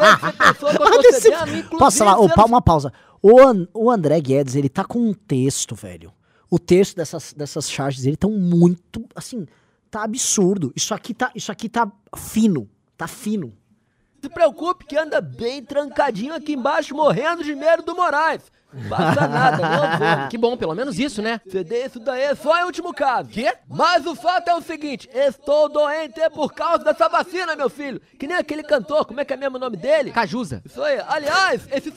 Ô, 2.20 2.28
você 2.28 2.36
pa- 2.36 2.46
uma 2.46 2.62
pausa. 2.62 2.94
O, 3.22 3.40
An- 3.42 3.68
o 3.74 3.90
André 3.90 4.20
Guedes, 4.22 4.56
ele 4.56 4.70
tá 4.70 4.84
com 4.86 5.00
um 5.00 5.14
texto, 5.14 5.74
velho. 5.74 6.14
O 6.50 6.58
texto 6.58 6.96
dessas, 6.96 7.34
dessas 7.34 7.70
charges 7.70 8.04
dele 8.04 8.18
tão 8.18 8.32
muito, 8.32 9.06
assim, 9.16 9.46
tá 9.92 10.04
absurdo. 10.04 10.72
Isso 10.76 10.94
aqui 10.94 11.14
tá, 11.14 11.32
isso 11.36 11.52
aqui 11.52 11.68
tá 11.68 11.92
fino. 12.16 12.70
Tá 12.98 13.08
fino. 13.08 13.54
se 14.22 14.30
preocupe 14.30 14.86
que 14.86 14.98
anda 14.98 15.22
bem 15.22 15.64
trancadinho 15.64 16.34
aqui 16.34 16.54
embaixo, 16.54 16.96
morrendo 16.96 17.44
de 17.44 17.54
medo 17.54 17.84
do 17.84 17.96
Moraes. 17.96 18.44
Passa 18.90 19.28
nada, 19.28 19.58
não. 19.58 20.28
Que 20.30 20.38
bom, 20.38 20.58
pelo 20.58 20.76
menos 20.76 21.00
isso, 21.00 21.22
né? 21.22 21.40
CD 21.50 21.86
isso 21.86 22.00
daí 22.00 22.24
é 22.24 22.36
só 22.36 22.60
em 22.60 22.66
último 22.66 22.94
caso. 22.94 23.30
Quê? 23.30 23.54
Mas 23.68 24.06
o 24.06 24.16
fato 24.16 24.50
é 24.50 24.56
o 24.56 24.62
seguinte, 24.62 25.10
estou 25.14 25.70
doente 25.70 26.20
por 26.32 26.54
causa 26.54 26.84
dessa 26.84 27.08
vacina, 27.08 27.56
meu 27.56 27.70
filho. 27.70 28.02
Que 28.20 28.28
nem 28.28 28.36
aquele 28.36 28.64
cantor, 28.64 29.06
como 29.06 29.22
é 29.22 29.26
que 29.26 29.34
é 29.34 29.38
mesmo 29.38 29.58
o 29.58 29.60
nome 29.60 29.78
dele? 29.78 30.12
Cajuza. 30.12 30.62
Isso 30.66 30.82
aí. 30.82 31.00
Aliás, 31.08 31.68
esse 31.72 31.94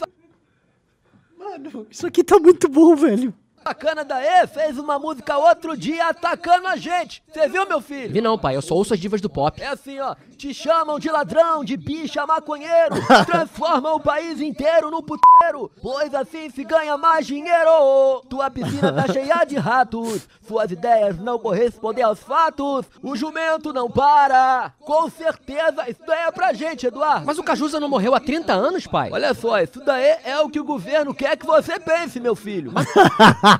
Mano, 1.36 1.86
isso 1.90 2.06
aqui 2.06 2.22
tá 2.22 2.38
muito 2.38 2.68
bom, 2.68 2.94
velho. 2.94 3.34
Sacana 3.70 4.04
daí 4.04 4.48
fez 4.48 4.78
uma 4.78 4.98
música 4.98 5.38
outro 5.38 5.76
dia 5.76 6.08
atacando 6.08 6.66
a 6.66 6.76
gente. 6.76 7.22
Você 7.32 7.48
viu, 7.48 7.68
meu 7.68 7.80
filho? 7.80 8.12
Vi 8.12 8.20
não, 8.20 8.36
pai, 8.36 8.56
eu 8.56 8.62
só 8.62 8.74
ouço 8.74 8.92
as 8.92 8.98
divas 8.98 9.20
do 9.20 9.30
pop. 9.30 9.62
É 9.62 9.68
assim, 9.68 10.00
ó. 10.00 10.16
Te 10.36 10.52
chamam 10.52 10.98
de 10.98 11.08
ladrão, 11.08 11.62
de 11.62 11.76
bicha, 11.76 12.26
maconheiro. 12.26 12.96
Transformam 13.26 13.94
o 13.94 14.00
país 14.00 14.40
inteiro 14.40 14.90
num 14.90 15.02
puteiro. 15.02 15.70
Pois 15.80 16.12
assim 16.14 16.50
se 16.50 16.64
ganha 16.64 16.96
mais 16.96 17.26
dinheiro. 17.26 18.22
Tua 18.28 18.50
piscina 18.50 18.92
tá 18.92 19.06
cheia 19.12 19.44
de 19.44 19.56
ratos. 19.56 20.26
Suas 20.48 20.72
ideias 20.72 21.16
não 21.18 21.38
correspondem 21.38 22.02
aos 22.02 22.18
fatos. 22.18 22.86
O 23.00 23.14
jumento 23.14 23.72
não 23.72 23.88
para. 23.88 24.72
Com 24.80 25.08
certeza, 25.08 25.88
isso 25.88 26.00
daí 26.04 26.22
é 26.22 26.32
pra 26.32 26.52
gente, 26.52 26.86
Eduardo. 26.86 27.26
Mas 27.26 27.38
o 27.38 27.44
Cajuza 27.44 27.78
não 27.78 27.88
morreu 27.88 28.16
há 28.16 28.20
30 28.20 28.52
anos, 28.52 28.86
pai? 28.86 29.10
Olha 29.12 29.32
só, 29.32 29.60
isso 29.60 29.80
daí 29.84 30.16
é 30.24 30.40
o 30.40 30.48
que 30.48 30.58
o 30.58 30.64
governo 30.64 31.14
quer 31.14 31.36
que 31.36 31.46
você 31.46 31.78
pense, 31.78 32.18
meu 32.18 32.34
filho. 32.34 32.72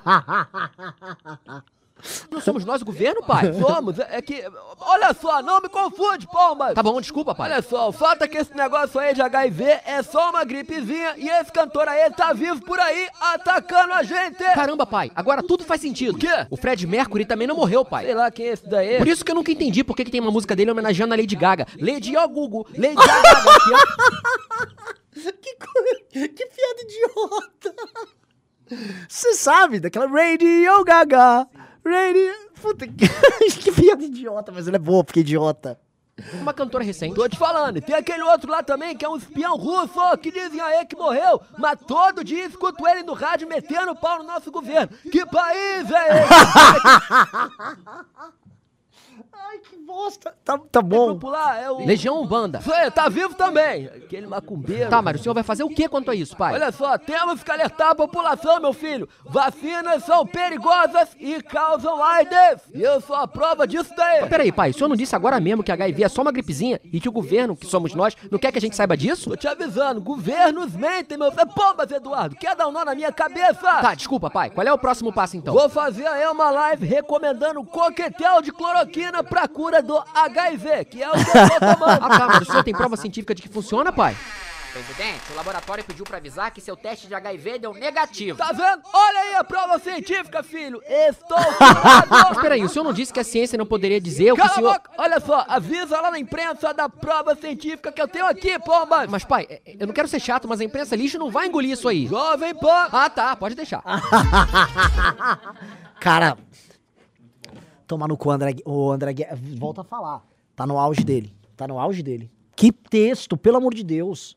Não 2.31 2.41
somos 2.41 2.65
nós 2.65 2.81
o 2.81 2.85
governo, 2.87 3.23
pai? 3.23 3.53
Somos, 3.61 3.99
é 3.99 4.23
que. 4.23 4.43
Olha 4.81 5.13
só, 5.13 5.43
não 5.43 5.61
me 5.61 5.69
confunde, 5.69 6.27
Palmas. 6.27 6.73
Tá 6.73 6.83
bom, 6.83 6.99
desculpa, 6.99 7.35
pai. 7.35 7.53
Olha 7.53 7.61
só, 7.61 7.91
o 7.91 7.93
fato 7.93 8.23
é 8.25 8.29
que 8.29 8.39
esse 8.39 8.57
negócio 8.57 8.99
aí 8.99 9.13
de 9.13 9.21
HIV 9.21 9.65
é 9.85 10.03
só 10.03 10.31
uma 10.31 10.43
gripezinha 10.43 11.13
e 11.19 11.29
esse 11.29 11.53
cantor 11.53 11.87
aí 11.89 12.11
tá 12.13 12.33
vivo 12.33 12.65
por 12.65 12.81
aí 12.81 13.07
atacando 13.21 13.93
a 13.93 14.03
gente. 14.03 14.43
Caramba, 14.55 14.87
pai, 14.87 15.13
agora 15.15 15.43
tudo 15.43 15.63
faz 15.63 15.83
sentido. 15.83 16.15
O 16.17 16.19
quê? 16.19 16.29
O 16.49 16.57
Fred 16.57 16.87
Mercury 16.87 17.27
também 17.27 17.47
não 17.47 17.57
morreu, 17.57 17.85
pai. 17.85 18.07
Sei 18.07 18.15
lá 18.15 18.31
quem 18.31 18.47
é 18.47 18.53
esse 18.53 18.67
daí. 18.67 18.97
Por 18.97 19.07
isso 19.09 19.23
que 19.23 19.31
eu 19.31 19.35
nunca 19.37 19.53
entendi 19.53 19.85
por 19.85 19.95
que, 19.95 20.03
que 20.07 20.11
tem 20.11 20.23
uma 20.23 20.31
música 20.33 20.57
dele 20.57 20.71
homenageando 20.71 21.13
a 21.13 21.17
Lady 21.19 21.37
Gaga. 21.37 21.67
Lady 21.79 22.17
ó 22.17 22.27
Google, 22.27 22.67
Lady 22.79 22.95
Gaga. 22.97 23.77
que 25.13 25.33
que, 25.33 25.55
co- 25.57 26.29
que 26.29 26.47
piada 26.47 26.81
idiota. 26.83 27.75
Você 29.09 29.35
sabe 29.35 29.81
daquela 29.81 30.07
Radio 30.07 30.85
Gaga. 30.85 31.49
Radio. 31.85 32.51
Puta 32.61 32.87
que, 32.87 33.09
que 33.59 33.73
piada 33.73 34.05
idiota, 34.05 34.53
mas 34.53 34.69
ela 34.69 34.77
é 34.77 34.79
boa 34.79 35.03
porque 35.03 35.21
é 35.21 35.23
idiota. 35.23 35.81
Uma 36.35 36.53
cantora 36.53 36.85
recente. 36.85 37.15
Tô 37.15 37.27
te 37.27 37.39
falando, 37.39 37.79
e 37.79 37.81
tem 37.81 37.95
aquele 37.95 38.23
outro 38.23 38.51
lá 38.51 38.63
também 38.63 38.95
que 38.95 39.05
é 39.05 39.09
um 39.09 39.17
espião 39.17 39.57
russo 39.57 40.19
que 40.19 40.31
dizem 40.31 40.61
aí 40.61 40.85
que 40.85 40.95
morreu, 40.95 41.41
mas 41.57 41.79
todo 41.87 42.23
dia 42.23 42.45
escuto 42.45 42.87
ele 42.87 43.03
no 43.03 43.15
rádio 43.15 43.49
metendo 43.49 43.93
o 43.93 43.97
pau 43.97 44.19
no 44.19 44.25
nosso 44.25 44.51
governo. 44.51 44.95
Que 45.11 45.25
país 45.25 45.91
é 45.91 46.23
esse? 46.23 46.29
Ai, 49.49 49.59
que 49.59 49.77
bosta. 49.79 50.35
Tá, 50.45 50.59
tá 50.71 50.83
bom. 50.83 51.15
Popular 51.15 51.63
é 51.63 51.71
o. 51.71 51.85
Legião 51.85 52.23
Umbanda. 52.23 52.61
Aí, 52.73 52.91
tá 52.91 53.09
vivo 53.09 53.35
também. 53.35 53.87
Aquele 53.87 54.27
macumbeiro. 54.27 54.89
Tá, 54.91 55.03
mas 55.03 55.21
o 55.21 55.23
senhor 55.23 55.35
vai 55.35 55.43
fazer 55.43 55.65
o 55.65 55.69
que 55.69 55.89
quanto 55.89 56.11
a 56.11 56.15
isso, 56.15 56.37
pai? 56.37 56.55
Olha 56.55 56.71
só, 56.71 56.97
temos 56.99 57.43
que 57.43 57.51
alertar 57.51 57.91
a 57.91 57.95
população, 57.95 58.61
meu 58.61 58.73
filho. 58.73 59.09
Vacinas 59.25 60.05
são 60.05 60.27
perigosas 60.27 61.17
e 61.19 61.43
causam 61.43 62.03
AIDS. 62.03 62.63
E 62.73 62.83
eu 62.83 63.01
sou 63.01 63.17
a 63.17 63.27
prova 63.27 63.67
disso 63.67 63.93
daí. 63.97 64.21
Mas 64.21 64.31
peraí, 64.31 64.53
pai, 64.53 64.71
o 64.71 64.75
senhor 64.75 64.89
não 64.89 64.97
disse 64.97 65.17
agora 65.17 65.41
mesmo 65.41 65.63
que 65.63 65.73
HIV 65.73 66.05
é 66.05 66.09
só 66.09 66.23
uma 66.23 66.33
gripezinha 66.33 66.81
e 66.85 67.01
que 67.01 67.09
o 67.09 67.13
governo, 67.13 67.57
que 67.57 67.67
somos 67.67 67.95
nós, 67.95 68.17
não 68.31 68.39
quer 68.39 68.53
que 68.53 68.59
a 68.59 68.61
gente 68.61 68.77
saiba 68.77 68.97
disso? 68.97 69.31
Tô 69.31 69.37
te 69.37 69.49
avisando, 69.49 70.01
governos 70.01 70.75
mentem, 70.75 71.19
meu 71.19 71.33
filho. 71.33 71.41
Pombas, 71.49 71.91
Eduardo, 71.91 72.37
quer 72.37 72.55
dar 72.55 72.69
um 72.69 72.73
nó 72.73 72.85
na 72.85 72.95
minha 72.95 73.11
cabeça? 73.11 73.61
Tá, 73.61 73.95
desculpa, 73.95 74.31
pai. 74.31 74.51
Qual 74.51 74.67
é 74.67 74.73
o 74.73 74.79
próximo 74.79 75.13
passo 75.13 75.37
então? 75.37 75.55
Vou 75.55 75.69
fazer 75.69 76.07
aí 76.07 76.27
uma 76.29 76.51
live 76.51 76.87
recomendando 76.87 77.65
coquetel 77.65 78.43
de 78.43 78.53
cloroquina 78.53 79.25
pra 79.31 79.47
cura 79.49 79.81
do 79.83 79.97
HIV, 80.15 80.85
que 80.87 81.03
é 81.03 81.09
o 81.09 81.13
que 81.13 81.21
eu 81.21 81.49
tô 81.49 81.61
tomando. 81.75 82.05
Ah, 82.05 82.19
tá, 82.19 82.27
mas 82.27 82.43
o 82.43 82.45
senhor 82.45 82.65
tem 82.65 82.75
prova 82.75 82.97
científica 82.97 83.35
de 83.35 83.41
que 83.41 83.49
funciona, 83.49 83.91
pai? 83.93 84.15
Presidente, 84.73 85.23
o 85.33 85.35
laboratório 85.35 85.83
pediu 85.83 86.05
pra 86.05 86.19
avisar 86.19 86.53
que 86.53 86.61
seu 86.61 86.77
teste 86.77 87.09
de 87.09 87.15
HIV 87.17 87.59
deu 87.59 87.75
negativo. 87.75 88.39
Tá 88.39 88.53
vendo? 88.53 88.81
Olha 88.93 89.19
aí 89.19 89.35
a 89.35 89.43
prova 89.43 89.81
científica, 89.81 90.45
filho. 90.45 90.81
Estou 90.87 91.37
Mas 92.09 92.39
peraí, 92.41 92.63
o 92.63 92.69
senhor 92.69 92.85
não 92.85 92.93
disse 92.93 93.13
que 93.13 93.19
a 93.19 93.25
ciência 93.25 93.59
não 93.59 93.67
poderia 93.67 94.01
dizer 94.01 94.31
o 94.31 94.37
que 94.37 94.43
o 94.43 94.45
Cala 94.45 94.55
senhor... 94.55 94.73
boca. 94.75 94.91
Olha 94.97 95.19
só, 95.19 95.45
avisa 95.49 96.01
lá 96.01 96.13
na 96.13 96.21
imprensa 96.21 96.73
da 96.73 96.89
prova 96.89 97.35
científica 97.35 97.91
que 97.91 98.01
eu 98.01 98.07
tenho 98.07 98.27
aqui, 98.27 98.61
pombas. 98.61 99.11
Mas, 99.11 99.25
pai, 99.25 99.45
é- 99.51 99.61
eu 99.77 99.89
não 99.89 99.95
quero 99.95 100.07
ser 100.07 100.21
chato, 100.21 100.47
mas 100.47 100.61
a 100.61 100.65
imprensa 100.65 100.95
lixo 100.95 101.19
não 101.19 101.33
vai 101.33 101.49
engolir 101.49 101.73
isso 101.73 101.89
aí. 101.89 102.07
Jovem 102.07 102.55
Pan. 102.55 102.89
Ah, 102.93 103.11
tá, 103.11 103.35
pode 103.35 103.57
deixar. 103.57 103.83
Cara, 105.99 106.39
tomar 107.91 108.07
no 108.07 108.17
cu, 108.17 108.31
André, 108.31 108.55
o 108.65 108.93
André 108.93 109.13
Guedes, 109.13 109.59
volta 109.59 109.81
a 109.81 109.85
falar. 109.85 110.25
Tá 110.55 110.65
no 110.65 110.79
auge 110.79 111.03
dele. 111.03 111.35
Tá 111.57 111.67
no 111.67 111.77
auge 111.77 112.05
dele. 112.05 112.31
Que 112.55 112.71
texto, 112.71 113.37
pelo 113.37 113.57
amor 113.57 113.75
de 113.75 113.83
Deus. 113.83 114.37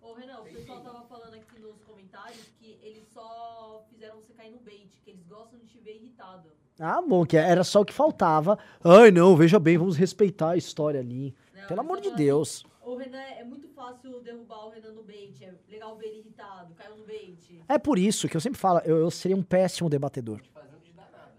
Ô, 0.00 0.14
Renan, 0.14 0.40
o 0.40 0.44
pessoal 0.44 0.80
tava 0.80 1.02
falando 1.02 1.34
aqui 1.34 1.60
nos 1.60 1.82
comentários 1.82 2.40
que 2.58 2.78
eles 2.82 3.04
só 3.12 3.84
fizeram 3.90 4.16
você 4.16 4.32
cair 4.32 4.52
no 4.52 4.58
bait, 4.60 4.88
que 5.04 5.10
eles 5.10 5.26
gostam 5.28 5.58
de 5.58 5.66
te 5.66 5.78
ver 5.80 5.96
irritado. 5.96 6.48
Ah, 6.80 7.02
bom, 7.02 7.26
que 7.26 7.36
era 7.36 7.62
só 7.62 7.82
o 7.82 7.84
que 7.84 7.92
faltava. 7.92 8.58
Ai, 8.82 9.10
não, 9.10 9.36
veja 9.36 9.60
bem, 9.60 9.76
vamos 9.76 9.96
respeitar 9.96 10.50
a 10.50 10.56
história 10.56 11.00
ali. 11.00 11.34
Não, 11.54 11.66
Pelo 11.66 11.80
amor 11.80 12.00
de 12.00 12.10
Deus. 12.12 12.64
assim, 12.64 12.90
O 12.90 12.96
Renan 12.96 13.18
é 13.18 13.44
muito 13.44 13.68
fácil 13.68 14.18
derrubar 14.22 14.66
o 14.66 14.70
Renan 14.70 14.92
no 14.92 15.02
bait. 15.02 15.44
É 15.44 15.52
legal 15.70 15.94
ver 15.98 16.06
ele 16.06 16.20
irritado, 16.20 16.74
caiu 16.74 16.96
no 16.96 17.04
bait. 17.04 17.62
É 17.68 17.78
por 17.78 17.98
isso 17.98 18.28
que 18.30 18.36
eu 18.36 18.40
sempre 18.40 18.58
falo, 18.58 18.78
eu, 18.86 18.96
eu 18.96 19.10
seria 19.10 19.36
um 19.36 19.42
péssimo 19.42 19.90
debatedor. 19.90 20.40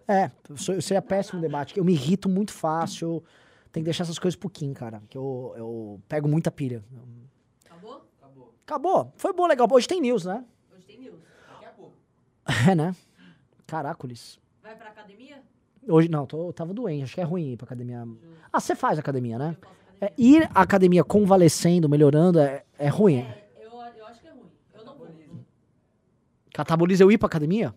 É, 0.08 0.30
eu, 0.50 0.58
sou- 0.58 0.76
eu 0.76 0.82
seria 0.82 1.02
péssimo 1.02 1.42
debate. 1.42 1.78
Eu 1.78 1.84
me 1.84 1.94
irrito 1.94 2.30
muito 2.30 2.52
fácil. 2.54 3.24
Tem 3.72 3.82
que 3.82 3.86
deixar 3.86 4.04
essas 4.04 4.20
coisas 4.20 4.36
pro 4.38 4.50
Kim, 4.50 4.74
cara. 4.74 5.02
Que 5.10 5.18
eu, 5.18 5.54
eu 5.58 6.02
pego 6.08 6.28
muita 6.28 6.50
pilha. 6.52 6.84
Acabou? 7.66 8.06
Acabou. 8.66 9.14
Foi 9.18 9.34
bom, 9.34 9.48
legal. 9.48 9.68
Hoje 9.72 9.88
tem 9.88 10.00
news, 10.00 10.26
né? 10.26 10.44
Hoje 10.74 10.86
tem 10.86 11.00
news. 11.00 11.20
Daqui 11.50 11.66
a 11.66 11.70
pouco. 11.70 11.94
É, 12.70 12.76
né? 12.76 12.96
Caracoles. 13.68 14.40
Vai 14.62 14.76
pra 14.76 14.90
academia? 14.90 15.42
Hoje, 15.88 16.08
não, 16.10 16.26
tô, 16.26 16.48
eu 16.50 16.54
tava 16.54 16.74
doente. 16.74 17.04
Acho 17.04 17.16
que 17.16 17.22
é 17.22 17.24
ruim 17.24 17.52
ir 17.54 17.58
pra 17.58 17.66
academia. 17.66 18.08
Ah, 18.54 18.60
você 18.60 18.76
faz 18.76 18.98
academia, 18.98 19.38
né? 19.38 19.58
É, 20.00 20.14
ir 20.18 20.44
à 20.54 20.62
academia 20.62 21.04
convalescendo, 21.04 21.88
melhorando, 21.90 22.40
é, 22.40 22.64
é 22.78 22.88
ruim. 22.88 23.26
Eu, 23.60 23.72
eu 23.72 24.06
acho 24.06 24.22
que 24.22 24.28
é 24.28 24.32
ruim. 24.32 24.50
Eu 24.74 24.86
não 24.86 24.96
vou. 24.98 25.08
Cataboliza 26.54 27.04
eu 27.04 27.12
ir 27.12 27.18
pra 27.18 27.28
academia? 27.28 27.74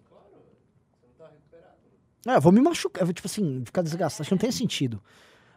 É, 2.26 2.36
eu 2.36 2.40
vou 2.40 2.52
me 2.52 2.60
machucar. 2.60 3.02
eu 3.02 3.06
vou, 3.06 3.14
Tipo 3.14 3.26
assim, 3.26 3.62
ficar 3.64 3.82
desgastado. 3.82 4.22
Acho 4.22 4.28
que 4.28 4.34
não 4.34 4.38
tem 4.38 4.52
sentido. 4.52 5.02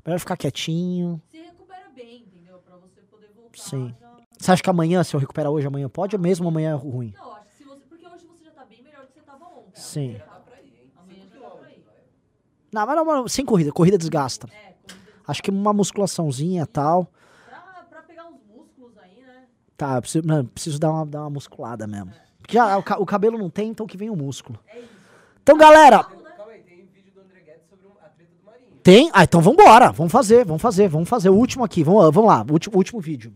Melhor 0.06 0.20
ficar 0.20 0.38
quietinho. 0.38 1.22
Se 1.30 1.38
recupera 1.38 1.90
bem, 1.96 2.24
entendeu? 2.28 2.58
Pra 2.60 2.78
você 2.78 3.02
poder 3.02 3.30
voltar. 3.36 3.58
Sim. 3.58 3.96
Você 4.38 4.52
acha 4.52 4.64
que 4.64 4.70
amanhã, 4.70 5.04
se 5.04 5.16
eu 5.16 5.20
recuperar 5.20 5.52
hoje, 5.52 5.68
amanhã 5.68 5.88
pode? 5.88 6.16
Ou 6.16 6.22
mesmo 6.22 6.48
amanhã 6.48 6.72
é 6.72 6.76
ruim? 6.76 7.14
Não, 7.16 7.34
acho 7.34 7.46
que 7.52 7.58
se 7.58 7.64
você. 7.64 7.86
Porque 7.86 8.08
hoje 8.08 8.26
você 8.26 8.46
já 8.46 8.52
tá 8.52 8.66
bem 8.66 8.82
melhor 8.82 9.02
do 9.02 9.08
que 9.08 9.14
você 9.14 9.22
tava 9.22 9.46
ontem. 9.46 9.72
Sim. 9.76 10.20
Amanhã 10.98 11.26
já 11.28 11.40
dá 11.40 11.50
pra 11.50 11.70
ir. 11.72 11.84
Não, 12.74 12.86
mas 12.86 12.96
não, 12.96 13.06
mas 13.06 13.32
sem 13.34 13.46
corrida. 13.46 13.72
Corrida 13.72 13.98
desgasta. 13.98 14.48
Acho 15.28 15.44
que 15.44 15.52
uma 15.52 15.74
musculaçãozinha 15.74 16.64
e 16.64 16.68
tal. 16.68 17.12
Pra, 17.48 17.60
pra 17.90 18.02
pegar 18.02 18.26
uns 18.26 18.42
músculos 18.48 18.98
aí, 18.98 19.22
né? 19.22 19.46
Tá, 19.78 19.96
eu 19.96 20.02
preciso, 20.02 20.26
não, 20.28 20.46
preciso 20.46 20.80
dar, 20.80 20.92
uma, 20.92 21.06
dar 21.06 21.22
uma 21.22 21.30
musculada 21.30 21.86
mesmo. 21.86 22.12
Porque 22.40 22.56
já, 22.58 22.78
o, 22.78 22.84
o 23.00 23.06
cabelo 23.06 23.38
não 23.38 23.50
tem, 23.50 23.70
então 23.70 23.86
que 23.86 23.98
vem 23.98 24.10
o 24.10 24.16
músculo. 24.16 24.60
Então, 25.44 25.58
galera. 25.58 26.21
Tem? 28.84 29.12
Ah, 29.14 29.24
então 29.24 29.42
vambora. 29.42 29.92
Vamos 29.92 30.12
fazer, 30.12 30.44
vamos 30.46 30.62
fazer, 30.62 30.88
vamos 30.88 31.08
fazer. 31.08 31.30
O 31.30 31.36
último 31.36 31.64
aqui, 31.64 31.84
vamos, 31.84 32.14
vamos 32.14 32.30
lá. 32.30 32.46
Último, 32.50 32.78
último 32.78 33.00
vídeo. 33.00 33.32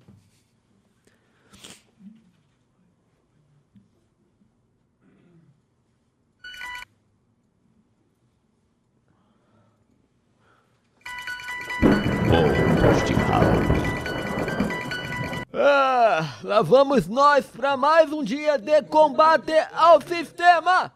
Ah, 15.54 16.38
lá 16.44 16.62
vamos 16.62 17.08
nós 17.08 17.46
para 17.46 17.78
mais 17.78 18.12
um 18.12 18.24
dia 18.24 18.58
de 18.58 18.82
combate 18.84 19.54
ao 19.74 20.02
sistema. 20.02 20.92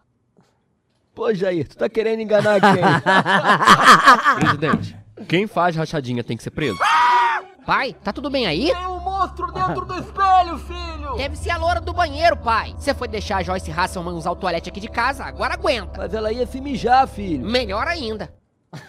Pô, 1.20 1.34
Jair, 1.34 1.68
tu 1.68 1.76
tá 1.76 1.90
querendo 1.90 2.22
enganar 2.22 2.62
quem? 2.62 2.82
Presidente, 4.40 4.96
quem 5.28 5.48
faz 5.48 5.76
rachadinha 5.76 6.24
tem 6.24 6.38
que 6.38 6.42
ser 6.44 6.50
preso. 6.50 6.80
Pai, 7.66 7.94
tá 8.02 8.14
tudo 8.14 8.30
bem 8.30 8.48
aí? 8.48 8.72
Tem 8.74 8.88
um 8.88 9.02
monstro 9.02 9.52
dentro 9.52 9.84
do 9.84 10.00
espelho, 10.00 10.58
filho! 10.60 11.18
Deve 11.18 11.36
ser 11.36 11.50
a 11.50 11.58
loura 11.58 11.82
do 11.82 11.92
banheiro, 11.92 12.38
pai. 12.38 12.74
Você 12.78 12.94
foi 12.94 13.10
deixar 13.10 13.40
a 13.40 13.44
Joyce 13.44 13.70
Hasselman 13.70 14.14
usar 14.14 14.32
o 14.32 14.36
toalete 14.38 14.70
aqui 14.70 14.80
de 14.80 14.88
casa, 14.88 15.26
agora 15.26 15.56
aguenta. 15.56 16.00
Mas 16.00 16.14
ela 16.14 16.32
ia 16.32 16.48
se 16.48 16.62
mijar, 16.62 17.06
filho. 17.06 17.46
Melhor 17.46 17.86
ainda. 17.86 18.34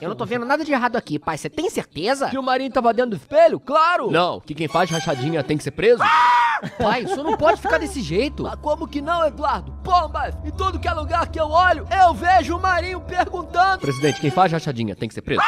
Eu 0.01 0.09
não 0.09 0.17
tô 0.17 0.27
vendo 0.27 0.45
nada 0.45 0.65
de 0.65 0.73
errado 0.73 0.97
aqui, 0.97 1.19
pai. 1.19 1.39
Você 1.39 1.49
tem 1.49 1.71
certeza? 1.71 2.29
Que 2.29 2.39
o 2.39 2.43
Marinho 2.43 2.71
tava 2.71 2.93
dentro 2.93 3.13
do 3.13 3.17
espelho? 3.17 3.59
Claro! 3.59 4.11
Não, 4.11 4.41
que 4.41 4.55
quem 4.55 4.69
faz 4.69 4.91
rachadinha 4.91 5.43
tem 5.43 5.57
que 5.57 5.65
ser 5.65 5.71
preso. 5.71 6.03
Pai, 6.79 7.05
o 7.05 7.09
senhor 7.09 7.25
não 7.25 7.37
pode 7.37 7.61
ficar 7.61 7.79
desse 7.79 8.03
jeito. 8.03 8.43
Mas 8.43 8.57
como 8.57 8.87
que 8.87 9.01
não, 9.01 9.27
Eduardo? 9.27 9.73
Pombas! 9.83 10.35
Em 10.45 10.51
tudo 10.51 10.79
que 10.79 10.87
é 10.87 10.93
lugar 10.93 11.29
que 11.29 11.41
eu 11.41 11.49
olho, 11.49 11.87
eu 12.05 12.13
vejo 12.13 12.57
o 12.57 12.61
Marinho 12.61 13.01
perguntando. 13.01 13.81
Presidente, 13.81 14.21
quem 14.21 14.31
faz 14.31 14.53
rachadinha 14.53 14.95
tem 14.95 15.09
que 15.09 15.15
ser 15.15 15.23
preso. 15.23 15.41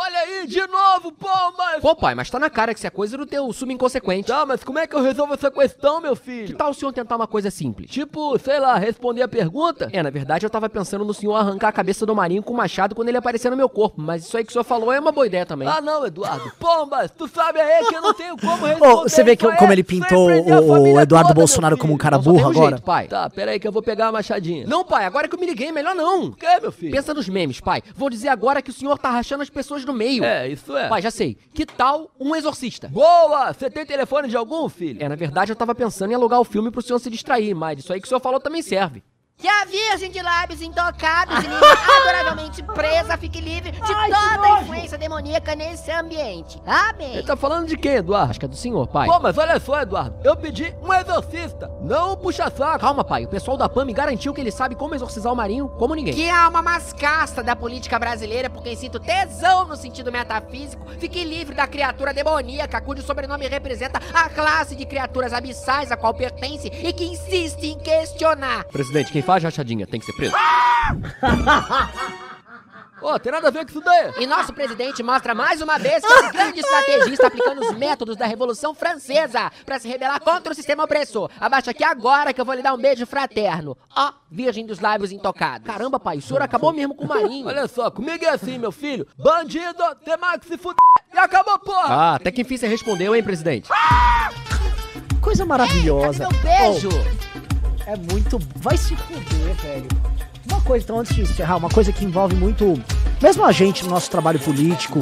Olha 0.00 0.18
aí, 0.20 0.46
de 0.46 0.64
novo, 0.68 1.10
Pombas! 1.10 1.80
Pô, 1.82 1.96
pai, 1.96 2.14
mas 2.14 2.30
tá 2.30 2.38
na 2.38 2.48
cara 2.48 2.72
que 2.72 2.78
isso 2.78 2.86
é 2.86 2.90
coisa 2.90 3.18
do 3.18 3.26
teu 3.26 3.52
subinconsequente. 3.52 4.28
Tá, 4.28 4.46
mas 4.46 4.62
como 4.62 4.78
é 4.78 4.86
que 4.86 4.94
eu 4.94 5.02
resolvo 5.02 5.34
essa 5.34 5.50
questão, 5.50 6.00
meu 6.00 6.14
filho? 6.14 6.46
Que 6.46 6.54
tal 6.54 6.70
o 6.70 6.74
senhor 6.74 6.92
tentar 6.92 7.16
uma 7.16 7.26
coisa 7.26 7.50
simples? 7.50 7.90
Tipo, 7.90 8.38
sei 8.38 8.60
lá, 8.60 8.78
responder 8.78 9.22
a 9.22 9.28
pergunta? 9.28 9.88
É, 9.92 10.00
na 10.00 10.10
verdade 10.10 10.46
eu 10.46 10.50
tava 10.50 10.68
pensando 10.68 11.04
no 11.04 11.12
senhor 11.12 11.34
arrancar 11.34 11.68
a 11.68 11.72
cabeça 11.72 12.06
do 12.06 12.14
Marinho 12.14 12.44
com 12.44 12.52
o 12.52 12.56
machado 12.56 12.94
quando 12.94 13.08
ele 13.08 13.18
aparecer 13.18 13.50
no 13.50 13.56
meu 13.56 13.68
corpo, 13.68 14.00
mas 14.00 14.24
isso 14.24 14.36
aí 14.36 14.44
que 14.44 14.50
o 14.50 14.52
senhor 14.52 14.62
falou 14.62 14.92
é 14.92 15.00
uma 15.00 15.10
boa 15.10 15.26
ideia 15.26 15.44
também. 15.44 15.66
Ah, 15.66 15.80
não, 15.80 16.06
Eduardo. 16.06 16.52
Pombas, 16.60 17.10
tu 17.10 17.26
sabe 17.26 17.60
aí 17.60 17.84
que 17.86 17.96
eu 17.96 18.00
não 18.00 18.14
tenho 18.14 18.36
como 18.36 18.66
responder. 18.66 18.92
Ô, 18.94 19.02
você 19.02 19.24
vê 19.24 19.34
que, 19.34 19.50
como 19.56 19.72
ele 19.72 19.82
pintou 19.82 20.30
o, 20.30 20.92
o 20.94 21.00
Eduardo 21.00 21.30
toda, 21.30 21.40
Bolsonaro 21.40 21.76
como 21.76 21.92
um 21.92 21.98
cara 21.98 22.18
burro 22.18 22.46
um 22.46 22.50
agora? 22.50 22.68
jeito, 22.76 22.82
pai. 22.82 23.08
Tá, 23.08 23.28
pera 23.28 23.50
aí 23.50 23.58
que 23.58 23.66
eu 23.66 23.72
vou 23.72 23.82
pegar 23.82 24.06
a 24.06 24.12
machadinha. 24.12 24.64
Não, 24.64 24.84
pai, 24.84 25.06
agora 25.06 25.26
que 25.26 25.34
eu 25.34 25.40
me 25.40 25.46
liguei, 25.46 25.72
melhor 25.72 25.96
não. 25.96 26.26
O 26.26 26.36
que, 26.36 26.60
meu 26.60 26.70
filho? 26.70 26.92
Pensa 26.92 27.12
nos 27.12 27.28
memes, 27.28 27.60
pai. 27.60 27.82
Vou 27.96 28.08
dizer 28.08 28.28
agora 28.28 28.62
que 28.62 28.70
o 28.70 28.72
senhor 28.72 28.96
tá 28.96 29.10
rachando 29.10 29.42
as 29.42 29.50
pessoas 29.50 29.87
no 29.88 29.94
meio. 29.94 30.22
É, 30.24 30.48
isso 30.48 30.76
é. 30.76 30.88
Pai, 30.88 31.02
já 31.02 31.10
sei. 31.10 31.36
Que 31.52 31.66
tal 31.66 32.10
um 32.20 32.36
exorcista? 32.36 32.88
Boa! 32.88 33.52
Você 33.52 33.68
tem 33.68 33.84
telefone 33.84 34.28
de 34.28 34.36
algum, 34.36 34.68
filho? 34.68 35.02
É, 35.02 35.08
na 35.08 35.16
verdade 35.16 35.50
eu 35.50 35.56
tava 35.56 35.74
pensando 35.74 36.12
em 36.12 36.14
alugar 36.14 36.40
o 36.40 36.44
filme 36.44 36.70
pro 36.70 36.80
senhor 36.80 36.98
se 36.98 37.10
distrair, 37.10 37.54
mas 37.54 37.80
isso 37.80 37.92
aí 37.92 38.00
que 38.00 38.06
o 38.06 38.08
senhor 38.08 38.20
falou 38.20 38.38
também 38.38 38.62
serve. 38.62 39.02
Que 39.38 39.46
a 39.46 39.64
virgem 39.64 40.10
de 40.10 40.20
lábios 40.20 40.60
intocados 40.60 41.44
e 41.44 41.46
língua 41.46 41.78
adoravelmente 42.00 42.60
presa 42.60 43.16
fique 43.16 43.40
livre 43.40 43.70
de 43.70 43.78
toda 43.78 43.96
a 43.96 44.60
influência 44.62 44.98
demoníaca 44.98 45.54
nesse 45.54 45.92
ambiente. 45.92 46.60
Amém. 46.66 47.14
Ele 47.14 47.22
tá 47.22 47.36
falando 47.36 47.68
de 47.68 47.76
quem, 47.76 47.92
Eduardo? 47.92 48.30
Acho 48.30 48.40
que 48.40 48.46
é 48.46 48.48
do 48.48 48.56
senhor, 48.56 48.88
pai. 48.88 49.06
Pô, 49.06 49.20
mas 49.20 49.38
olha 49.38 49.60
só, 49.60 49.80
Eduardo. 49.80 50.16
Eu 50.24 50.36
pedi 50.36 50.74
um 50.82 50.92
exorcista, 50.92 51.70
não 51.80 52.14
um 52.14 52.16
puxa-saco. 52.16 52.80
Calma, 52.80 53.04
pai. 53.04 53.26
O 53.26 53.28
pessoal 53.28 53.56
da 53.56 53.68
PAM 53.68 53.84
me 53.84 53.92
garantiu 53.92 54.34
que 54.34 54.40
ele 54.40 54.50
sabe 54.50 54.74
como 54.74 54.96
exorcizar 54.96 55.32
o 55.32 55.36
Marinho 55.36 55.68
como 55.68 55.94
ninguém. 55.94 56.14
Que 56.14 56.28
a 56.28 56.46
alma 56.46 56.60
mascasta 56.60 57.40
da 57.40 57.54
política 57.54 57.96
brasileira, 57.96 58.50
por 58.50 58.64
quem 58.64 58.74
sinto 58.74 58.98
tesão 58.98 59.68
no 59.68 59.76
sentido 59.76 60.10
metafísico, 60.10 60.84
fique 60.98 61.22
livre 61.22 61.54
da 61.54 61.68
criatura 61.68 62.12
demoníaca, 62.12 62.80
cujo 62.80 63.02
sobrenome 63.02 63.46
representa 63.46 64.00
a 64.12 64.28
classe 64.28 64.74
de 64.74 64.84
criaturas 64.84 65.32
abissais 65.32 65.92
a 65.92 65.96
qual 65.96 66.12
pertence 66.12 66.66
e 66.66 66.92
que 66.92 67.04
insiste 67.04 67.68
em 67.68 67.78
questionar. 67.78 68.64
Presidente, 68.64 69.12
quem 69.12 69.22
faz 69.28 69.44
rachadinha 69.44 69.86
tem 69.86 70.00
que 70.00 70.06
ser 70.06 70.14
preso. 70.14 70.34
Ô, 73.02 73.16
tem 73.18 73.30
nada 73.30 73.48
a 73.48 73.50
ver 73.50 73.64
com 73.66 73.70
isso 73.70 73.80
daí. 73.82 74.12
E 74.18 74.26
nosso 74.26 74.54
presidente 74.54 75.02
mostra 75.02 75.34
mais 75.34 75.60
uma 75.60 75.78
vez 75.78 76.02
que 76.02 76.10
é 76.10 76.20
um 76.20 76.32
grande 76.32 76.60
estrategista 76.60 77.26
aplicando 77.26 77.60
os 77.60 77.76
métodos 77.76 78.16
da 78.16 78.24
Revolução 78.24 78.74
Francesa 78.74 79.52
para 79.66 79.78
se 79.78 79.86
rebelar 79.86 80.18
contra 80.20 80.50
o 80.50 80.54
sistema 80.56 80.84
opressor. 80.84 81.30
Abaixa 81.38 81.72
aqui 81.72 81.84
agora 81.84 82.32
que 82.32 82.40
eu 82.40 82.44
vou 82.44 82.54
lhe 82.54 82.62
dar 82.62 82.72
um 82.72 82.78
beijo 82.78 83.04
fraterno. 83.06 83.76
Ó, 83.94 84.12
virgem 84.30 84.64
dos 84.64 84.80
lábios 84.80 85.12
intocados. 85.12 85.66
Caramba, 85.66 86.00
pai, 86.00 86.16
o 86.16 86.22
senhor 86.22 86.40
acabou 86.40 86.72
mesmo 86.72 86.94
com 86.94 87.04
o 87.04 87.08
Marinho. 87.08 87.46
Olha 87.48 87.68
só, 87.68 87.90
comigo 87.90 88.24
é 88.24 88.30
assim, 88.30 88.56
meu 88.58 88.72
filho. 88.72 89.06
Bandido, 89.18 89.84
tem 90.04 90.16
mais 90.16 90.40
que 90.40 90.46
se 90.48 90.56
fuder. 90.56 90.78
E 91.12 91.18
acabou, 91.18 91.58
porra. 91.58 91.94
Ah, 91.94 92.14
até 92.14 92.32
que 92.32 92.40
enfim 92.40 92.56
você 92.56 92.66
respondeu, 92.66 93.14
hein, 93.14 93.22
presidente? 93.22 93.68
Coisa 95.20 95.44
maravilhosa. 95.44 96.24
Cadê 96.24 96.34
meu 96.34 96.72
beijo? 96.72 96.88
Oh, 96.88 97.57
é 97.88 97.96
muito. 97.96 98.38
Vai 98.56 98.76
se 98.76 98.94
fuder, 98.94 99.54
velho. 99.62 99.88
Uma 100.46 100.60
coisa, 100.60 100.84
então, 100.84 101.00
antes 101.00 101.14
de 101.14 101.22
encerrar, 101.22 101.56
uma 101.56 101.70
coisa 101.70 101.90
que 101.92 102.04
envolve 102.04 102.36
muito. 102.36 102.64
Mesmo 103.20 103.44
a 103.44 103.50
gente 103.50 103.82
no 103.84 103.90
nosso 103.90 104.10
trabalho 104.10 104.38
político, 104.38 105.00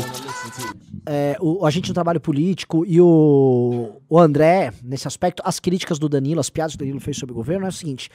é, 1.05 1.37
o, 1.41 1.67
a 1.67 1.71
gente 1.71 1.89
no 1.89 1.95
trabalho 1.95 2.21
político 2.21 2.85
e 2.87 3.01
o, 3.01 4.01
o 4.09 4.19
André, 4.19 4.73
nesse 4.83 5.07
aspecto, 5.07 5.43
as 5.45 5.59
críticas 5.59 5.99
do 5.99 6.09
Danilo, 6.09 6.41
as 6.41 6.49
piadas 6.49 6.73
que 6.73 6.77
o 6.77 6.81
Danilo 6.81 7.01
fez 7.01 7.17
sobre 7.17 7.33
o 7.33 7.37
governo, 7.37 7.67
é 7.67 7.69
o 7.69 7.73
seguinte: 7.73 8.09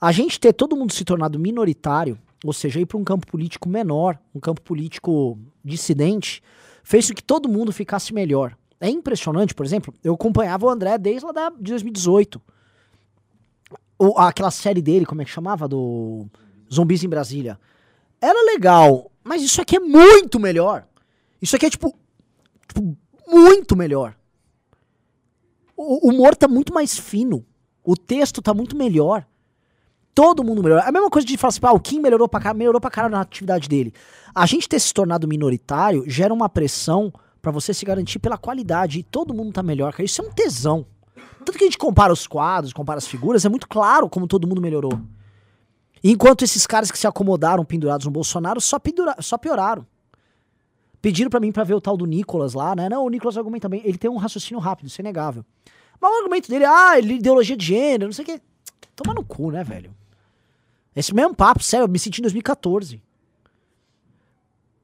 a 0.00 0.10
gente 0.10 0.40
ter 0.40 0.54
todo 0.54 0.74
mundo 0.74 0.92
se 0.92 1.04
tornado 1.04 1.38
minoritário, 1.38 2.18
ou 2.42 2.52
seja, 2.52 2.80
ir 2.80 2.86
para 2.86 2.98
um 2.98 3.04
campo 3.04 3.26
político 3.26 3.68
menor, 3.68 4.18
um 4.34 4.40
campo 4.40 4.62
político 4.62 5.38
dissidente, 5.62 6.42
fez 6.82 7.08
com 7.08 7.14
que 7.14 7.22
todo 7.22 7.48
mundo 7.48 7.72
ficasse 7.72 8.12
melhor. 8.12 8.56
É 8.80 8.88
impressionante, 8.88 9.54
por 9.54 9.64
exemplo, 9.64 9.94
eu 10.02 10.14
acompanhava 10.14 10.66
o 10.66 10.68
André 10.68 10.98
desde 10.98 11.24
lá 11.24 11.32
da, 11.32 11.50
de 11.50 11.70
2018. 11.72 12.40
O, 14.04 14.18
aquela 14.18 14.50
série 14.50 14.82
dele, 14.82 15.06
como 15.06 15.22
é 15.22 15.24
que 15.24 15.30
chamava? 15.30 15.66
Do 15.66 16.26
Zumbis 16.72 17.02
em 17.02 17.08
Brasília. 17.08 17.58
Era 18.20 18.44
legal, 18.52 19.10
mas 19.22 19.42
isso 19.42 19.60
aqui 19.60 19.76
é 19.76 19.80
muito 19.80 20.38
melhor. 20.38 20.86
Isso 21.40 21.56
aqui 21.56 21.66
é 21.66 21.70
tipo, 21.70 21.94
tipo 22.68 22.96
muito 23.26 23.76
melhor. 23.76 24.16
O, 25.76 26.08
humor 26.08 26.36
tá 26.36 26.48
muito 26.48 26.72
mais 26.72 26.98
fino. 26.98 27.44
O 27.82 27.96
texto 27.96 28.40
tá 28.40 28.54
muito 28.54 28.76
melhor. 28.76 29.26
Todo 30.14 30.44
mundo 30.44 30.62
melhorou. 30.62 30.84
É 30.84 30.88
a 30.88 30.92
mesma 30.92 31.10
coisa 31.10 31.26
de 31.26 31.36
falar 31.36 31.48
assim, 31.48 31.60
ah, 31.62 31.72
o 31.72 31.80
Kim 31.80 32.00
melhorou 32.00 32.28
pra 32.28 32.40
caralho, 32.40 32.58
melhorou 32.58 32.80
pra 32.80 32.90
caralho 32.90 33.12
na 33.12 33.20
atividade 33.20 33.68
dele. 33.68 33.92
A 34.34 34.46
gente 34.46 34.68
ter 34.68 34.78
se 34.78 34.94
tornado 34.94 35.26
minoritário 35.26 36.04
gera 36.06 36.32
uma 36.32 36.48
pressão 36.48 37.12
para 37.42 37.50
você 37.50 37.74
se 37.74 37.84
garantir 37.84 38.18
pela 38.20 38.38
qualidade. 38.38 39.00
E 39.00 39.02
todo 39.02 39.34
mundo 39.34 39.52
tá 39.52 39.62
melhor, 39.62 39.92
cara. 39.92 40.04
Isso 40.04 40.22
é 40.22 40.24
um 40.24 40.30
tesão. 40.30 40.86
Tanto 41.44 41.58
que 41.58 41.64
a 41.64 41.66
gente 41.66 41.78
compara 41.78 42.12
os 42.12 42.26
quadros, 42.26 42.72
compara 42.72 42.98
as 42.98 43.06
figuras, 43.06 43.44
é 43.44 43.48
muito 43.48 43.68
claro 43.68 44.08
como 44.08 44.26
todo 44.26 44.48
mundo 44.48 44.60
melhorou. 44.60 44.98
Enquanto 46.02 46.42
esses 46.42 46.66
caras 46.66 46.90
que 46.90 46.98
se 46.98 47.06
acomodaram 47.06 47.64
pendurados 47.64 48.04
no 48.06 48.12
Bolsonaro 48.12 48.60
só, 48.60 48.78
pendura, 48.78 49.14
só 49.20 49.38
pioraram. 49.38 49.86
Pediram 51.00 51.30
para 51.30 51.40
mim 51.40 51.52
para 51.52 51.64
ver 51.64 51.74
o 51.74 51.80
tal 51.80 51.96
do 51.96 52.06
Nicolas 52.06 52.54
lá, 52.54 52.74
né? 52.74 52.88
Não, 52.88 53.04
o 53.04 53.08
Nicolas 53.08 53.36
argumenta 53.36 53.68
bem. 53.68 53.82
Ele 53.84 53.98
tem 53.98 54.10
um 54.10 54.16
raciocínio 54.16 54.58
rápido, 54.58 54.86
isso 54.86 55.00
é 55.00 55.02
inegável. 55.02 55.44
Mas 56.00 56.10
o 56.10 56.16
argumento 56.16 56.48
dele, 56.48 56.64
ah, 56.64 56.98
ele 56.98 57.14
ideologia 57.14 57.56
de 57.56 57.64
gênero, 57.64 58.06
não 58.06 58.12
sei 58.12 58.22
o 58.22 58.26
quê. 58.26 58.40
Toma 58.96 59.14
no 59.14 59.24
cu, 59.24 59.50
né, 59.50 59.62
velho? 59.62 59.94
Esse 60.94 61.14
mesmo 61.14 61.34
papo, 61.34 61.62
sério, 61.62 61.84
eu 61.84 61.88
me 61.88 61.98
senti 61.98 62.20
em 62.20 62.22
2014. 62.22 63.02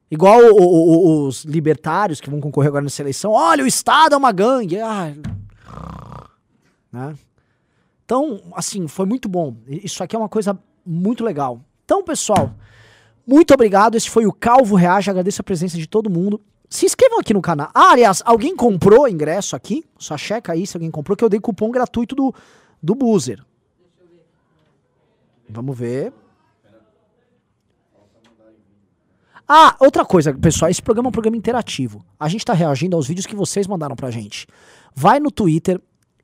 Igual 0.09 0.41
o, 0.41 0.61
o, 0.61 0.63
o, 0.63 1.27
os 1.27 1.45
libertários 1.45 2.19
que 2.19 2.29
vão 2.29 2.41
concorrer 2.41 2.67
agora 2.67 2.83
nessa 2.83 3.01
eleição. 3.01 3.31
Olha, 3.31 3.63
o 3.63 3.67
Estado 3.67 4.13
é 4.13 4.17
uma 4.17 4.31
gangue. 4.31 4.79
Ah, 4.79 5.13
né? 6.91 7.15
Então, 8.05 8.41
assim, 8.53 8.87
foi 8.87 9.05
muito 9.05 9.29
bom. 9.29 9.55
Isso 9.67 10.03
aqui 10.03 10.15
é 10.15 10.19
uma 10.19 10.27
coisa 10.27 10.59
muito 10.85 11.23
legal. 11.23 11.61
Então, 11.85 12.03
pessoal, 12.03 12.53
muito 13.25 13.53
obrigado. 13.53 13.95
Esse 13.95 14.09
foi 14.09 14.25
o 14.25 14.33
Calvo 14.33 14.75
Reage. 14.75 15.09
Agradeço 15.09 15.41
a 15.41 15.43
presença 15.43 15.77
de 15.77 15.87
todo 15.87 16.09
mundo. 16.09 16.41
Se 16.69 16.85
inscrevam 16.85 17.19
aqui 17.19 17.33
no 17.33 17.41
canal. 17.41 17.69
Ah, 17.73 17.91
aliás, 17.91 18.21
alguém 18.25 18.55
comprou 18.55 19.07
ingresso 19.07 19.55
aqui? 19.55 19.85
Só 19.97 20.17
checa 20.17 20.53
aí 20.53 20.67
se 20.67 20.75
alguém 20.75 20.91
comprou, 20.91 21.15
que 21.15 21.23
eu 21.23 21.29
dei 21.29 21.39
cupom 21.39 21.71
gratuito 21.71 22.15
do, 22.15 22.33
do 22.81 22.95
Boozer. 22.95 23.43
Vamos 25.49 25.77
ver. 25.77 26.13
Ah, 29.47 29.75
outra 29.79 30.05
coisa, 30.05 30.33
pessoal, 30.33 30.71
esse 30.71 30.81
programa 30.81 31.07
é 31.07 31.09
um 31.09 31.11
programa 31.11 31.35
interativo. 31.35 32.05
A 32.17 32.29
gente 32.29 32.45
tá 32.45 32.53
reagindo 32.53 32.95
aos 32.95 33.05
vídeos 33.05 33.25
que 33.25 33.35
vocês 33.35 33.67
mandaram 33.67 33.97
pra 33.97 34.09
gente. 34.09 34.47
Vai 34.95 35.19
no 35.19 35.29
Twitter 35.29 35.81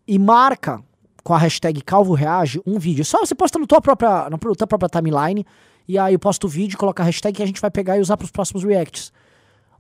e 0.07 0.17
marca 0.17 0.83
com 1.23 1.33
a 1.33 1.37
hashtag 1.37 1.81
Calvo 1.81 2.13
Reage 2.13 2.61
um 2.65 2.79
vídeo. 2.79 3.03
Só 3.03 3.19
você 3.19 3.35
posta 3.35 3.59
no 3.59 3.67
tua 3.67 3.81
própria, 3.81 4.29
na 4.29 4.37
tua 4.37 4.67
própria 4.67 4.89
timeline 4.89 5.45
e 5.87 5.97
aí 5.97 6.13
eu 6.13 6.19
posto 6.19 6.45
o 6.45 6.47
vídeo, 6.49 6.77
coloca 6.77 7.01
a 7.01 7.05
hashtag 7.05 7.35
que 7.35 7.43
a 7.43 7.45
gente 7.45 7.61
vai 7.61 7.71
pegar 7.71 7.97
e 7.97 8.01
usar 8.01 8.17
pros 8.17 8.31
próximos 8.31 8.63
reacts. 8.63 9.11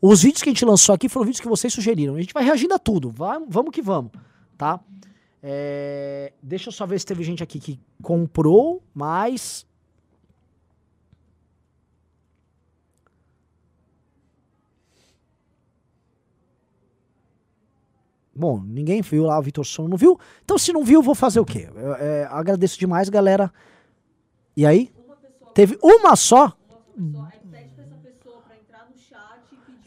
Os 0.01 0.21
vídeos 0.21 0.41
que 0.41 0.49
a 0.49 0.53
gente 0.53 0.63
lançou 0.63 0.95
aqui 0.95 1.09
foram 1.09 1.25
vídeos 1.25 1.41
que 1.41 1.47
vocês 1.47 1.73
sugeriram. 1.73 2.15
A 2.15 2.21
gente 2.21 2.33
vai 2.33 2.43
reagindo 2.43 2.73
a 2.73 2.79
tudo. 2.79 3.09
Vamos 3.09 3.71
que 3.71 3.81
vamos, 3.81 4.11
tá? 4.57 4.79
É, 5.43 6.31
deixa 6.41 6.69
eu 6.69 6.73
só 6.73 6.85
ver 6.85 6.99
se 6.99 7.05
teve 7.05 7.23
gente 7.23 7.43
aqui 7.43 7.59
que 7.59 7.79
comprou, 8.01 8.81
mas. 8.93 9.66
Bom, 18.37 18.61
ninguém 18.63 19.01
viu 19.01 19.23
lá, 19.23 19.39
o 19.39 19.41
Vitor 19.41 19.65
Sono 19.65 19.89
não 19.89 19.97
viu. 19.97 20.19
Então, 20.45 20.57
se 20.57 20.71
não 20.71 20.83
viu, 20.83 21.01
vou 21.01 21.15
fazer 21.15 21.39
o 21.39 21.45
quê? 21.45 21.67
Eu, 21.75 21.93
é, 21.95 22.25
agradeço 22.25 22.79
demais, 22.79 23.09
galera. 23.09 23.51
E 24.55 24.65
aí? 24.65 24.91
Teve 25.55 25.77
uma 25.81 26.15
só? 26.15 26.55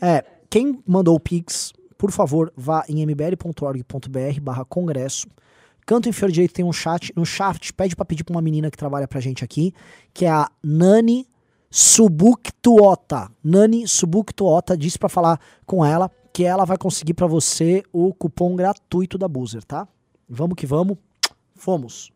É, 0.03 0.25
quem 0.49 0.83
mandou 0.85 1.15
o 1.15 1.21
Pix, 1.21 1.73
por 1.97 2.11
favor, 2.11 2.53
vá 2.57 2.85
em 2.89 3.03
mbl.org.br 3.03 4.41
barra 4.43 4.65
congresso. 4.65 5.29
Canto 5.87 6.09
inferior 6.09 6.33
direito 6.33 6.55
tem 6.55 6.65
um 6.65 6.73
chat. 6.73 7.13
No 7.15 7.25
chat, 7.25 7.73
pede 7.73 7.95
pra 7.95 8.05
pedir 8.05 8.25
pra 8.25 8.35
uma 8.35 8.43
menina 8.43 8.71
que 8.71 8.77
trabalha 8.77 9.07
pra 9.07 9.21
gente 9.21 9.45
aqui, 9.45 9.73
que 10.13 10.25
é 10.25 10.31
a 10.31 10.51
Nani 10.63 11.29
Subuktuota. 11.71 13.31
Nani 13.45 13.87
Subuktuota 13.87 14.77
disse 14.77 14.99
pra 14.99 15.09
falar 15.09 15.39
com 15.65 15.85
ela 15.85 16.11
que 16.33 16.45
ela 16.45 16.65
vai 16.65 16.79
conseguir 16.79 17.15
pra 17.15 17.27
você 17.27 17.83
o 17.93 18.15
cupom 18.15 18.55
gratuito 18.55 19.19
da 19.19 19.29
Boozer, 19.29 19.65
tá? 19.65 19.87
Vamos 20.29 20.57
que 20.57 20.67
vamos. 20.67 20.97
Fomos. 21.55 22.13